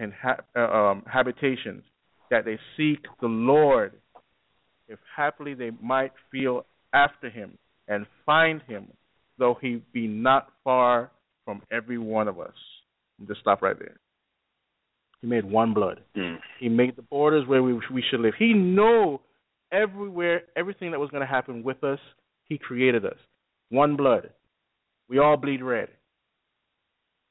[0.57, 1.83] uh, um, habitations,
[2.31, 3.93] that they seek the Lord,
[4.89, 7.59] if haply they might feel after him
[7.89, 8.89] and find him,
[9.39, 11.11] though he be not far
[11.45, 12.55] from every one of us.
[13.27, 13.97] Just stop right there.
[15.21, 16.01] He made one blood.
[16.17, 16.39] Mm.
[16.61, 18.35] He made the borders where we we should live.
[18.39, 19.21] He know
[19.73, 21.99] everywhere everything that was going to happen with us.
[22.45, 23.17] He created us.
[23.71, 24.31] One blood.
[25.09, 25.89] We all bleed red.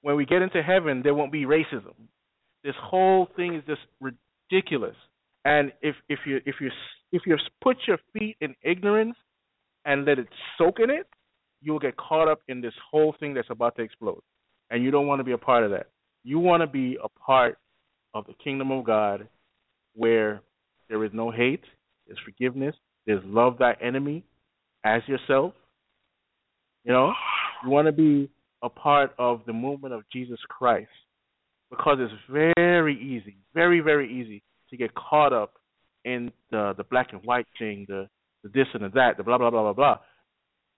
[0.01, 1.93] When we get into heaven, there won't be racism.
[2.63, 4.95] This whole thing is just ridiculous.
[5.45, 6.70] And if if you if you
[7.11, 9.15] if you put your feet in ignorance
[9.86, 11.07] and let it soak in it,
[11.61, 14.22] you'll get caught up in this whole thing that's about to explode.
[14.70, 15.88] And you don't want to be a part of that.
[16.24, 17.57] You want to be a part
[18.14, 19.28] of the kingdom of God
[19.95, 20.41] where
[20.90, 21.64] there is no hate,
[22.07, 22.76] there's forgiveness,
[23.06, 24.24] there's love thy enemy
[24.86, 25.53] as yourself.
[26.86, 27.14] You know,
[27.64, 28.30] you want to be
[28.61, 30.90] a part of the movement of Jesus Christ
[31.70, 32.14] because it's
[32.56, 34.41] very easy, very very easy
[34.74, 35.54] to get caught up
[36.04, 38.08] in the the black and white thing, the
[38.44, 39.98] the this and the that, the blah blah blah blah blah.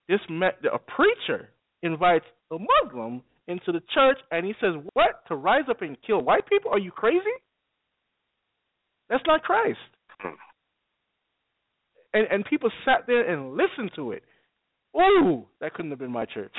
[0.08, 1.48] This met a preacher
[1.82, 6.20] invites a Muslim into the church and he says, "What to rise up and kill
[6.20, 6.70] white people?
[6.70, 7.36] Are you crazy?
[9.08, 9.78] That's not Christ."
[10.20, 10.36] Hmm.
[12.12, 14.22] And and people sat there and listened to it.
[14.96, 16.54] Ooh, that couldn't have been my church.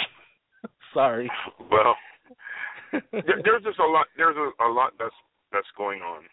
[0.93, 1.29] Sorry.
[1.71, 1.95] Well,
[3.11, 4.07] there, there's just a lot.
[4.17, 5.15] There's a, a lot that's
[5.51, 6.23] that's going on,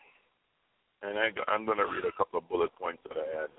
[1.04, 3.50] and I, I'm going to read a couple of bullet points that I had.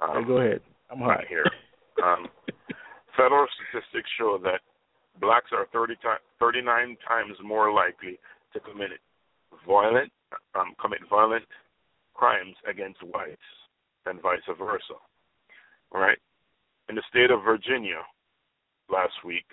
[0.00, 0.60] Um, hey, go ahead.
[0.90, 1.46] I'm hot here.
[2.02, 2.26] Um,
[3.16, 4.60] federal statistics show that
[5.20, 8.18] blacks are 30 ti- 39 times more likely
[8.52, 8.90] to commit
[9.66, 10.10] violent
[10.54, 11.44] um, commit violent
[12.14, 13.36] crimes against whites
[14.04, 14.96] than vice versa.
[15.92, 16.18] All right.
[16.88, 18.00] In the state of Virginia,
[18.90, 19.44] last week,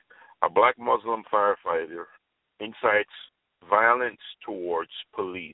[0.42, 2.06] a black Muslim firefighter
[2.60, 3.16] incites
[3.70, 5.54] violence towards police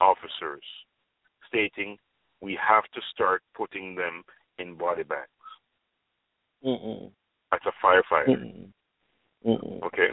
[0.00, 0.64] officers,
[1.50, 1.98] stating,
[2.40, 4.22] "We have to start putting them
[4.58, 5.28] in body bags."
[6.64, 7.10] Mm-mm.
[7.50, 8.38] That's a firefighter.
[8.38, 8.72] Mm-mm.
[9.46, 9.82] Mm-mm.
[9.82, 10.08] Okay,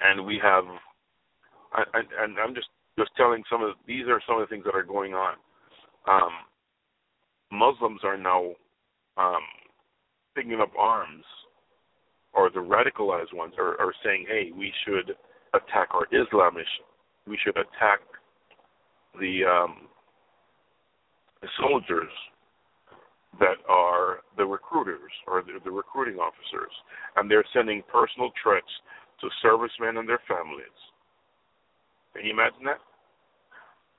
[0.00, 0.64] and we have,
[1.72, 2.68] I, I, and I'm just
[2.98, 5.34] just telling some of these are some of the things that are going on.
[6.08, 6.32] Um,
[7.50, 8.52] Muslims are now
[9.16, 9.42] um,
[10.34, 11.24] picking up arms,
[12.32, 15.14] or the radicalized ones are, are saying, "Hey, we should
[15.54, 16.64] attack our Islamish,
[17.26, 18.00] we should attack
[19.20, 19.88] the um,
[21.42, 22.10] the soldiers
[23.40, 26.72] that are the recruiters or the, the recruiting officers,
[27.16, 28.70] and they're sending personal threats
[29.20, 30.78] to servicemen and their families.
[32.14, 32.80] Can you imagine that?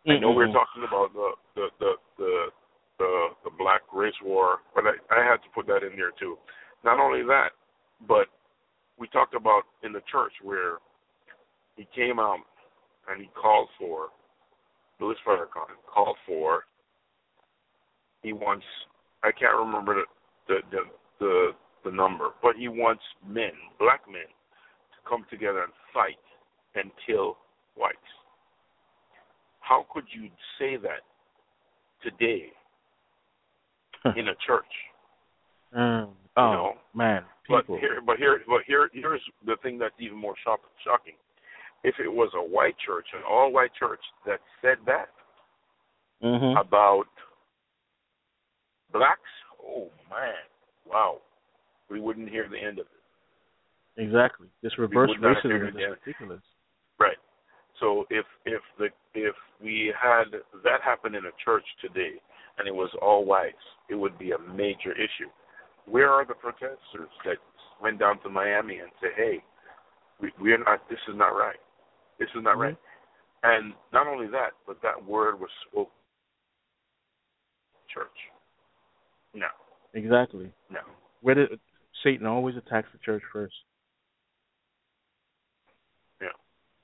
[0.08, 0.12] Mm-hmm.
[0.12, 2.34] I know we're talking about the the the the
[3.00, 6.38] the, the black race war, but I, I had to put that in there too.
[6.86, 7.50] Not only that,
[8.08, 8.28] but
[9.00, 10.78] we talked about in the church where
[11.76, 12.40] he came out
[13.10, 14.10] and he called for
[15.00, 16.64] Louis Farrakhan called for
[18.24, 18.66] he wants
[19.24, 20.06] I can't remember the
[20.48, 20.80] the the
[21.20, 21.52] the,
[21.86, 26.20] the number, but he wants men, black men, to come together and fight
[26.76, 27.38] and kill
[27.76, 27.98] whites.
[29.60, 30.30] How could you
[30.60, 31.04] say that
[32.02, 32.52] today
[34.18, 34.66] in a church?
[35.78, 36.10] Mm.
[36.36, 36.74] Oh you know?
[36.96, 41.14] man, but here, but here, but here, here's the thing that's even more shock, shocking.
[41.84, 45.10] If it was a white church, an all-white church that said that
[46.24, 46.58] mm-hmm.
[46.58, 47.06] about
[48.94, 49.22] blacks,
[49.66, 50.34] oh man,
[50.86, 51.18] wow,
[51.90, 54.02] we wouldn't hear the end of it.
[54.02, 54.48] Exactly.
[54.62, 55.76] This reverse racism is
[56.06, 56.42] ridiculous.
[57.00, 57.18] Right.
[57.80, 60.26] So if if the if we had
[60.64, 62.14] that happen in a church today
[62.58, 63.56] and it was all whites,
[63.90, 65.30] it would be a major issue.
[65.86, 67.38] Where are the protesters that
[67.82, 69.44] went down to Miami and said, "Hey,
[70.20, 70.88] we we're not.
[70.90, 71.60] This is not right.
[72.20, 72.62] This is not Mhm.
[72.62, 72.78] right."
[73.44, 75.92] And not only that, but that word was spoken.
[77.90, 78.32] Church.
[79.34, 79.48] No,
[79.94, 80.52] Exactly.
[80.70, 80.80] no.
[81.22, 81.60] Where did
[82.04, 83.54] Satan always attacks the church first?
[86.22, 86.28] Yeah.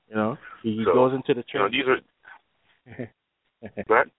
[0.09, 1.73] You know, he, he So, goes into the You know, church.
[2.85, 3.09] these are.
[3.87, 4.11] Go ahead.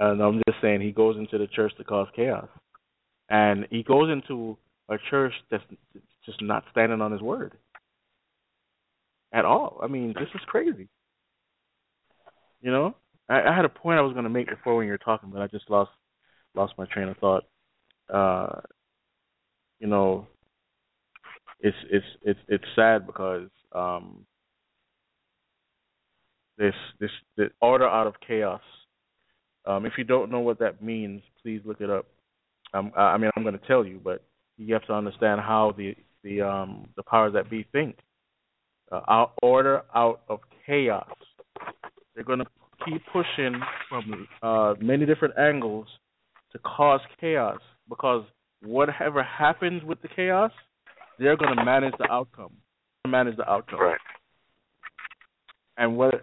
[0.00, 2.48] Uh, no, I'm just saying he goes into the church to cause chaos,
[3.28, 4.56] and he goes into
[4.88, 5.62] a church that's
[6.24, 7.52] just not standing on his word
[9.32, 9.78] at all.
[9.82, 10.88] I mean, this is crazy.
[12.62, 12.94] You know,
[13.28, 15.30] I, I had a point I was going to make before when you were talking,
[15.30, 15.90] but I just lost
[16.54, 17.44] lost my train of thought.
[18.12, 18.60] Uh,
[19.78, 20.26] you know,
[21.60, 24.26] it's it's it's it's sad because um,
[26.58, 28.60] this this the order out of chaos.
[29.64, 32.06] Um, if you don't know what that means, please look it up.
[32.74, 34.24] Um, I mean, I'm going to tell you, but
[34.56, 37.96] you have to understand how the the um, the powers that be think.
[38.90, 41.08] Uh, out, order out of chaos.
[42.14, 42.46] They're going to
[42.84, 43.58] keep pushing
[43.88, 45.86] from uh, many different angles
[46.52, 48.24] to cause chaos because
[48.62, 50.52] whatever happens with the chaos,
[51.18, 52.52] they're going to manage the outcome.
[53.06, 53.80] Manage the outcome.
[53.80, 53.98] Right.
[55.76, 56.14] And what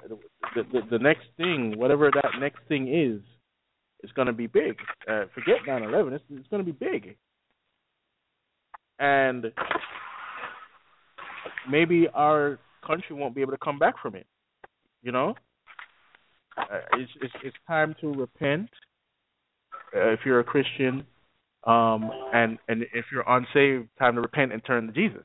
[0.56, 3.22] the, the the next thing, whatever that next thing is,
[4.04, 4.78] is going to be big.
[5.08, 6.14] Uh, forget 9/11.
[6.14, 7.18] It's, it's going to be big.
[9.00, 9.52] And
[11.70, 14.28] maybe our country won't be able to come back from it.
[15.02, 15.36] You know,
[16.58, 18.70] uh, it's, it's it's time to repent.
[19.96, 21.06] Uh, if you're a Christian,
[21.66, 25.24] um, and and if you're unsaved, time to repent and turn to Jesus.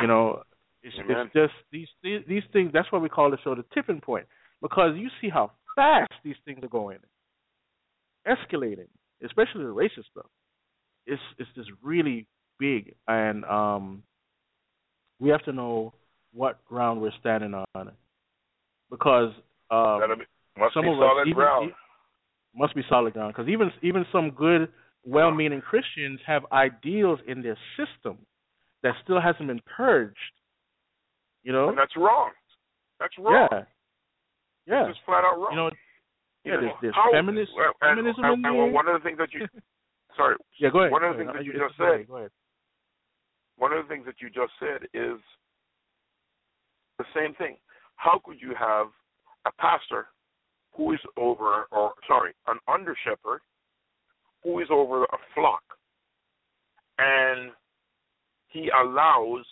[0.00, 0.42] You know,
[0.82, 2.70] it's, it's just these, these these things.
[2.72, 4.26] That's why we call the show the tipping point
[4.62, 6.98] because you see how fast these things are going.
[8.26, 8.88] escalating,
[9.24, 10.26] especially the racist stuff.
[11.06, 12.26] It's it's just really
[12.58, 14.02] big, and um,
[15.18, 15.92] we have to know
[16.32, 17.92] what ground we're standing on,
[18.90, 19.32] because
[19.70, 20.24] um, be,
[20.74, 21.72] some of us even.
[22.54, 24.68] Must be solid ground because even even some good,
[25.04, 28.18] well-meaning Christians have ideals in their system
[28.82, 30.16] that still hasn't been purged.
[31.42, 31.68] You know?
[31.68, 32.30] And that's wrong.
[32.98, 33.48] That's wrong.
[33.50, 33.62] Yeah.
[34.66, 34.88] Yeah.
[34.88, 35.48] It's just flat out wrong.
[35.50, 35.70] You know,
[36.44, 39.32] yeah, there's, there's how- feminist well, feminism and, in and one of the things that
[39.32, 39.46] you
[40.16, 40.92] sorry, yeah, go ahead.
[40.92, 42.30] one of the things that you just said Go ahead.
[43.56, 45.20] one of the things that you just said is
[46.98, 47.56] the same thing.
[47.96, 48.86] How could you have
[49.46, 50.06] a pastor
[50.76, 53.40] who is over, or sorry, an under shepherd
[54.42, 55.62] who is over a flock,
[56.98, 57.50] and
[58.48, 59.44] he allows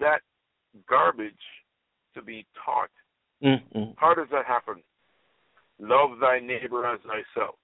[0.00, 0.20] that
[0.88, 1.34] garbage
[2.14, 2.90] to be taught?
[3.42, 3.94] Mm-mm.
[3.96, 4.82] How does that happen?
[5.78, 7.56] Love thy neighbor as thyself.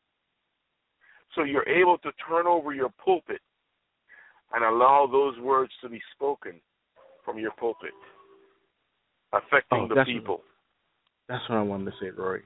[1.34, 3.40] So you're able to turn over your pulpit
[4.52, 6.60] and allow those words to be spoken
[7.24, 7.92] from your pulpit,
[9.32, 10.42] affecting Oh, the people.
[11.28, 12.42] That's what I wanted to say, Rory.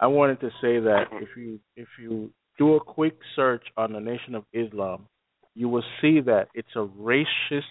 [0.00, 4.00] I wanted to say that if you if you do a quick search on the
[4.00, 5.06] Nation of Islam,
[5.54, 7.62] you will see that it's a racist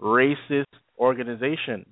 [0.00, 0.64] racist
[0.98, 1.86] organization.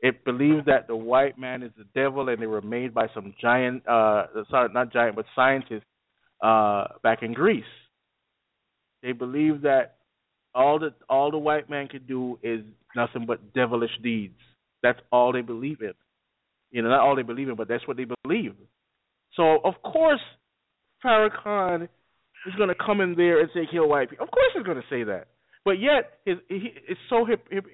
[0.00, 3.34] It believes that the white man is the devil and they were made by some
[3.40, 5.84] giant uh sorry, not giant but scientists
[6.42, 7.64] uh back in Greece.
[9.02, 9.96] They believe that
[10.54, 12.62] all the all the white man can do is
[12.96, 14.38] nothing but devilish deeds.
[14.82, 15.92] That's all they believe in.
[16.72, 18.54] You know, not all they believe in, but that's what they believe.
[19.36, 20.20] So of course,
[21.04, 24.24] Farrakhan is going to come in there and say kill white people.
[24.24, 25.28] Of course, he's going to say that.
[25.64, 27.66] But yet, his, he, it's so hip, hip,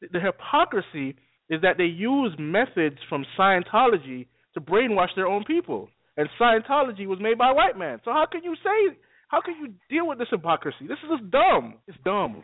[0.00, 1.16] the hypocrisy
[1.50, 5.88] is that they use methods from Scientology to brainwash their own people.
[6.16, 8.00] And Scientology was made by white men.
[8.04, 8.96] So how can you say?
[9.28, 10.86] How can you deal with this hypocrisy?
[10.88, 11.74] This is just dumb.
[11.86, 12.42] It's dumb.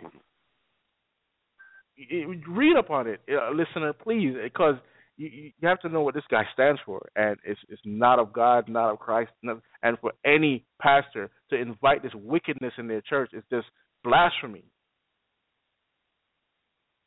[1.97, 4.75] You Read up on it, uh, listener, please, because
[5.17, 8.33] you, you have to know what this guy stands for, and it's it's not of
[8.33, 13.03] God, not of Christ, not, and for any pastor to invite this wickedness in their
[13.03, 13.67] church is just
[14.03, 14.65] blasphemy.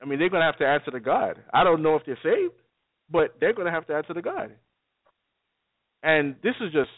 [0.01, 1.41] I mean, they're gonna have to answer to God.
[1.53, 2.53] I don't know if they're saved,
[3.09, 4.51] but they're gonna have to answer to God.
[6.03, 6.89] And this is just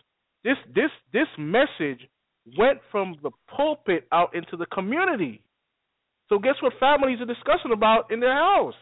[0.44, 2.08] this this this message
[2.58, 5.42] went from the pulpit out into the community.
[6.30, 8.76] So guess what families are discussing about in their house?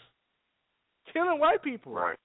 [1.13, 1.93] Killing white people.
[1.93, 2.17] Right.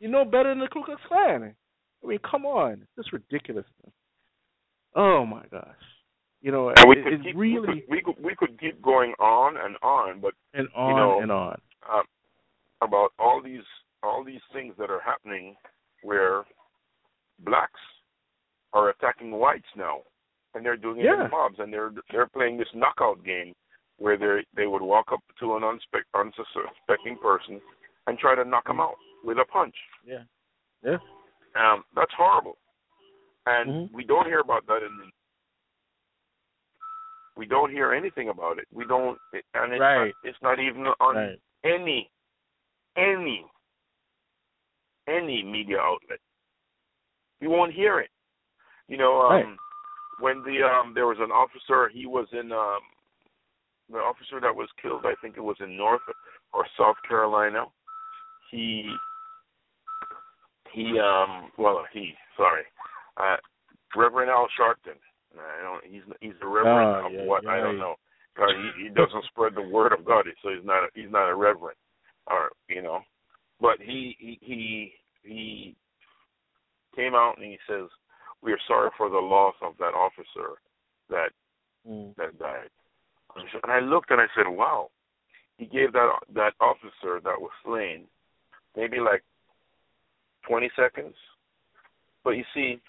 [0.00, 1.54] You know better than the Ku Klux Klan.
[2.04, 3.92] I mean, come on, this is ridiculousness.
[4.94, 5.66] Oh my gosh,
[6.40, 8.60] you know, And we it, could it's keep, really we could, we could we could
[8.60, 11.60] keep going on and on, but and on know, and on.
[11.92, 12.02] um,
[12.80, 13.64] about all these
[14.02, 15.56] all these things that are happening
[16.02, 16.44] where
[17.40, 17.80] blacks
[18.72, 19.98] are attacking whites now,
[20.54, 21.24] and they're doing it Yeah.
[21.24, 23.54] in mobs, and they're they're playing this knockout game
[23.98, 27.60] where they they would walk up to an unsuspect, unsuspecting person
[28.06, 28.94] and try to knock them out
[29.24, 29.74] with a punch.
[30.04, 30.22] Yeah,
[30.82, 30.98] yeah.
[31.56, 32.56] Um, that's horrible,
[33.46, 33.92] and Mhm.
[33.92, 35.10] we don't hear about that in the.
[37.36, 38.66] We don't hear anything about it.
[38.72, 39.16] We don't,
[39.54, 40.12] and it's Right.
[40.12, 41.40] not, it's not even on Right.
[41.62, 42.10] any,
[42.96, 43.48] any,
[45.06, 46.18] any media outlet.
[47.40, 48.10] You won't hear it.
[48.88, 49.58] You know, um, Right.
[50.18, 52.80] when the um, there was an officer, he was in um,
[53.90, 55.04] the officer that was killed.
[55.04, 56.02] I think it was in North
[56.52, 57.64] or South Carolina.
[58.50, 58.90] He
[60.72, 62.62] he um well he sorry
[63.16, 63.36] uh
[63.96, 64.98] Reverend Al Sharpton.
[65.34, 67.96] I don't he's he's the reverend Oh, of yeah, what I don't know.
[68.36, 71.28] God, he, he doesn't spread the word of God, so he's not a, he's not
[71.28, 71.76] a reverend,
[72.28, 73.00] or you know.
[73.60, 74.92] But he he he
[75.24, 75.76] he
[76.94, 77.88] came out and he says,
[78.42, 80.60] "We are sorry for the loss of that officer
[81.10, 81.30] that
[81.88, 82.14] Mm.
[82.16, 82.70] that died."
[83.36, 84.90] And I looked and I said, "Wow."
[85.56, 88.06] He gave that that officer that was slain
[88.76, 89.22] maybe like
[90.46, 91.14] 20 seconds.
[92.24, 92.80] But you see,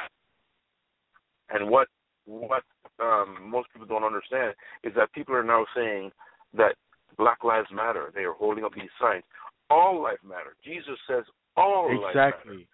[1.50, 1.88] and what
[2.26, 2.64] what
[3.02, 4.54] um, most people don't understand
[4.84, 6.12] is that people are now saying
[6.56, 6.76] that
[7.18, 8.12] Black Lives Matter.
[8.14, 9.24] They are holding up these signs.
[9.70, 10.56] All life matter.
[10.64, 11.24] Jesus says
[11.56, 12.30] all life matter.
[12.30, 12.68] Exactly.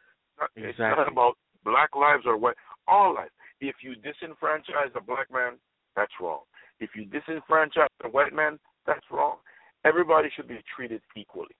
[0.55, 1.03] It's Exactly.
[1.03, 2.55] not about black lives or what.
[2.87, 3.31] All life.
[3.59, 5.53] If you disenfranchise a black man,
[5.95, 6.41] that's wrong.
[6.79, 9.37] If you disenfranchise a white man, that's wrong.
[9.85, 11.55] Everybody should be treated equally.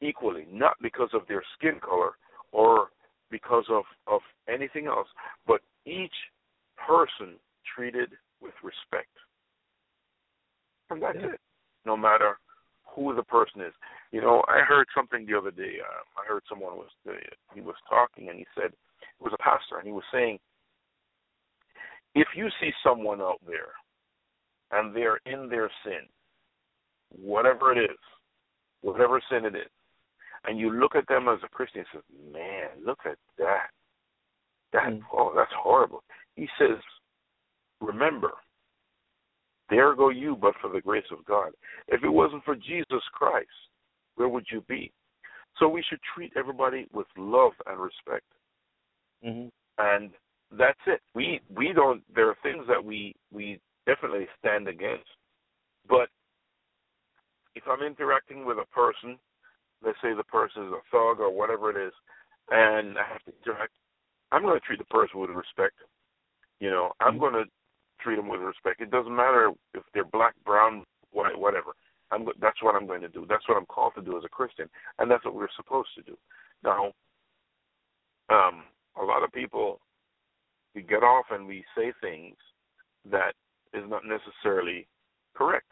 [0.00, 2.12] Equally, not because of their skin color
[2.52, 2.90] or
[3.30, 5.08] because of, of anything else,
[5.46, 6.14] but each
[6.76, 7.34] person
[7.74, 8.10] treated
[8.40, 9.10] with respect.
[10.90, 11.34] And that's Yeah.
[11.34, 11.40] it.
[11.84, 12.38] No matter
[12.94, 13.74] who the person is.
[14.12, 15.80] You know, I heard something the other day.
[15.80, 17.12] Uh, I heard someone was uh,
[17.54, 20.38] he was talking and he said it was a pastor, and he was saying,
[22.20, 23.72] if you see someone out there
[24.72, 26.06] and they're in their sin,
[27.10, 27.98] whatever it is,
[28.82, 29.70] whatever sin it is,
[30.44, 33.70] and you look at them as a Christian and says, Man, look at that.
[34.72, 35.02] That Mm.
[35.12, 36.04] oh, that's horrible.
[36.36, 36.78] He says,
[37.80, 38.32] Remember,
[39.70, 41.52] there go you but for the grace of God.
[41.88, 43.48] If it wasn't for Jesus Christ,
[44.16, 44.92] where would you be?
[45.58, 48.26] So we should treat everybody with love and respect.
[49.24, 49.50] Mhm.
[49.78, 50.14] And
[50.56, 51.00] that's it.
[51.14, 55.08] We we don't there are things that we we definitely stand against.
[55.88, 56.08] But
[57.54, 59.18] if I'm interacting with a person,
[59.84, 61.92] let's say the person is a thug or whatever it is,
[62.50, 63.72] and I have to interact,
[64.32, 65.74] I'm going to treat the person with respect.
[66.60, 67.44] You know, I'm going to
[68.00, 68.80] treat them with respect.
[68.80, 71.72] It doesn't matter if they're black, brown, white, whatever.
[72.10, 73.26] I'm that's what I'm going to do.
[73.28, 74.68] That's what I'm called to do as a Christian,
[74.98, 76.16] and that's what we're supposed to do.
[76.64, 76.92] Now,
[78.30, 78.64] um,
[79.00, 79.80] a lot of people
[80.74, 82.36] we get off and we say things
[83.10, 83.32] that
[83.74, 84.86] is not necessarily
[85.34, 85.66] correct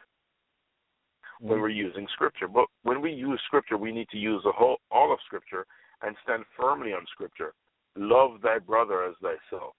[1.39, 2.47] when we're using scripture.
[2.47, 5.65] But when we use scripture, we need to use the whole all of scripture
[6.01, 7.53] and stand firmly on scripture.
[7.95, 9.73] Love thy brother as thyself.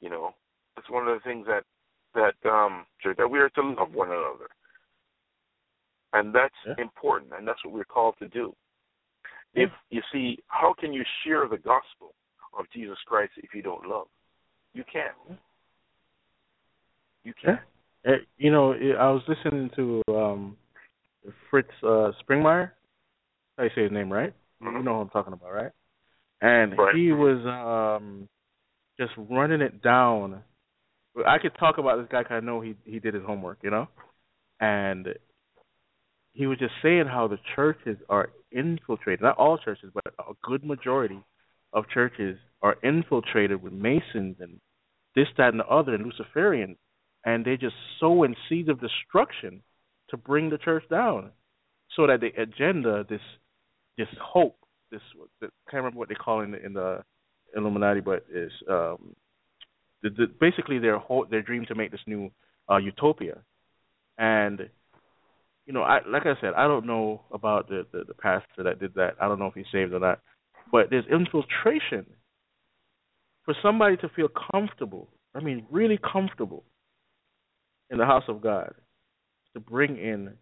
[0.00, 0.34] You know,
[0.76, 1.64] it's one of the things that
[2.14, 2.86] that um
[3.16, 4.48] that we are to love one another,
[6.12, 6.74] and that's Yeah.
[6.78, 8.54] important, and that's what we're called to do.
[9.54, 12.14] If you see, how can you share the gospel
[12.58, 14.08] of Jesus Christ if you don't love?
[14.74, 15.38] You can't.
[17.24, 17.60] You can't.
[18.06, 20.56] Eh, You know, I was listening to um
[21.50, 22.72] Fritz uh Springmeier.
[23.56, 24.34] How you say his name, right?
[24.60, 24.84] You Mhm.
[24.84, 25.72] know who I'm talking about, right?
[26.40, 26.94] And Right.
[26.94, 28.28] he was um
[28.98, 30.42] just running it down.
[31.26, 33.70] I could talk about this guy because I know he he did his homework, you
[33.70, 33.88] know,
[34.60, 35.14] and
[36.32, 39.22] he was just saying how the churches are infiltrated.
[39.22, 41.20] Not all churches, but a good majority
[41.74, 44.60] of churches are infiltrated with Masons and
[45.14, 46.76] this, that, and the other, and Luciferians,
[47.24, 49.62] and they just sow in seeds of destruction
[50.10, 51.30] to bring the church down,
[51.94, 53.20] so that the agenda, this
[53.96, 54.56] this hope,
[54.90, 55.00] this
[55.42, 57.02] I can't remember what they call it in the, in the
[57.56, 59.14] Illuminati, but is um,
[60.02, 62.30] the, the, basically their whole their dream to make this new
[62.70, 63.38] uh, utopia,
[64.18, 64.68] and
[65.66, 68.80] you know, I like I said, I don't know about the, the the pastor that
[68.80, 69.14] did that.
[69.20, 70.20] I don't know if he's saved or not,
[70.74, 72.04] but there's infiltration
[73.44, 75.08] for somebody to feel comfortable.
[75.32, 76.64] I mean, really comfortable
[77.90, 78.74] in the house of God
[79.52, 80.32] to bring in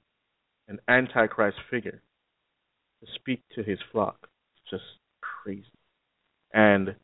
[0.68, 2.00] an antichrist figure
[3.00, 4.26] to speak to his flock.
[4.56, 4.84] It's just
[5.20, 5.66] crazy.
[6.54, 6.94] And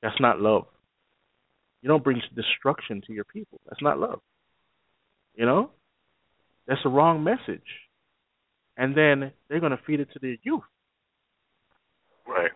[0.00, 0.66] that's not love.
[1.82, 3.60] You don't bring destruction to your people.
[3.68, 4.20] That's not love.
[5.34, 5.70] You know?
[6.68, 7.66] That's the wrong message.
[8.76, 10.62] And then they're going to feed it to their youth.
[12.28, 12.52] Right.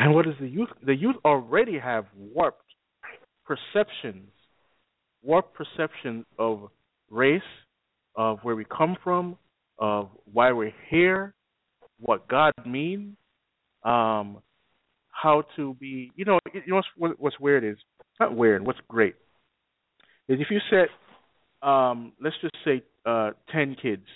[0.00, 0.70] And what is the youth?
[0.82, 2.64] The youth already have warped
[3.44, 4.30] perceptions,
[5.22, 6.70] warped perceptions of
[7.10, 7.42] race,
[8.16, 9.36] of where we come from,
[9.78, 11.34] of why we're here,
[11.98, 13.14] what God means,
[13.84, 14.38] um,
[15.10, 16.10] how to be.
[16.16, 17.76] You know, you know what's, what's weird is
[18.18, 18.66] not weird.
[18.66, 19.16] What's great
[20.30, 20.88] is if you set,
[21.68, 24.06] um, let's just say, uh, ten kids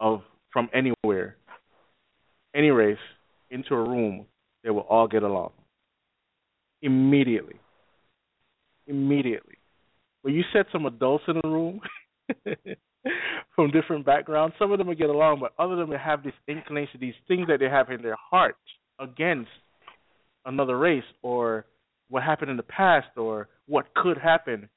[0.00, 0.22] of
[0.52, 1.36] from anywhere,
[2.52, 2.98] any race,
[3.50, 4.26] into a room,
[4.64, 5.50] they will all get along
[6.82, 7.56] immediately.
[8.86, 9.56] Immediately.
[10.22, 11.80] When you set some adults in a room
[13.54, 16.22] from different backgrounds, some of them will get along, but other of them will have
[16.22, 18.56] this inclination, these things that they have in their heart
[18.98, 19.50] against
[20.44, 21.66] another race or
[22.08, 24.68] what happened in the past or what could happen.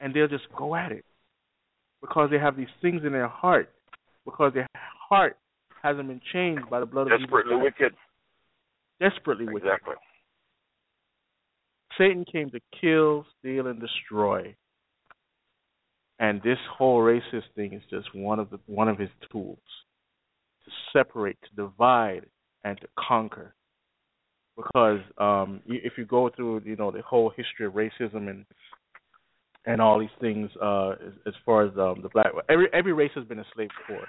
[0.00, 1.04] And they'll just go at it
[2.00, 3.70] because they have these things in their heart,
[4.24, 5.36] because their heart
[5.82, 7.94] hasn't been changed by the blood of Jesus Desperately wicked.
[9.10, 9.66] Desperately wicked.
[9.66, 9.94] Exactly.
[11.98, 14.54] Satan came to kill, steal, and destroy.
[16.18, 19.58] And this whole racist thing is just one of the one of his tools
[20.64, 22.26] to separate, to divide,
[22.64, 23.54] and to conquer.
[24.56, 28.44] Because um, if you go through, you know, the whole history of racism and
[29.66, 33.10] and all these things, uh, as, as far as um, the black every every race
[33.14, 34.06] has been enslaved before,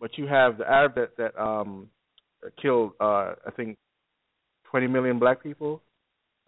[0.00, 1.88] but you have the Arab that that um,
[2.60, 3.78] killed, uh, I think,
[4.72, 5.82] 20 million black people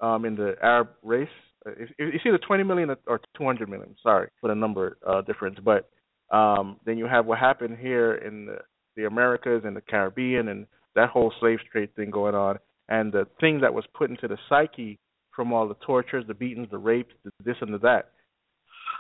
[0.01, 1.29] um, in the Arab race.
[1.67, 3.95] Uh, It's, it's either 20 million or- or 200 million.
[4.03, 5.89] Sorry for the number uh, difference, but
[6.31, 8.59] um, then you have what happened here in the,
[8.97, 13.27] the Americas and the Caribbean and that whole slave trade thing going on, and the
[13.41, 14.99] thing that was put into the psyche
[15.37, 18.11] from all the tortures, the beatings, the rapes, the this and the that,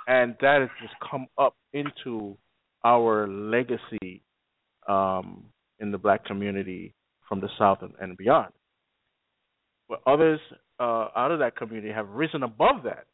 [0.06, 2.36] and that has just come up into
[2.84, 4.22] our legacy
[4.88, 5.44] um,
[5.80, 6.92] in the black community
[7.28, 8.52] from the South and, and beyond.
[9.88, 10.40] But others
[10.80, 13.06] uh, out of that community have risen above that.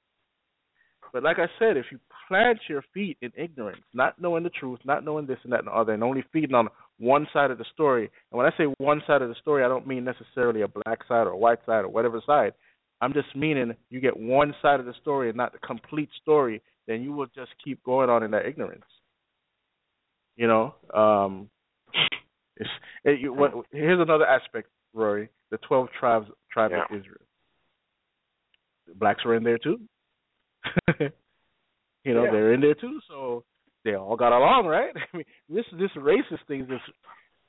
[1.13, 1.99] But like I said, if you
[2.29, 5.69] plant your feet in ignorance, not knowing the truth, not knowing this and that and
[5.69, 6.69] the other, and only feeding on
[6.99, 9.69] one side of the story, and when I say one side of the story, I
[9.69, 12.53] don't mean necessarily a black side or a white side or whatever side.
[13.01, 16.63] I'm just meaning you get one side of the story and not the complete story,
[16.87, 18.85] then you will just keep going on in that ignorance.
[20.37, 21.51] You know, um,
[23.05, 26.85] it, you, what, here's another aspect, Rory: the twelve tribes, tribe Yeah.
[26.91, 27.25] of Israel.
[28.97, 29.79] Blacks were in there too.
[32.05, 32.31] you know, Yeah.
[32.31, 33.45] they're in there too, so
[33.85, 34.95] they all got along, right?
[35.13, 36.81] I mean, this this racist thing is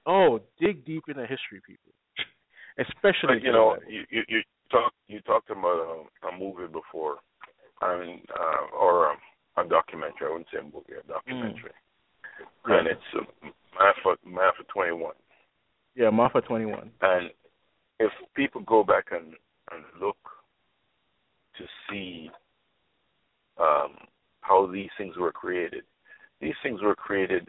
[0.05, 1.91] oh, dig deep into history, people,
[2.79, 4.41] especially But you know, you you, you
[4.71, 7.17] talked you talked about a, a movie before,
[7.81, 10.27] I mean, uh, or a, a documentary.
[10.27, 11.71] I wouldn't say a movie, a documentary,
[12.67, 12.77] Yeah.
[12.77, 13.47] and it's uh,
[13.77, 15.15] Math Math Twenty One.
[15.95, 16.91] yeah, Maafa twenty one.
[17.01, 17.31] And
[18.01, 19.33] if people go back and,
[19.71, 20.17] and look
[21.57, 22.29] to see
[23.59, 23.95] um,
[24.41, 25.83] how these things were created,
[26.39, 27.47] these things were created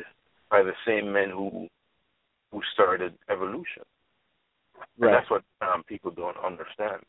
[0.50, 1.68] by the same men who
[2.52, 3.82] who started evolution.
[5.00, 7.02] And that's what um, people don't understand.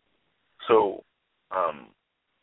[0.69, 1.03] So
[1.51, 1.87] um,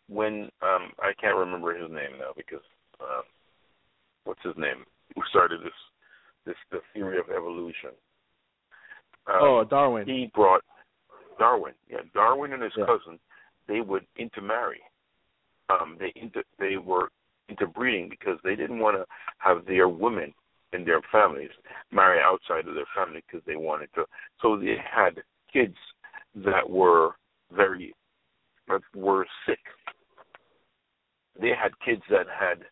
[0.08, 2.62] when um, I can't remember his name now because
[3.00, 3.22] uh,
[4.24, 4.84] what's his name?
[5.14, 5.72] Who started this
[6.44, 7.90] this the theory of evolution?
[9.26, 10.06] Um, oh, Darwin.
[10.06, 10.62] he brought
[11.40, 11.72] Darwin.
[11.88, 12.84] Yeah, Darwin and his Yeah.
[12.84, 13.18] cousin,
[13.66, 14.82] they would intermarry.
[15.70, 17.10] Um, they inter they were
[17.48, 19.06] interbreeding because they didn't want to
[19.38, 20.34] have their women
[20.72, 21.50] in their families
[21.90, 24.04] marry outside of their family because they wanted to.
[24.40, 25.22] So they had
[25.52, 25.76] kids
[26.34, 27.16] that were
[27.50, 27.94] very
[28.68, 29.60] that were sick.
[31.40, 32.66] They had kids that had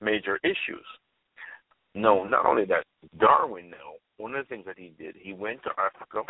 [0.00, 0.86] major issues.
[1.94, 2.84] No, not only that,
[3.18, 6.22] Darwin now, one of the things that he did, he went to Africa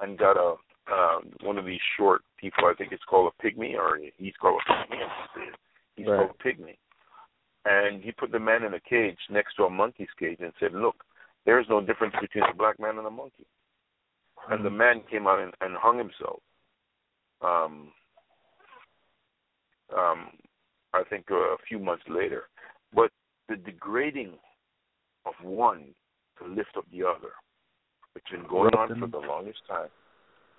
[0.00, 0.56] and got a
[0.90, 4.60] uh, one of these short people, I think it's called a pygmy, or he's called
[4.68, 5.56] a pygmy, I should say.
[5.96, 6.16] he's Right.
[6.16, 6.76] called a pygmy.
[7.64, 10.72] And he put the man in a cage next to a monkey's cage and said,
[10.72, 11.04] look,
[11.44, 13.46] there is no difference between a black man and a monkey.
[14.50, 16.40] And the man came out and, and hung himself.
[17.42, 17.92] Um,
[19.96, 20.30] um,
[20.94, 22.44] I think a few months later.
[22.94, 23.10] But
[23.48, 24.34] the degrading
[25.26, 25.94] of one
[26.38, 27.32] to lift up the other,
[28.14, 29.88] which has been going on for the longest time.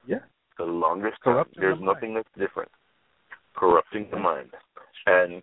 [0.07, 0.19] Yeah.
[0.57, 1.33] The longest time.
[1.35, 1.95] Corrupting There's the mind.
[1.95, 2.71] nothing that's different.
[3.55, 4.49] Corrupting the mind.
[5.05, 5.41] And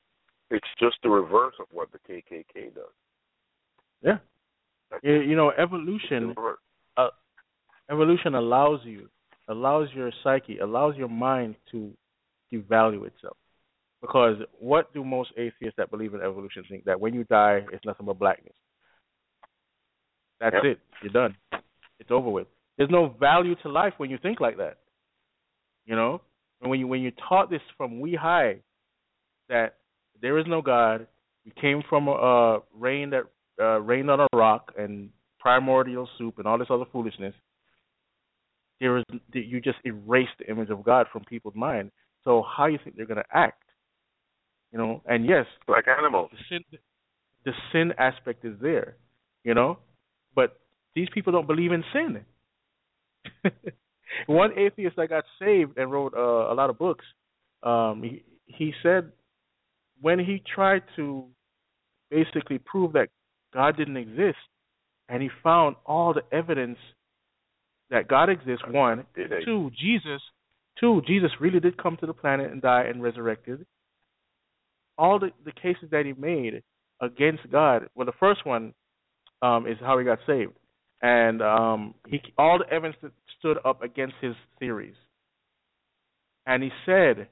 [0.51, 2.85] it's just the reverse of what the KKK does.
[4.03, 4.19] Yeah.
[4.91, 6.59] That's You, know, evolution reverse.
[6.97, 7.09] Uh,
[7.91, 9.09] evolution allows you,
[9.49, 11.91] allows your psyche, allows your mind to
[12.53, 13.37] devalue itself.
[14.01, 16.85] Because what do most atheists that believe in evolution think?
[16.85, 18.55] That when you die, it's nothing but blackness.
[20.39, 20.65] That's Yep.
[20.65, 20.81] it.
[21.03, 21.37] You're done.
[21.99, 22.47] It's over with.
[22.77, 24.79] There's no value to life when you think like that.
[25.87, 26.21] You know,
[26.61, 28.57] and when you when you taught this from we high,
[29.49, 29.77] that
[30.21, 31.07] there is no God.
[31.45, 33.25] We came from a uh, rain that
[33.61, 37.35] uh, rained on a rock and primordial soup and all this other foolishness.
[38.81, 41.93] There is you just erase the image of God from people's mind.
[42.25, 43.63] So how you think they're going to act?
[44.73, 46.31] You know, and yes, Like animals.
[46.33, 46.79] the sin
[47.45, 48.97] the sin aspect is there,
[49.45, 49.79] you know,
[50.35, 50.59] but
[50.97, 52.25] these people don't believe in sin.
[54.27, 57.05] One atheist that got saved and wrote uh, a lot of books,
[57.63, 59.13] um, he he said
[60.01, 61.27] when he tried to
[62.11, 63.09] basically prove that
[63.53, 64.39] God didn't exist,
[65.09, 66.79] and he found all the evidence
[67.91, 68.65] that God exists.
[68.69, 69.05] One,
[69.45, 70.21] Two, Jesus.
[70.79, 73.65] Two, Jesus really did come to the planet and die and resurrected.
[74.99, 76.63] All the, the cases that he made
[77.01, 77.89] against God.
[77.95, 78.75] Well, the first one
[79.43, 80.53] um, is how he got saved,
[81.03, 84.95] and um, he all the evidence that stood up against his theories.
[86.47, 87.29] And he said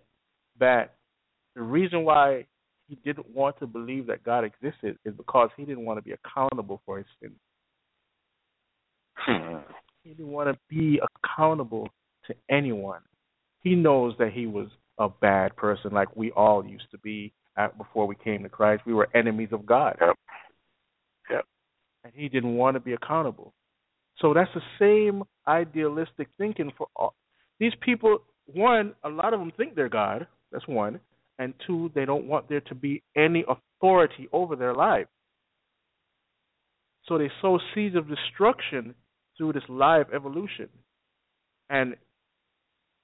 [0.59, 0.95] that
[1.55, 2.47] the reason why
[2.89, 6.13] he didn't want to believe that God existed is because he didn't want to be
[6.13, 7.35] accountable for his sins.
[9.17, 9.59] Hmm.
[10.03, 11.89] He didn't want to be accountable
[12.27, 13.01] to anyone.
[13.63, 14.69] He knows that he was
[14.99, 18.83] a bad person, like we all used to be at, before we came to Christ.
[18.85, 19.97] We were enemies of God.
[20.01, 20.17] Yep.
[22.05, 23.53] And he didn't want to be accountable.
[24.19, 27.15] So that's the same idealistic thinking for all.
[27.59, 30.27] These people, one, a lot of them think they're God.
[30.53, 31.01] That's one.
[31.39, 35.07] And two, they don't want there to be any authority over their life.
[37.07, 38.95] So they sow seeds of destruction
[39.37, 40.69] through this live evolution.
[41.69, 41.97] And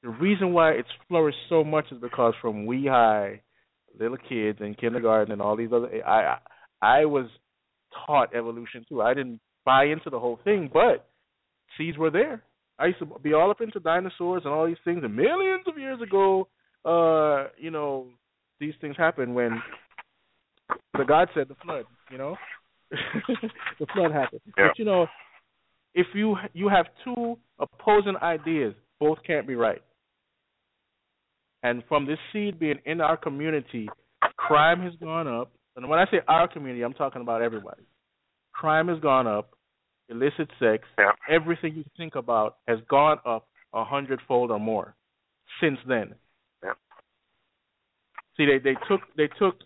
[0.03, 3.43] the reason why it's flourished so much is because from wee high,
[3.99, 6.37] little kids in kindergarten and all these other I
[6.81, 7.27] I, I was
[8.07, 9.03] taught evolution too.
[9.03, 11.09] I didn't buy into the whole thing, but
[11.77, 12.43] seeds were there.
[12.79, 15.79] I used to be all up into dinosaurs and all these things, and millions of
[15.79, 16.49] years ago,
[16.85, 18.07] uh, you know,
[18.59, 19.61] these things happened when
[20.97, 21.85] the God said the flood.
[22.11, 22.37] You know,
[22.91, 24.41] the flood happened.
[24.57, 24.69] Yeah.
[24.69, 25.07] But you know,
[25.95, 29.83] if you you have two opposing ideas, both can't be right.
[31.62, 33.89] And from this seed being in our community,
[34.37, 35.53] crime has gone up.
[35.77, 37.83] And when I say our community, I'm talking about everybody.
[38.53, 39.55] Crime has gone up,
[40.09, 41.13] illicit sex, Yeah.
[41.29, 44.95] everything you think about has gone up a hundredfold or more
[45.61, 46.15] since then.
[46.63, 46.73] Yeah.
[48.37, 49.57] See, they they took they took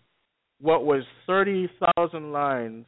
[0.59, 2.85] what was thirty thousand lines.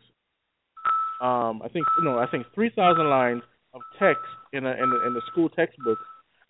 [1.19, 3.41] Um, I think no, I think three thousand lines
[3.73, 4.21] of text
[4.53, 5.97] in a in the, in the school textbook,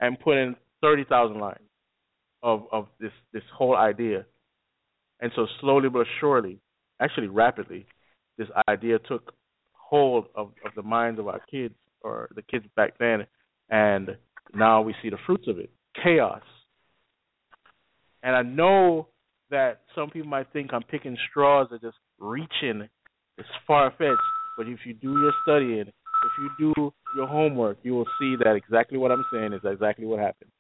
[0.02, 1.60] and put in thirty thousand lines
[2.44, 4.26] of of this this whole idea.
[5.20, 6.60] And so slowly but surely,
[7.00, 7.86] actually rapidly,
[8.38, 9.34] this idea took
[9.74, 13.26] hold of, of the minds of our kids or the kids back then
[13.70, 14.18] and
[14.54, 15.70] now we see the fruits of it.
[16.02, 16.42] Chaos.
[18.24, 19.08] And I know
[19.50, 22.88] that some people might think I'm picking straws or just reaching
[23.38, 24.18] it's far fetched,
[24.58, 28.56] but if you do your studying, if you do your homework, you will see that
[28.56, 30.52] exactly what I'm saying is exactly what happened.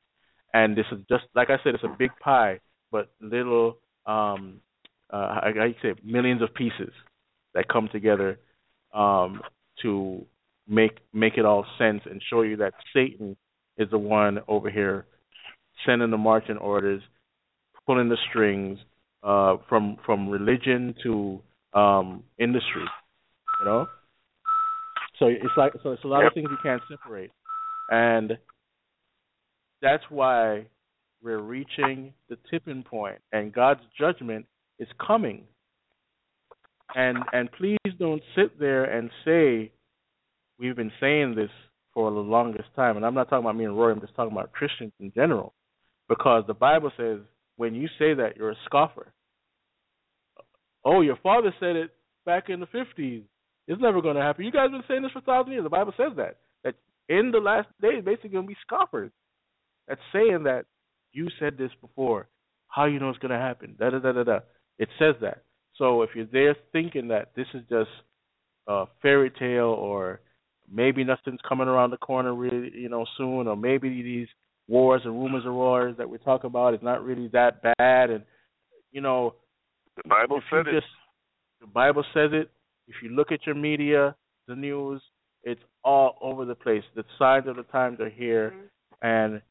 [0.53, 2.59] And this is just like I said, it's a big pie,
[2.91, 3.77] but little
[4.07, 4.61] um
[5.11, 6.91] uh I, I say millions of pieces
[7.53, 8.39] that come together
[8.93, 9.41] um
[9.83, 10.25] to
[10.67, 13.37] make make it all sense and show you that Satan
[13.77, 15.05] is the one over here
[15.85, 17.01] sending the marching orders,
[17.85, 18.79] pulling the strings,
[19.23, 21.41] uh from from religion to
[21.73, 22.83] um industry.
[23.59, 23.87] You know?
[25.19, 27.31] So it's like so it's a lot of things you can't separate.
[27.89, 28.37] And
[29.81, 30.67] that's why
[31.27, 34.45] we're reaching the tipping point and God's judgment
[34.79, 35.43] is coming.
[36.95, 39.73] And and please don't sit there and say
[40.57, 41.49] we've been saying this
[41.93, 44.31] for the longest time and I'm not talking about me and Roy, I'm just talking
[44.31, 45.53] about Christians in general.
[46.07, 47.19] Because the Bible says
[47.57, 49.11] when you say that you're a scoffer.
[50.85, 51.89] Oh, your father said it
[52.25, 53.23] back in the fifties.
[53.67, 54.45] It's never gonna happen.
[54.45, 55.65] You guys have been saying this for a thousand years.
[55.65, 56.37] The Bible says that.
[56.63, 56.75] That
[57.09, 59.11] in the last days basically gonna be scoffers.
[59.89, 60.63] That's saying that
[61.13, 62.27] you said this before.
[62.67, 63.75] How you know it's gonna happen?
[63.79, 64.39] Da da da da da.
[64.79, 65.43] It says that.
[65.75, 67.89] So if you're there thinking that this is just
[68.67, 70.21] a fairy tale or
[70.71, 74.27] maybe nothing's coming around the corner really, you know, soon, or maybe these
[74.67, 78.23] wars and rumors of wars that we talk about is not really that bad, and
[78.91, 79.35] you know,
[79.95, 80.73] The Bible if you said it.
[80.73, 80.91] just
[81.61, 82.49] the Bible says it.
[82.87, 84.15] If you look at your media,
[84.47, 85.01] the news,
[85.43, 86.83] it's all over the place.
[86.95, 89.07] The signs of the times are here, mm-hmm.
[89.07, 89.41] and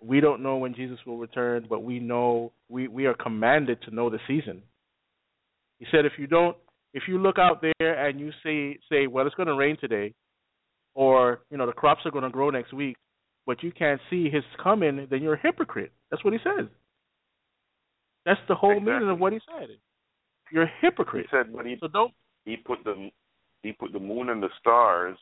[0.00, 3.94] we don't know when Jesus will return, but we know we we are commanded to
[3.94, 4.62] know the season.
[5.78, 6.56] He said, if you don't,
[6.94, 10.14] if you look out there and you say say, well, it's going to rain today,
[10.94, 12.96] or you know the crops are going to grow next week,
[13.46, 15.92] but you can't see His coming, then you're a hypocrite.
[16.10, 16.66] That's what He says.
[18.24, 19.68] That's the whole meaning of what He said.
[20.52, 21.26] You're a hypocrite.
[21.30, 22.12] He said, but he So don't
[22.44, 23.10] he put the
[23.62, 25.18] he put the moon and the stars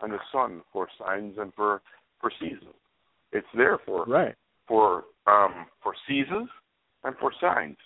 [0.00, 1.82] and the sun for signs and for
[2.20, 2.74] for seasons.
[3.32, 4.34] It's there for right.
[4.66, 6.48] for um for seasons
[7.04, 7.76] and for signs.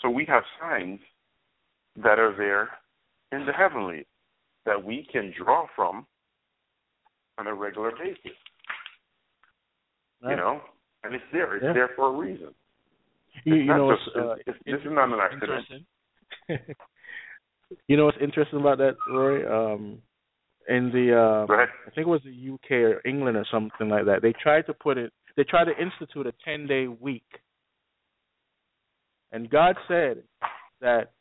[0.00, 1.00] So we have signs
[1.96, 2.68] that are there
[3.32, 4.06] in the heavenly
[4.66, 6.06] that we can draw from
[7.38, 8.36] on a regular basis.
[10.22, 10.30] right.
[10.30, 10.60] You know?
[11.04, 11.56] And it's there.
[11.56, 11.72] It's Yeah.
[11.72, 12.54] there for a reason.
[13.44, 15.86] You, you know, just- what's, uh, it's- this is not an accident.
[17.88, 19.46] you know what's interesting about that, Roy?
[19.46, 20.02] Um,
[20.68, 21.46] in the uh.
[21.52, 24.22] I think it was the UK or England or something like that.
[24.22, 25.12] They tried to put it.
[25.36, 27.24] They tried to institute a ten day week,
[29.32, 30.22] and God said
[30.80, 31.12] that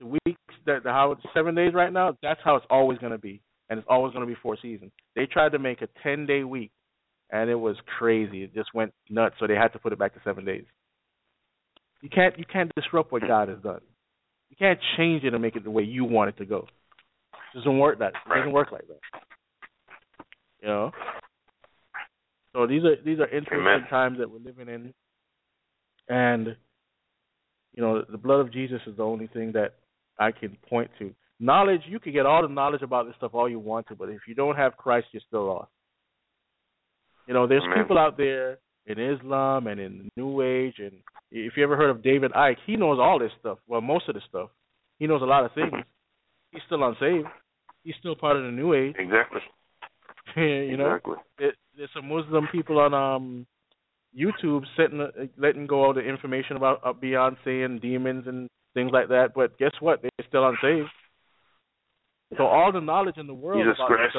[0.00, 2.16] the weeks that the how seven days right now.
[2.22, 3.40] That's how it's always going to be,
[3.70, 4.92] and it's always going to be four seasons.
[5.16, 6.72] They tried to make a ten day week,
[7.30, 8.42] and it was crazy.
[8.42, 9.36] It just went nuts.
[9.38, 10.64] So they had to put it back to seven days.
[12.00, 13.80] You can't you can't disrupt what God has done.
[14.50, 16.66] You can't change it and make it the way you want it to go.
[17.54, 19.00] It doesn't work that it doesn't work like that.
[20.60, 20.90] You know.
[22.54, 23.86] So these are these are interesting Amen.
[23.88, 24.92] times that we're living in,
[26.08, 26.56] and
[27.74, 29.74] you know the blood of Jesus is the only thing that
[30.18, 31.14] I can point to.
[31.40, 34.08] Knowledge you can get all the knowledge about this stuff all you want to, but
[34.08, 35.70] if you don't have Christ, you're still lost.
[37.26, 37.78] You know, there's Amen.
[37.78, 40.92] people out there in Islam and in the New Age, and
[41.30, 43.58] if you ever heard of David Icke, he knows all this stuff.
[43.66, 44.50] Well, most of the stuff.
[44.98, 45.72] He knows a lot of things.
[46.50, 47.26] He's still unsaved.
[47.84, 48.94] He's still part of the New Age.
[48.98, 49.40] Exactly.
[50.36, 51.16] you know, exactly.
[51.38, 53.46] it, there's some Muslim people on um
[54.18, 58.90] YouTube setting uh, letting go all the information about uh, Beyonce and demons and things
[58.92, 59.30] like that.
[59.34, 60.02] But guess what?
[60.02, 60.88] They're still unsaved.
[62.36, 64.16] So all the knowledge in the world Jesus about Christ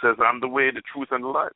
[0.00, 1.50] says, I'm the way, the truth, and the life.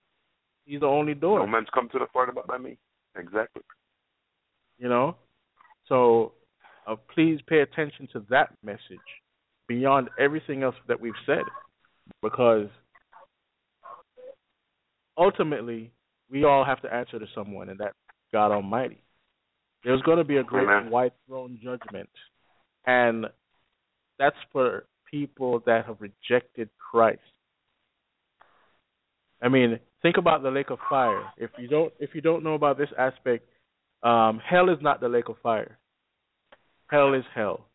[0.65, 1.39] He's the only door.
[1.39, 2.79] No man's come to the Father but by me.
[3.17, 3.63] Exactly.
[4.79, 5.17] You know?
[5.89, 6.33] So
[6.87, 8.81] uh, please pay attention to that message
[9.71, 11.45] beyond everything else that we've said.
[12.23, 12.67] Because
[15.17, 15.93] ultimately,
[16.29, 17.95] we all have to answer to someone, and that's
[18.33, 19.01] God Almighty.
[19.85, 20.91] There's going to be a great Amen.
[20.91, 22.11] white throne judgment,
[22.85, 23.27] and
[24.19, 27.21] that's for people that have rejected Christ.
[29.41, 31.23] I mean, think about the lake of fire.
[31.39, 33.49] If you don't, if you don't know about this aspect,
[34.03, 35.79] um, hell is not the lake of fire.
[36.89, 37.70] Hell is hell,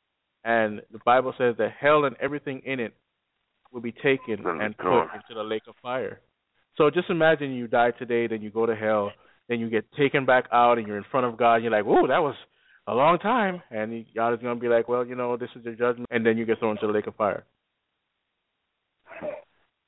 [0.45, 2.93] and the Bible says that hell and everything in it
[3.73, 6.21] will be taken and put into the lake of fire.
[6.77, 9.11] So just imagine you die today, then you go to hell,
[9.49, 11.55] then you get taken back out, and you're in front of God.
[11.55, 12.35] And you're like, "Whoa, that was
[12.87, 15.65] a long time," and God is going to be like, "Well, you know, this is
[15.65, 17.43] your judgment," and then you get thrown into the lake of fire.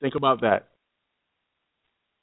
[0.00, 0.68] Think about that.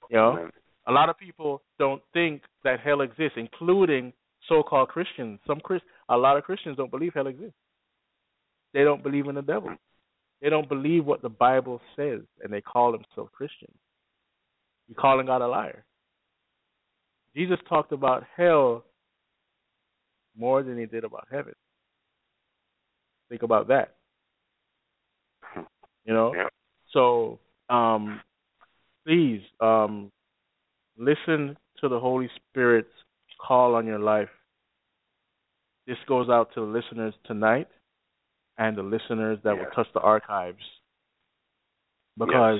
[0.10, 0.50] You know,
[0.88, 4.14] a lot of people don't think that hell exists, including
[4.48, 5.40] so-called Christians.
[5.48, 7.58] Some Chris, a lot of Christians don't believe hell exists.
[8.76, 9.74] They don't believe in the devil.
[10.42, 13.78] They don't believe what the Bible says, and they call themselves Christians.
[14.90, 15.86] You're calling God a liar.
[17.34, 18.84] Jesus talked about hell
[20.38, 21.54] more than he did about heaven.
[23.30, 23.96] Think about that.
[26.04, 26.34] You know?
[26.36, 26.48] Yeah.
[26.92, 27.40] So,
[27.70, 28.20] um,
[29.08, 30.12] please, um,
[30.98, 32.90] listen to the Holy Spirit's
[33.40, 34.30] call on your life.
[35.88, 37.70] This goes out to the listeners tonight
[38.58, 40.62] and the listeners that will touch the archives.
[42.18, 42.60] Because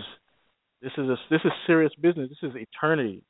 [0.82, 2.30] this is a, this is serious business.
[2.30, 3.24] This is eternity.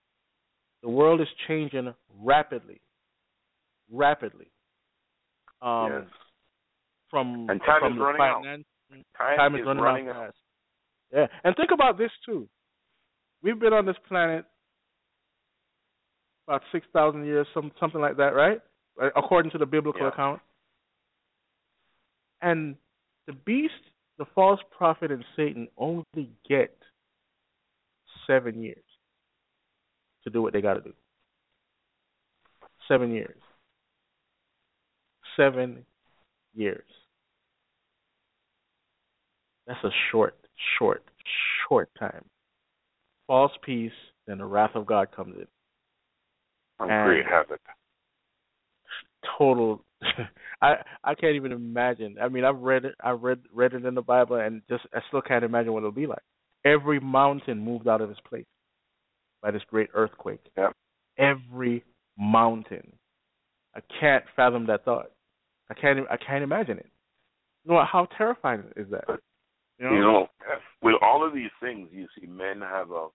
[0.82, 2.82] The world is changing rapidly,
[3.92, 4.48] rapidly.
[5.62, 6.04] Um, yes.
[7.10, 8.44] From And time from is running out.
[8.44, 10.26] Time, time is, is running, running out out.
[10.26, 10.38] fast.
[11.14, 12.48] Yeah, and think about this too.
[13.42, 14.46] We've been on this planet
[16.48, 18.60] about six thousand years, some something like that, right?
[19.16, 20.10] According to the biblical Yeah.
[20.10, 20.42] account.
[22.46, 22.76] And
[23.26, 23.74] the beast,
[24.20, 26.78] the false prophet, and Satan only get
[28.28, 28.84] seven years
[30.24, 30.94] to do what they got to do.
[32.88, 33.42] Seven years.
[35.36, 35.84] Seven
[36.54, 36.86] years.
[39.66, 40.38] That's a short,
[40.78, 41.04] short,
[41.68, 42.24] short time.
[43.26, 43.92] False peace,
[44.28, 45.48] then the wrath of God comes in.
[46.80, 47.62] And And- create havoc.
[49.38, 49.84] Total.
[50.62, 52.18] I I can't even imagine.
[52.22, 52.96] I mean, I've read it.
[53.04, 55.92] I read read it in the Bible, and just I still can't imagine what it'll
[55.92, 56.22] be like.
[56.66, 58.46] Every mountain moved out of its place
[59.42, 60.42] by this great earthquake.
[60.58, 60.74] Yep.
[61.18, 61.84] Every
[62.18, 62.94] mountain.
[63.76, 65.12] I can't fathom that thought.
[65.70, 66.00] I can't.
[66.10, 66.90] I can't imagine it.
[67.66, 67.84] You know?
[67.90, 69.06] How terrifying is that?
[69.80, 69.94] You know.
[69.94, 70.28] You know,
[70.82, 73.08] with all of these things, you see, men have a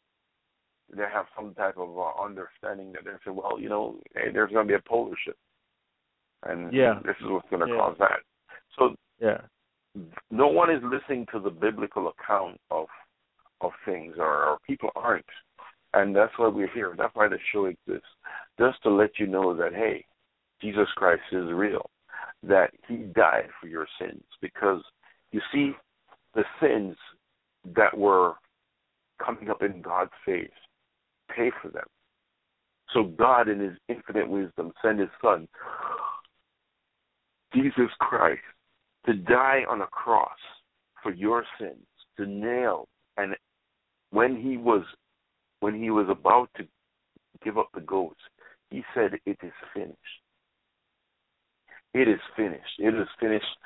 [0.96, 4.50] they have some type of uh, understanding that they say, well, you know, hey, there's
[4.50, 5.38] going to be a polar shift,
[6.44, 7.00] and Yeah.
[7.04, 7.76] this is what's going to Yeah.
[7.76, 8.22] cause that.
[8.78, 9.42] So yeah.
[10.30, 12.88] no one is listening to the biblical account of
[13.60, 15.28] of things, or, or people aren't,
[15.92, 16.94] and that's why we're here.
[16.96, 18.08] That's why the show exists,
[18.58, 20.06] just to let you know that hey,
[20.62, 21.90] Jesus Christ is real,
[22.42, 24.24] that He died for your sins.
[24.40, 24.82] Because
[25.32, 25.72] you see,
[26.34, 26.96] the sins
[27.76, 28.34] that were
[29.24, 30.48] coming up in God's face,
[31.34, 31.86] pay for them.
[32.92, 35.46] So God, in His infinite wisdom, sent His Son,
[37.54, 38.40] Jesus Christ,
[39.06, 40.38] to die on a cross
[41.02, 41.86] for your sins,
[42.16, 43.34] to nail, and
[44.10, 44.82] when he was
[45.60, 46.66] when he was about to
[47.44, 48.20] give up the ghost,
[48.70, 50.22] he said, "It is finished.
[51.92, 52.78] It is finished.
[52.78, 53.58] It is finished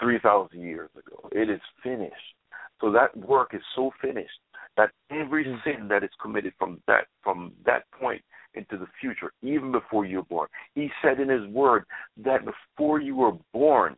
[0.00, 1.28] three thousand years ago.
[1.32, 2.34] It is finished."
[2.80, 4.40] So that work is so finished
[4.78, 8.22] that every sin that is committed from that from that point
[8.54, 11.84] into the future, even before you're born, he said in his word
[12.16, 13.94] that before you were born,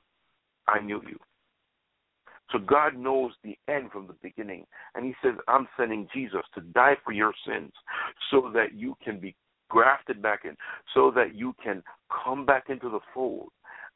[0.66, 1.18] I knew you.
[2.50, 4.66] So God knows the end from the beginning.
[4.94, 7.72] And He says, I'm sending Jesus to die for your sins
[8.30, 9.36] so that you can be
[9.68, 10.56] grafted back in,
[10.94, 11.82] so that you can
[12.24, 13.50] come back into the fold.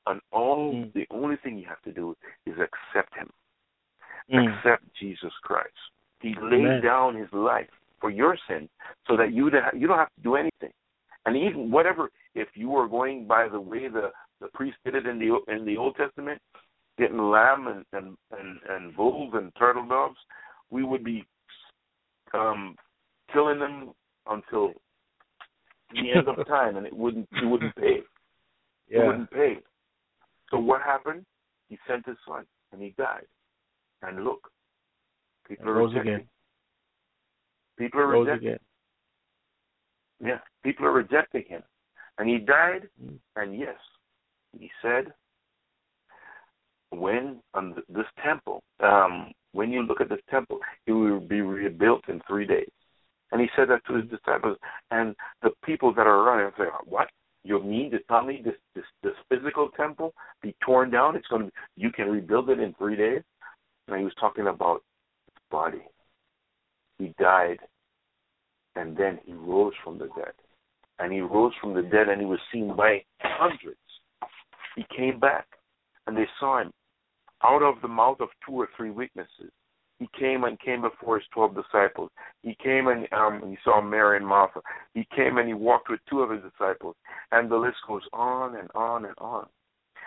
[0.07, 0.93] And all Mm.
[0.93, 2.17] the only thing you have to do
[2.47, 3.33] is accept Him.
[4.31, 4.57] Mm.
[4.57, 5.91] Accept Jesus Christ.
[6.25, 6.51] He Amen.
[6.51, 7.69] laid down His life
[8.01, 8.71] for your sins
[9.07, 10.73] so that you you don't have to do anything.
[11.27, 14.11] And even whatever, if you were going by the way the
[14.41, 16.41] the priest did it in the in the Old Testament,
[16.99, 20.17] getting lamb and and and, and bulls and turtle doves,
[20.71, 21.27] we would be
[22.33, 22.75] um,
[23.31, 23.93] killing them
[24.27, 24.73] until
[25.93, 27.99] the end of time, and it wouldn't it wouldn't pay.
[28.89, 29.59] It wouldn't pay.
[30.51, 31.27] So what happened?
[31.69, 33.27] He sent his son, and he died.
[34.03, 34.51] And look,
[35.47, 36.15] people are rose rejecting.
[36.15, 36.29] again.
[37.79, 38.49] People are Rose rejecting.
[38.49, 38.59] again.
[40.25, 41.63] Yeah, people are rejecting him.
[42.19, 42.89] And he died,
[43.35, 43.77] and yes,
[44.59, 45.13] he said,
[46.91, 52.03] when on this temple, um, when you look at this temple, it will be rebuilt
[52.09, 52.71] in three days.
[53.33, 54.57] And he said that to his disciples,
[54.93, 57.09] and the people that are around him say, "What?
[57.43, 61.17] You mean to tell me this this this physical temple be torn down?
[61.17, 63.23] It's going to be, you can rebuild it in three days?"
[63.89, 64.85] And he was talking about
[65.55, 65.85] body.
[66.99, 67.59] He died,
[68.77, 70.35] and then he rose from the dead
[70.99, 73.79] and he rose from the dead and he was seen by hundreds.
[74.77, 75.47] He came back
[76.07, 76.71] and they saw him
[77.43, 79.51] out of the mouth of two or three witnesses.
[79.99, 82.11] He came and came before his twelve disciples.
[82.43, 84.61] He came and um, he saw Mary and Martha.
[84.93, 86.97] He came and he walked with two of his disciples.
[87.31, 89.47] And the list goes on and on and on.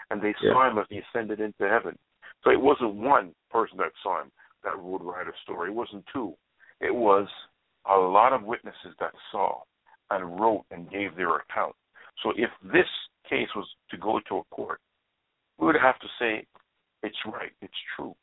[0.10, 0.52] And they yeah.
[0.52, 1.98] saw him as he ascended into heaven.
[2.44, 4.32] So it wasn't one person that saw him
[4.64, 5.70] that would write a story.
[5.70, 6.34] It wasn't two.
[6.80, 7.28] It was
[7.90, 9.62] a lot of witnesses that saw
[10.10, 11.76] and wrote and gave their account.
[12.24, 12.88] So if this
[13.30, 14.80] case was to go to a court,
[15.58, 16.46] we would have to say,
[17.04, 18.16] it's right, it's true.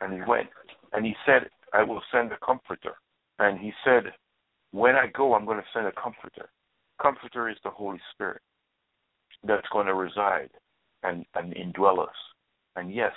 [0.00, 0.48] And he went.
[0.92, 2.94] And he said, I will send a comforter.
[3.38, 4.04] And he said,
[4.72, 6.48] when I go, I'm going to send a comforter.
[7.00, 8.42] Comforter is the Holy Spirit
[9.44, 10.50] that's going to reside
[11.02, 12.14] and, and indwell us.
[12.76, 13.12] And yes,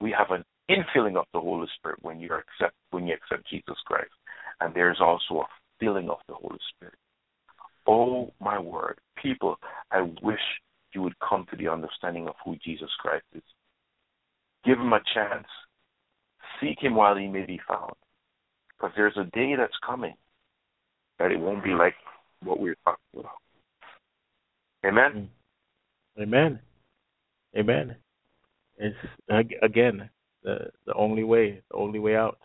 [0.00, 0.44] we have an
[0.76, 4.10] infilling of the Holy Spirit when you accept when you accept Jesus Christ.
[4.60, 5.46] And there's also a
[5.80, 6.94] filling of the Holy Spirit.
[7.86, 9.56] Oh my word, people,
[9.90, 10.40] I wish
[10.94, 13.42] you would come to the understanding of who Jesus Christ is.
[14.64, 15.46] Give him a chance.
[16.60, 17.94] Seek him while he may be found.
[18.68, 20.14] Because there's a day that's coming
[21.18, 21.94] that it won't be like
[22.42, 23.32] what we're talking about.
[24.84, 25.28] Amen?
[26.20, 26.60] Amen.
[27.56, 27.96] Amen.
[28.78, 28.96] It's
[29.62, 30.10] again
[30.42, 32.38] the the only way, the only way out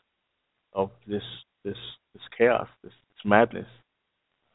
[0.73, 1.23] of this
[1.63, 1.77] this
[2.13, 3.67] this chaos, this, this madness.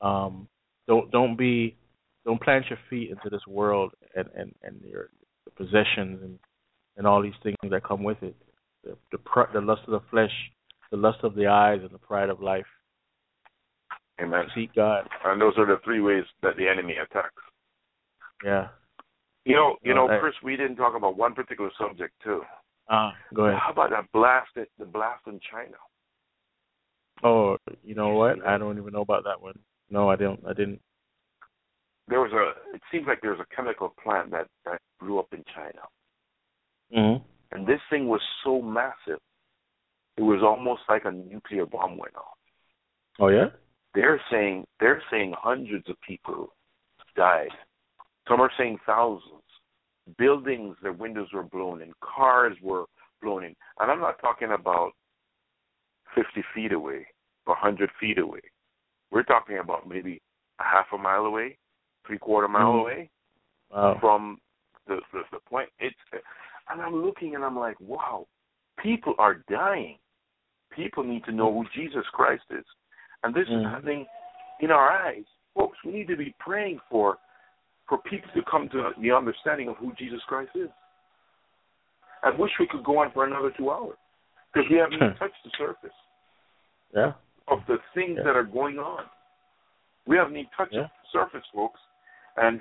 [0.01, 0.48] Um,
[0.86, 1.77] don't don't be
[2.24, 5.10] don't plant your feet into this world and and and your
[5.56, 6.39] possessions and
[6.97, 8.36] and all these things that come with it.
[8.85, 9.19] The the,
[9.55, 10.32] the lust of the flesh,
[10.90, 12.66] the lust of the eyes, and the pride of life.
[14.20, 14.44] Amen.
[14.55, 15.09] Seek God.
[15.24, 17.43] And those are the three ways that the enemy attacks.
[18.44, 18.69] Yeah.
[19.44, 20.35] You know, you know, Chris.
[20.43, 22.43] We didn't talk about one particular subject too.
[22.93, 23.59] Uh, go ahead.
[23.59, 24.51] How about that blast?
[24.55, 25.77] The blast in China.
[27.24, 28.47] Oh, you know what?
[28.47, 29.59] I don't even know about that one.
[29.90, 30.40] No, I don't.
[30.47, 30.81] I didn't.
[32.09, 32.77] There was a.
[32.77, 35.81] It seems like there was a chemical plant that that blew up in China.
[36.94, 37.24] Mm-hmm.
[37.52, 39.20] And this thing was so massive,
[40.16, 42.36] it was almost like a nuclear bomb went off.
[43.19, 43.47] Oh yeah.
[43.94, 46.48] They're saying they're saying hundreds of people
[47.16, 47.51] died.
[48.28, 49.41] Some are saying thousands.
[50.19, 51.93] Buildings, their windows were blown in.
[52.03, 52.85] Cars were
[53.23, 53.55] blown in.
[53.81, 54.93] And I'm not talking about
[56.15, 57.07] 50 feet away,
[57.45, 58.41] 100 feet away.
[59.11, 60.21] We're talking about maybe
[60.61, 61.59] a half a mile away,
[62.07, 62.81] three quarter mile mm.
[62.81, 63.11] away
[63.71, 63.97] wow.
[64.01, 64.39] from
[64.87, 65.69] the, the the point.
[65.79, 65.95] It's
[66.71, 68.27] and I'm looking and I'm like, wow,
[68.83, 69.99] people are dying.
[70.75, 72.65] People need to know who Jesus Christ is,
[73.23, 73.61] and this mm.
[73.61, 74.07] is happening
[74.61, 75.25] in our eyes,
[75.55, 75.77] folks.
[75.85, 77.19] We need to be praying for
[77.93, 80.70] for people to come to the understanding of who Jesus Christ is.
[82.24, 83.98] I wish we could go on for another two hours
[84.48, 85.19] because we haven't even hmm.
[85.19, 85.97] touched the surface.
[86.97, 87.12] Yeah
[87.48, 88.24] of the things yeah.
[88.24, 89.05] that are going on.
[90.06, 90.82] We haven't even touched yeah.
[90.82, 91.81] the surface, folks.
[92.36, 92.60] And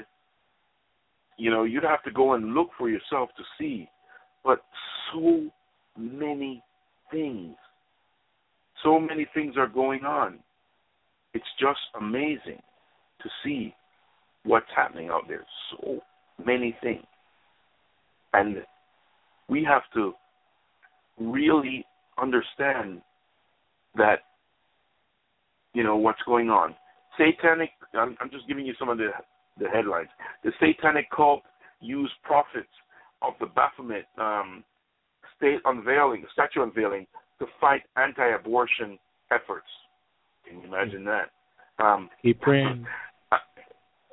[1.37, 3.87] you know, you'd have to go and look for yourself to see.
[4.43, 4.61] But
[5.13, 5.49] so
[5.97, 6.63] many
[7.11, 7.55] things.
[8.83, 10.39] So many things are going on.
[11.33, 12.61] It's just amazing
[13.21, 13.73] to see
[14.43, 15.45] what's happening out there.
[15.71, 15.99] So
[16.43, 17.05] many things.
[18.33, 18.57] And
[19.49, 20.13] we have to
[21.19, 21.85] really
[22.21, 23.01] understand
[23.95, 24.19] that
[25.73, 26.75] you know what's going on.
[27.17, 27.71] Satanic.
[27.93, 29.09] I'm, I'm just giving you some of the
[29.59, 30.07] the headlines.
[30.43, 31.43] The satanic cult
[31.81, 32.69] used prophets
[33.21, 34.63] of the Baphomet um,
[35.37, 37.05] state unveiling, statue unveiling,
[37.39, 38.97] to fight anti-abortion
[39.31, 39.67] efforts.
[40.47, 41.31] Can you imagine that?
[41.83, 42.85] Um, Keep praying.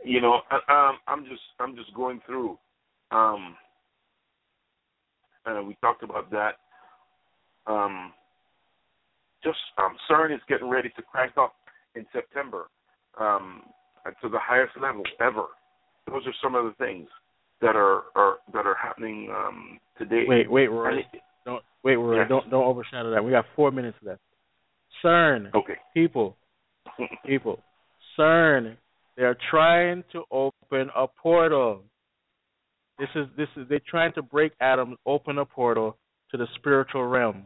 [0.05, 2.59] You know, um, I'm just I'm just going through.
[3.11, 3.57] Um,
[5.47, 6.57] uh, we talked about that.
[7.67, 8.13] Um,
[9.43, 11.55] just um, CERN is getting ready to crank up
[11.95, 12.69] in September
[13.21, 13.63] um,
[14.23, 15.47] to the highest level ever.
[16.07, 17.09] Those are some of the things
[17.61, 20.25] that are, are that are happening um, today.
[20.27, 20.99] Wait, wait, Roy.
[20.99, 21.07] It,
[21.45, 21.99] don't wait.
[22.17, 22.29] Yes.
[22.29, 23.25] Don't don't overshadow that.
[23.25, 24.21] We got four minutes left.
[25.05, 25.55] CERN.
[25.55, 25.75] Okay.
[25.95, 26.37] People,
[27.27, 27.61] people.
[28.19, 28.77] CERN.
[29.19, 31.83] They're trying to open a portal.
[32.99, 35.99] This is this is they're trying to break Adam open a portal
[36.31, 37.45] to the spiritual realm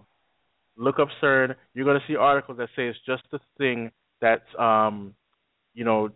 [0.76, 1.54] look up CERN.
[1.74, 3.90] You're going to see articles that say it's just a thing
[4.20, 5.14] that's, um,
[5.74, 6.10] you know,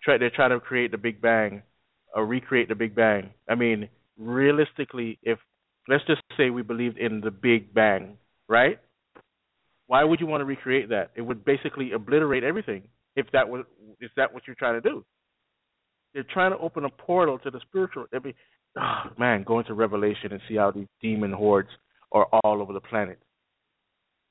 [0.00, 1.62] Try they're trying to create the Big Bang
[2.14, 3.30] or recreate the Big Bang.
[3.48, 5.40] I mean, realistically, if
[5.88, 8.16] let's just say we believed in the Big Bang,
[8.48, 8.78] right?
[9.88, 11.10] Why would you want to recreate that?
[11.16, 12.84] It would basically obliterate everything.
[13.16, 13.64] If that was,
[14.00, 15.04] is that what you're trying to do?
[16.14, 18.06] They're trying to open a portal to the spiritual.
[18.14, 18.34] I mean,
[18.78, 21.68] oh, man, go into Revelation and see how these demon hordes
[22.12, 23.18] are all over the planet.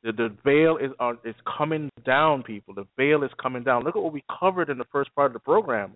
[0.03, 2.73] The, the veil is on is coming down, people.
[2.73, 3.83] The veil is coming down.
[3.83, 5.95] Look at what we covered in the first part of the program.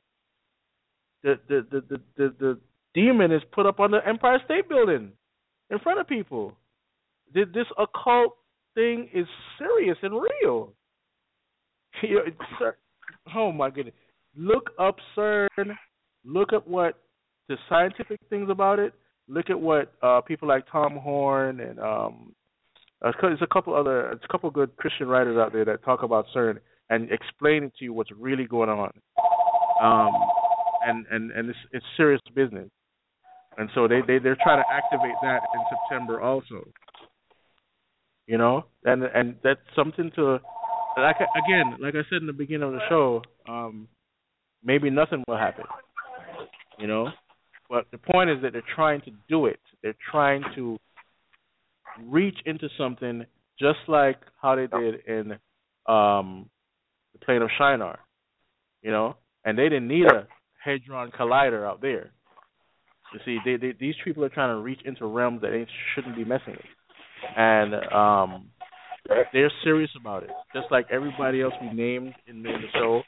[1.23, 2.59] The the the the, the, the
[2.93, 5.11] demon is put up on the Empire State Building
[5.69, 6.53] in front of people.
[7.33, 7.47] This
[7.77, 8.35] occult
[8.75, 9.25] thing is
[9.57, 10.73] serious and real.
[13.35, 13.95] oh my goodness!
[14.35, 15.75] Look up CERN.
[16.23, 16.99] Look at what
[17.49, 18.93] the scientific things about it.
[19.27, 22.33] Look at what uh, people like Tom Horn and um,
[23.03, 26.03] uh, there's a couple other, there's a couple good Christian writers out there that talk
[26.03, 26.57] about CERN
[26.89, 28.91] and explain it to you what's really going on.
[29.81, 30.11] Um,
[30.83, 32.69] and and and it's it's serious business.
[33.57, 36.67] And so they they they're trying to activate that in September also.
[38.27, 40.39] You know, and and that's something to
[40.97, 43.87] like again, like I said in the beginning of the show, um,
[44.63, 45.65] maybe nothing will happen.
[46.77, 47.09] You know,
[47.69, 49.59] but the point is that they're trying to do it.
[49.83, 50.77] They're trying to
[52.05, 53.25] reach into something
[53.59, 55.31] just like how they did in
[55.87, 56.49] um
[57.13, 57.99] the plain of Shinar.
[58.81, 59.15] You know,
[59.45, 60.27] and they didn't need a
[60.63, 62.11] hadron collider out there.
[63.13, 66.15] You see, they, they, these people are trying to reach into realms that they shouldn't
[66.15, 68.49] be messing with, and um,
[69.33, 70.29] they're serious about it.
[70.53, 73.01] Just like everybody else we named in, the show,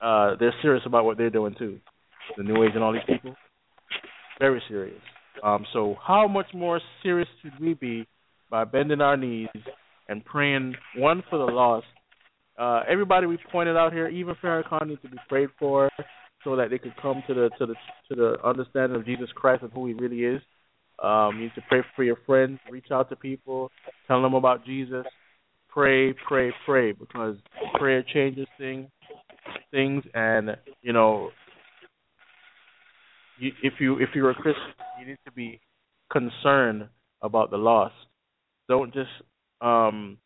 [0.00, 1.78] uh, they're serious about what they're doing too.
[2.36, 3.34] The New Age and all these people,
[4.38, 5.00] very serious.
[5.42, 8.06] Um, so how much more serious should we be
[8.50, 9.48] by bending our knees
[10.08, 11.86] and praying one for the lost?
[12.58, 15.90] Uh, everybody we pointed out here, even Farrakhan needs to be prayed for
[16.44, 17.74] so that they could come to the to the
[18.08, 20.42] to the understanding of Jesus Christ and who He really is.
[21.02, 23.70] Um, you need to pray for your friends, reach out to people,
[24.06, 25.06] tell them about Jesus.
[25.72, 27.36] Pray, pray, pray, because
[27.74, 28.88] prayer changes things.
[29.70, 31.30] Things, and you know,
[33.38, 34.62] you, if you if you're a Christian,
[35.00, 35.60] you need to be
[36.12, 36.88] concerned
[37.22, 37.94] about the lost.
[38.68, 39.10] Don't just
[39.60, 40.18] um,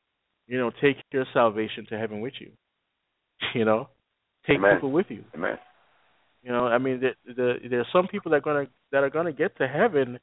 [0.46, 2.50] you know take your salvation to heaven with you.
[3.54, 3.88] You know,
[4.46, 4.76] take Amen.
[4.76, 5.22] people with you.
[5.34, 5.58] Amen.
[6.42, 9.32] You know, I mean, the, the, there's some people that are gonna that are gonna
[9.32, 10.18] get to heaven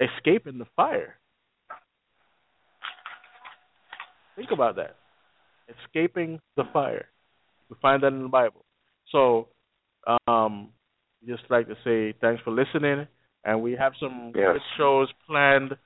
[0.00, 1.16] escaping the fire.
[4.40, 4.96] Think about that,
[5.84, 7.06] escaping the fire.
[7.68, 8.64] We find that in the Bible.
[9.12, 9.48] So,
[10.26, 10.70] um,
[11.28, 13.06] just like to say thanks for listening,
[13.44, 14.54] and we have some Yes.
[14.54, 15.76] good shows planned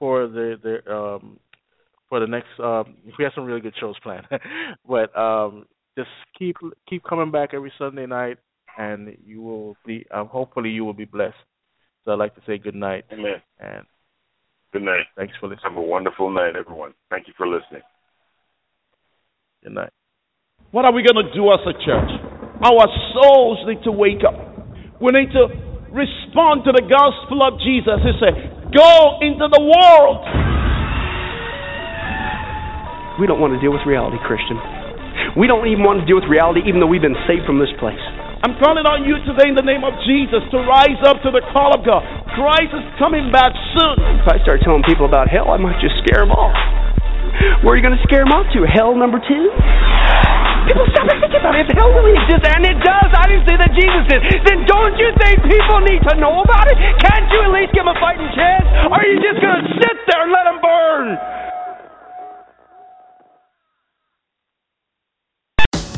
[0.00, 1.38] for the the um
[2.08, 2.48] for the next.
[2.58, 4.26] Um, we have some really good shows planned,
[4.88, 5.66] but um,
[5.96, 6.56] just keep
[6.88, 8.38] keep coming back every Sunday night
[8.76, 11.36] and you will be um, hopefully you will be blessed.
[12.04, 13.42] So I'd like to say good night Amen.
[13.60, 13.84] and
[14.72, 15.06] Good night.
[15.16, 15.72] thanks for listening.
[15.74, 16.94] Have a wonderful night, everyone.
[17.10, 17.82] Thank you for listening.
[19.60, 19.92] Good night.
[20.72, 22.10] What are we going to do as a church?
[22.64, 24.32] Our souls need to wake up.
[25.04, 25.52] We need to
[25.92, 28.00] respond to the gospel of Jesus.
[28.00, 30.24] He said, Go into the world.
[33.20, 34.56] We don't want to deal with reality, Christian.
[35.36, 37.72] We don't even want to deal with reality, even though we've been saved from this
[37.76, 38.00] place.
[38.40, 41.44] I'm calling on you today in the name of Jesus to rise up to the
[41.52, 42.00] call of God.
[42.32, 44.24] Christ is coming back soon.
[44.24, 46.56] If I start telling people about hell, I might just scare them off.
[47.62, 48.64] Where are you going to scare them off to?
[48.64, 49.44] Hell number two?
[50.68, 51.66] People stop and think about it.
[51.66, 54.94] If hell really exists, and it does, I didn't say that Jesus did, then don't
[55.00, 56.76] you think people need to know about it?
[57.00, 58.68] Can't you at least give them a fighting chance?
[58.86, 61.49] Or are you just going to sit there and let them burn?